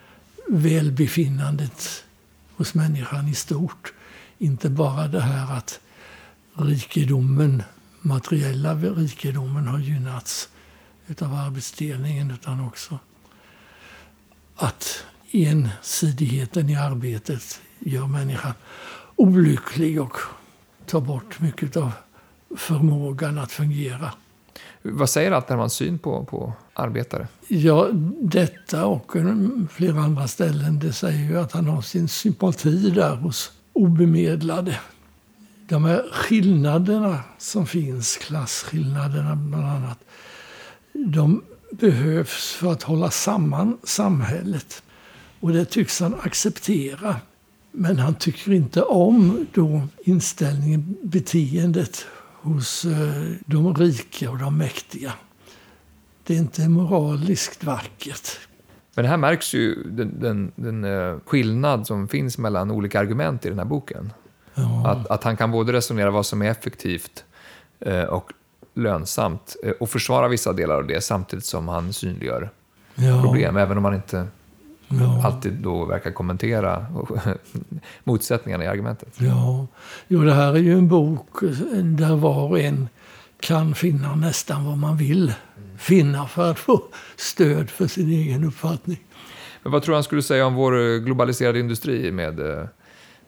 välbefinnandet 0.49 2.05
hos 2.57 2.75
människan 2.75 3.29
i 3.29 3.35
stort. 3.35 3.93
Inte 4.39 4.71
bara 4.71 5.09
det 5.09 5.21
här 5.21 5.57
att 5.57 5.81
rikedomen, 6.55 7.63
materiella 8.01 8.75
rikedomen 8.75 9.67
har 9.67 9.79
gynnats 9.79 10.49
utav 11.07 11.35
arbetsdelningen 11.35 12.31
utan 12.31 12.61
också 12.61 12.99
att 14.57 15.05
ensidigheten 15.31 16.71
i 16.71 16.77
arbetet 16.77 17.61
gör 17.79 18.07
människan 18.07 18.53
olycklig 19.17 20.01
och 20.01 20.17
tar 20.87 21.01
bort 21.01 21.41
mycket 21.41 21.77
av 21.77 21.93
förmågan 22.57 23.39
att 23.39 23.53
fungera. 23.53 24.11
Vad 24.83 25.11
säger 25.11 25.31
allt 25.31 25.47
det 25.47 25.57
här 25.57 25.69
syn 25.69 25.99
på, 25.99 26.25
på 26.25 26.53
arbetare? 26.75 27.29
Ja, 27.49 27.89
detta 28.21 28.87
och 28.87 29.13
flera 29.71 30.01
andra 30.01 30.29
ställen 30.29 30.79
det 30.79 30.93
säger 30.93 31.31
ju 31.31 31.39
att 31.39 31.53
han 31.53 31.67
har 31.67 31.83
sin 31.83 32.09
sympati 32.09 32.91
där 32.91 33.17
hos 33.17 33.53
obemedlade. 33.73 34.81
De 35.69 35.85
här 35.85 36.05
skillnaderna 36.13 37.21
som 37.39 37.67
finns, 37.67 38.17
klasskillnaderna 38.17 39.37
bland 39.37 39.67
annat, 39.67 39.99
de 40.93 41.43
behövs 41.71 42.53
för 42.53 42.73
att 42.73 42.83
hålla 42.83 43.11
samman 43.11 43.79
samhället. 43.83 44.83
Och 45.41 45.53
det 45.53 45.65
tycks 45.65 46.01
han 46.01 46.15
acceptera. 46.23 47.17
Men 47.73 47.99
han 47.99 48.15
tycker 48.15 48.53
inte 48.53 48.83
om 48.83 49.47
då 49.53 49.83
inställningen, 50.05 50.97
beteendet 51.03 52.07
hos 52.45 52.85
eh, 52.85 53.33
de 53.47 53.75
rika 53.75 54.31
och 54.31 54.39
de 54.39 54.59
mäktiga. 54.59 55.13
Det 56.25 56.35
är 56.35 56.39
inte 56.39 56.69
moraliskt 56.69 57.65
vackert. 57.65 58.39
Men 58.95 59.03
det 59.03 59.09
här 59.09 59.17
märks 59.17 59.55
ju, 59.55 59.83
den, 59.83 60.21
den, 60.21 60.53
den 60.55 60.85
uh, 60.85 61.19
skillnad 61.27 61.87
som 61.87 62.09
finns 62.09 62.39
mellan 62.39 62.71
olika 62.71 63.01
argument 63.01 63.47
i 63.47 63.49
den 63.49 63.59
här 63.59 63.67
boken. 63.67 64.13
Ja. 64.55 64.89
Att, 64.89 65.07
att 65.07 65.25
han 65.25 65.37
kan 65.37 65.51
både 65.51 65.73
resonera 65.73 66.11
vad 66.11 66.27
som 66.27 66.43
är 66.43 66.51
effektivt 66.51 67.25
uh, 67.87 68.03
och 68.03 68.33
lönsamt 68.75 69.57
och 69.81 69.91
försvara 69.91 70.29
vissa 70.29 70.53
delar 70.53 70.75
av 70.75 70.87
det 70.87 71.01
samtidigt 71.01 71.45
som 71.45 71.69
han 71.69 71.93
synliggör 71.93 72.51
ja. 72.95 73.23
problem, 73.23 73.57
även 73.57 73.79
om 73.79 73.85
han 73.85 73.95
inte 73.95 74.27
ja. 74.89 75.27
alltid 75.27 75.53
då 75.53 75.85
verkar 75.85 76.11
kommentera 76.11 76.87
motsättningarna 78.05 78.65
i 78.65 78.67
argumentet. 78.67 79.15
Ja, 79.19 79.67
jo, 80.09 80.25
det 80.25 80.35
här 80.35 80.53
är 80.53 80.59
ju 80.59 80.73
en 80.73 80.89
bok 80.89 81.29
där 81.83 82.17
var 82.17 82.49
och 82.49 82.61
en 82.61 82.89
kan 83.41 83.75
finna 83.75 84.15
nästan 84.15 84.65
vad 84.65 84.79
man 84.79 84.97
vill 84.97 85.33
finna 85.77 86.27
för 86.27 86.51
att 86.51 86.59
få 86.59 86.83
stöd 87.17 87.71
för 87.71 87.87
sin 87.87 88.09
egen 88.09 88.45
uppfattning. 88.45 88.99
Men 89.63 89.73
vad 89.73 89.83
tror 89.83 89.93
du 89.93 89.97
han 89.97 90.05
skulle 90.05 90.23
säga 90.23 90.47
om 90.47 90.55
vår 90.55 90.99
globaliserade 90.99 91.61
industri 91.61 92.13
med 92.13 92.41
eh, 92.41 92.65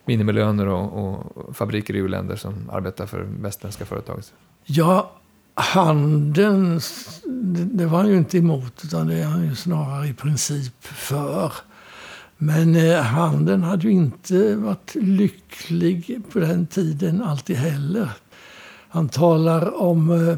minimilöner 0.05 0.67
och, 0.67 1.07
och 1.07 1.55
fabriker 1.55 1.95
i 1.95 1.97
u-länder 1.97 2.35
som 2.35 2.69
arbetar 2.69 3.05
för 3.05 3.21
västländska 3.21 3.85
företag? 3.85 4.21
Ja, 4.63 5.16
handeln, 5.57 6.79
det 7.73 7.85
var 7.85 7.97
han 7.97 8.07
ju 8.07 8.17
inte 8.17 8.37
emot, 8.37 8.81
utan 8.83 9.07
det 9.07 9.15
är 9.15 9.25
han 9.25 9.45
ju 9.45 9.55
snarare 9.55 10.07
i 10.07 10.13
princip 10.13 10.83
för. 10.83 11.51
Men 12.37 12.75
eh, 12.75 13.01
handeln 13.01 13.63
hade 13.63 13.83
ju 13.83 13.91
inte 13.91 14.55
varit 14.55 14.95
lycklig 14.95 16.21
på 16.31 16.39
den 16.39 16.67
tiden 16.67 17.23
alltid 17.23 17.55
heller. 17.55 18.09
Han 18.89 19.09
talar 19.09 19.81
om 19.81 20.11
eh, 20.11 20.37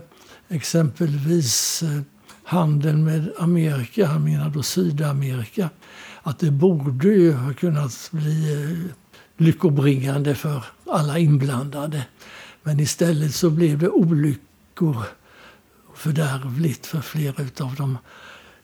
exempelvis 0.58 1.84
eh, 1.84 2.02
handeln 2.44 3.04
med 3.04 3.32
Amerika, 3.40 4.06
han 4.06 4.24
menar 4.24 4.50
då 4.50 4.64
Sydamerika. 4.64 5.70
Att 6.22 6.40
det 6.40 6.52
borde 6.52 7.08
ju 7.08 7.34
ha 7.34 7.54
kunnat 7.54 8.10
bli 8.12 8.54
eh, 8.54 8.96
lyckobringande 9.38 10.36
för 10.36 10.66
alla 10.86 11.20
inblandade. 11.20 12.06
Men 12.64 12.80
istället 12.80 13.36
så 13.36 13.50
blev 13.50 13.78
det 13.78 13.90
olyckligt 13.90 14.49
olyckor 14.82 15.04
och 15.88 15.98
fördärvligt 15.98 16.86
för 16.86 17.02
flera 17.02 17.66
av 17.66 17.76
de 17.76 17.98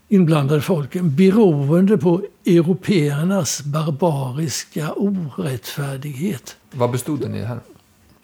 inblandade 0.08 0.62
folken 0.62 1.16
beroende 1.16 1.98
på 1.98 2.22
européernas 2.46 3.62
barbariska 3.64 4.92
orättfärdighet. 4.92 6.58
Vad 6.72 6.92
bestod 6.92 7.20
den 7.20 7.36
i 7.36 7.44
här? 7.44 7.60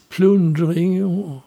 Plundring 0.09 1.05
och 1.05 1.41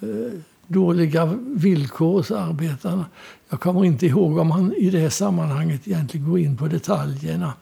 eh, 0.00 0.32
dåliga 0.66 1.38
villkor 1.46 2.12
hos 2.12 2.30
arbetarna. 2.30 3.04
Jag 3.48 3.60
kommer 3.60 3.84
inte 3.84 4.06
ihåg 4.06 4.38
om 4.38 4.50
han 4.50 4.72
i 4.72 4.90
det 4.90 5.10
sammanhanget 5.10 5.88
egentligen 5.88 6.30
går 6.30 6.38
in 6.38 6.56
på 6.56 6.66
detaljerna. 6.66 7.52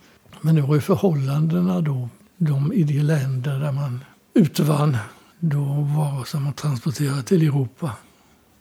Men 0.41 0.55
det 0.55 0.63
var 0.63 0.75
ju 0.75 0.81
förhållandena 0.81 1.81
då, 1.81 2.09
de 2.37 2.73
i 2.73 2.83
de 2.83 3.03
länder 3.03 3.61
där 3.61 3.73
man 3.73 4.05
utvann 4.35 4.97
då 5.41 5.64
varor 5.97 6.24
som 6.24 6.43
man 6.45 6.53
transporterade 6.53 7.22
till 7.22 7.43
Europa. 7.43 7.93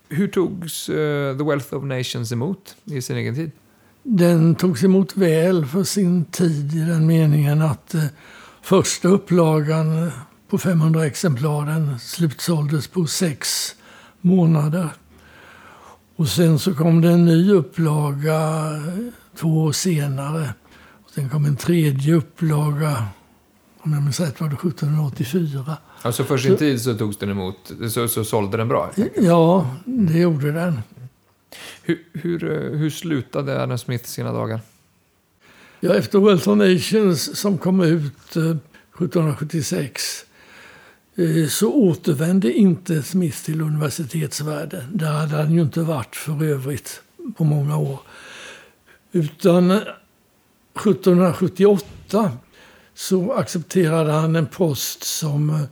Hur 0.08 0.28
togs 0.28 0.88
uh, 0.88 1.38
The 1.38 1.44
Wealth 1.44 1.74
of 1.74 1.84
Nations 1.84 2.32
emot 2.32 2.76
i 2.84 3.02
sin 3.02 3.16
egen 3.16 3.34
tid? 3.34 3.50
Den 4.02 4.54
togs 4.54 4.84
emot 4.84 5.16
väl 5.16 5.66
för 5.66 5.84
sin 5.84 6.24
tid 6.24 6.74
i 6.74 6.80
den 6.80 7.06
meningen 7.06 7.62
att 7.62 7.94
uh, 7.94 8.04
första 8.62 9.08
upplagan 9.08 9.98
uh, 9.98 10.12
på 10.48 10.58
500 10.58 11.06
exemplar 11.06 11.66
den 11.66 11.98
slutsåldes 11.98 12.88
på 12.88 13.06
sex 13.06 13.74
månader. 14.20 14.88
Och 16.16 16.28
sen 16.28 16.58
så 16.58 16.74
kom 16.74 17.00
det 17.00 17.08
en 17.08 17.24
ny 17.24 17.52
upplaga 17.52 18.40
två 19.36 19.62
år 19.62 19.72
senare. 19.72 20.54
Och 21.04 21.10
sen 21.10 21.28
kom 21.28 21.44
en 21.44 21.56
tredje 21.56 22.14
upplaga, 22.14 23.04
om 23.80 23.92
jag 23.92 24.02
minns 24.02 24.20
rätt 24.20 24.40
var 24.40 24.48
det 24.48 24.54
1784. 24.54 25.76
Alltså 26.02 26.24
för 26.24 26.38
sin 26.38 26.52
så, 26.52 26.58
tid 26.58 26.80
så 26.80 26.94
togs 26.94 27.16
den 27.16 27.30
emot, 27.30 27.72
så, 27.90 28.08
så 28.08 28.24
sålde 28.24 28.56
den 28.56 28.68
bra? 28.68 28.90
Ja, 29.16 29.76
det 29.84 30.18
gjorde 30.18 30.52
den. 30.52 30.80
Hur, 31.82 32.04
hur, 32.12 32.44
eh, 32.44 32.78
hur 32.78 32.90
slutade 32.90 33.62
Adam 33.62 33.78
Smith 33.78 34.04
sina 34.04 34.32
dagar? 34.32 34.60
Ja, 35.80 35.94
efter 35.94 36.18
Wealth 36.18 36.48
of 36.48 36.58
Nations 36.58 37.38
som 37.38 37.58
kom 37.58 37.80
ut 37.80 38.36
eh, 38.36 38.42
1776 38.42 40.24
eh, 41.16 41.46
så 41.48 41.72
återvände 41.72 42.52
inte 42.52 43.02
Smith 43.02 43.44
till 43.44 43.60
universitetsvärlden. 43.60 44.84
Där 44.92 45.12
hade 45.12 45.36
han 45.36 45.52
ju 45.52 45.62
inte 45.62 45.80
varit 45.80 46.16
för 46.16 46.44
övrigt 46.44 47.02
på 47.36 47.44
många 47.44 47.76
år. 47.76 48.00
Utan 49.12 49.70
1778 49.70 52.32
så 52.94 53.32
accepterade 53.32 54.12
han 54.12 54.36
en 54.36 54.46
post 54.46 55.04
som 55.04 55.66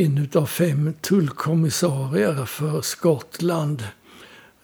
en 0.00 0.28
av 0.34 0.46
fem 0.46 0.94
tullkommissarier 1.00 2.44
för 2.44 2.80
Skottland. 2.80 3.84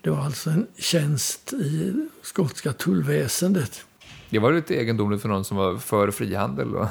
Det 0.01 0.11
var 0.11 0.25
alltså 0.25 0.51
en 0.51 0.67
tjänst 0.77 1.53
i 1.53 1.93
skotska 2.23 2.73
tullväsendet. 2.73 3.85
Det 4.31 4.39
var 4.39 4.53
lite 4.53 4.75
egendomligt 4.75 5.23
för 5.23 5.29
någon 5.29 5.45
som 5.45 5.57
var 5.57 5.77
för 5.77 6.11
frihandel. 6.11 6.75
Och... 6.75 6.87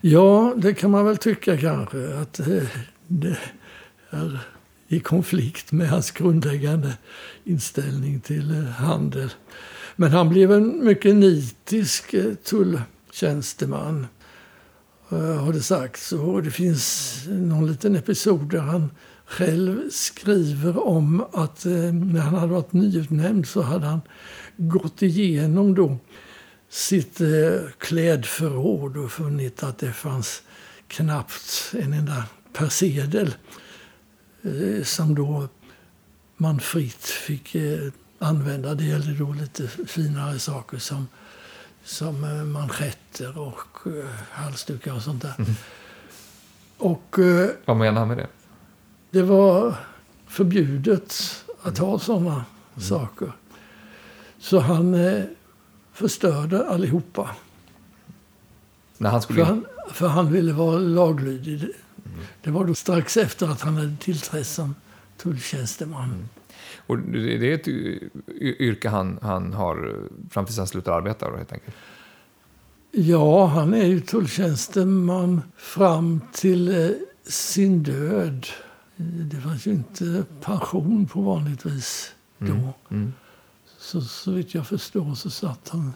Ja, 0.00 0.54
det 0.56 0.74
kan 0.74 0.90
man 0.90 1.04
väl 1.04 1.16
tycka 1.16 1.56
kanske. 1.56 2.14
Att 2.14 2.40
eh, 2.40 2.62
det 3.06 3.38
är 4.10 4.40
i 4.88 5.00
konflikt 5.00 5.72
med 5.72 5.88
hans 5.88 6.10
grundläggande 6.10 6.92
inställning 7.44 8.20
till 8.20 8.50
eh, 8.50 8.64
handel. 8.64 9.30
Men 9.96 10.12
han 10.12 10.28
blev 10.28 10.52
en 10.52 10.84
mycket 10.84 11.14
nitisk 11.14 12.14
eh, 12.14 12.34
tulltjänsteman. 12.34 14.06
Eh, 15.10 15.44
har 15.44 15.52
det 15.52 15.62
sagts. 15.62 16.12
Och 16.12 16.42
det 16.42 16.50
finns 16.50 17.22
någon 17.26 17.66
liten 17.66 17.96
episod 17.96 18.50
där 18.50 18.60
han 18.60 18.90
själv 19.26 19.90
skriver 19.90 20.86
om 20.86 21.24
att 21.32 21.66
eh, 21.66 21.72
när 21.92 22.20
han 22.20 22.34
hade 22.34 22.52
varit 22.52 22.72
nyutnämnd 22.72 23.48
så 23.48 23.62
hade 23.62 23.86
han 23.86 24.00
gått 24.56 25.02
igenom 25.02 25.74
då 25.74 25.98
sitt 26.68 27.20
eh, 27.20 27.70
klädförråd 27.78 28.96
och 28.96 29.12
funnit 29.12 29.62
att 29.62 29.78
det 29.78 29.92
fanns 29.92 30.42
knappt 30.88 31.72
en 31.72 31.92
enda 31.92 32.24
persedel 32.52 33.34
eh, 34.42 34.84
som 34.84 35.14
då 35.14 35.48
man 36.36 36.60
fritt 36.60 37.04
fick 37.04 37.54
eh, 37.54 37.92
använda. 38.18 38.74
Det 38.74 38.84
gällde 38.84 39.14
då 39.14 39.32
lite 39.32 39.68
finare 39.68 40.38
saker 40.38 40.78
som, 40.78 41.06
som 41.88 42.24
eh, 42.24 42.44
manschetter 42.44 43.38
och 43.38 43.86
eh, 43.86 44.04
halsdukar 44.30 44.94
och 44.94 45.02
sånt 45.02 45.22
där. 45.22 45.34
Mm. 45.38 45.54
Och, 46.78 47.18
eh, 47.18 47.50
Vad 47.64 47.76
menar 47.76 47.98
han 47.98 48.08
med 48.08 48.16
det? 48.16 48.26
Det 49.10 49.22
var 49.22 49.74
förbjudet 50.26 51.44
att 51.62 51.78
ha 51.78 51.98
sådana 51.98 52.32
mm. 52.32 52.88
saker. 52.88 53.32
Så 54.38 54.58
han 54.58 54.96
förstörde 55.92 56.68
allihopa. 56.68 57.30
När 58.98 59.10
han 59.10 59.22
skulle... 59.22 59.44
för, 59.44 59.52
han, 59.52 59.64
för 59.92 60.08
han 60.08 60.32
ville 60.32 60.52
vara 60.52 60.78
laglydig. 60.78 61.62
Mm. 61.62 62.26
Det 62.42 62.50
var 62.50 62.64
då 62.64 62.74
strax 62.74 63.16
efter 63.16 63.48
att 63.48 63.60
han 63.60 63.74
hade 63.74 63.96
tillträtt 63.96 64.46
som 64.46 64.74
tulltjänsteman. 65.16 66.28
Och 66.76 66.98
det 66.98 67.50
är 67.50 67.54
ett 67.54 67.68
yrke 68.40 68.88
han, 68.88 69.18
han 69.22 69.52
har 69.52 69.94
fram 70.30 70.46
tills 70.46 70.58
han 70.58 70.66
slutar 70.66 70.92
arbeta? 70.92 71.30
Då, 71.30 71.36
helt 71.36 71.52
enkelt. 71.52 71.76
Ja, 72.90 73.46
han 73.46 73.74
är 73.74 73.84
ju 73.84 74.00
tulltjänsteman 74.00 75.42
fram 75.56 76.20
till 76.32 76.68
eh, 76.68 76.90
sin 77.24 77.82
död. 77.82 78.46
Det 78.96 79.36
fanns 79.36 79.66
ju 79.66 79.70
inte 79.70 80.24
pension 80.40 81.06
på 81.06 81.20
vanligt 81.20 81.66
vis 81.66 82.14
då. 82.38 82.46
Mm. 82.46 82.68
Mm. 82.90 83.12
Så, 83.78 84.00
så 84.00 84.32
vitt 84.32 84.54
jag 84.54 84.66
förstår 84.66 85.14
så 85.14 85.30
satt 85.30 85.68
han 85.68 85.92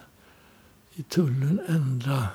i 0.95 1.03
tullen 1.03 1.61
ända 1.69 2.29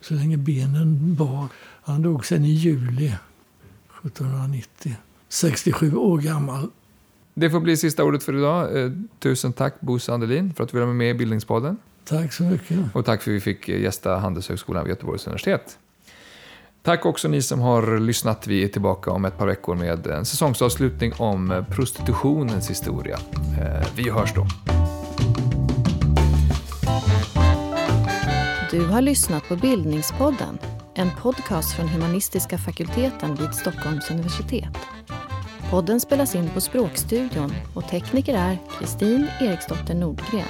så 0.00 0.14
länge 0.14 0.36
benen 0.36 1.14
bar. 1.14 1.46
Han 1.82 2.02
dog 2.02 2.26
sen 2.26 2.44
i 2.44 2.50
juli 2.50 3.14
1790. 4.04 4.96
67 5.28 5.94
år 5.94 6.18
gammal. 6.18 6.70
Det 7.38 7.50
får 7.50 7.60
bli 7.60 7.76
sista 7.76 8.04
ordet 8.04 8.22
för 8.22 8.36
idag. 8.36 8.78
Eh, 8.78 8.90
tusen 9.18 9.52
tack 9.52 9.80
Bo 9.80 9.98
Sandelin 9.98 10.54
för 10.54 10.64
att 10.64 10.70
du 10.70 10.76
ville 10.76 10.86
vara 10.86 10.94
med 10.94 11.10
i 11.10 11.14
Bildningspodden. 11.14 11.76
Tack 12.04 12.32
så 12.32 12.42
mycket. 12.42 12.78
Och 12.94 13.04
tack 13.04 13.22
för 13.22 13.30
att 13.30 13.36
vi 13.36 13.40
fick 13.40 13.68
gästa 13.68 14.16
Handelshögskolan 14.16 14.84
vid 14.84 14.90
Göteborgs 14.90 15.26
universitet. 15.26 15.78
Tack 16.82 17.06
också 17.06 17.28
ni 17.28 17.42
som 17.42 17.60
har 17.60 18.00
lyssnat. 18.00 18.46
Vi 18.46 18.64
är 18.64 18.68
tillbaka 18.68 19.10
om 19.10 19.24
ett 19.24 19.38
par 19.38 19.46
veckor 19.46 19.74
med 19.74 20.06
en 20.06 20.24
säsongsavslutning 20.24 21.12
om 21.16 21.64
prostitutionens 21.70 22.70
historia. 22.70 23.18
Eh, 23.60 23.86
vi 23.96 24.10
hörs 24.10 24.34
då. 24.34 24.46
Du 28.70 28.84
har 28.84 29.02
lyssnat 29.02 29.48
på 29.48 29.56
Bildningspodden, 29.56 30.58
en 30.94 31.10
podcast 31.22 31.76
från 31.76 31.88
humanistiska 31.88 32.58
fakulteten 32.58 33.34
vid 33.34 33.54
Stockholms 33.54 34.10
universitet. 34.10 34.76
Podden 35.70 36.00
spelas 36.00 36.34
in 36.34 36.50
på 36.50 36.60
Språkstudion 36.60 37.54
och 37.74 37.88
tekniker 37.88 38.34
är 38.34 38.58
Kristin 38.78 39.26
Eriksdotter 39.40 39.94
Nordgren. 39.94 40.44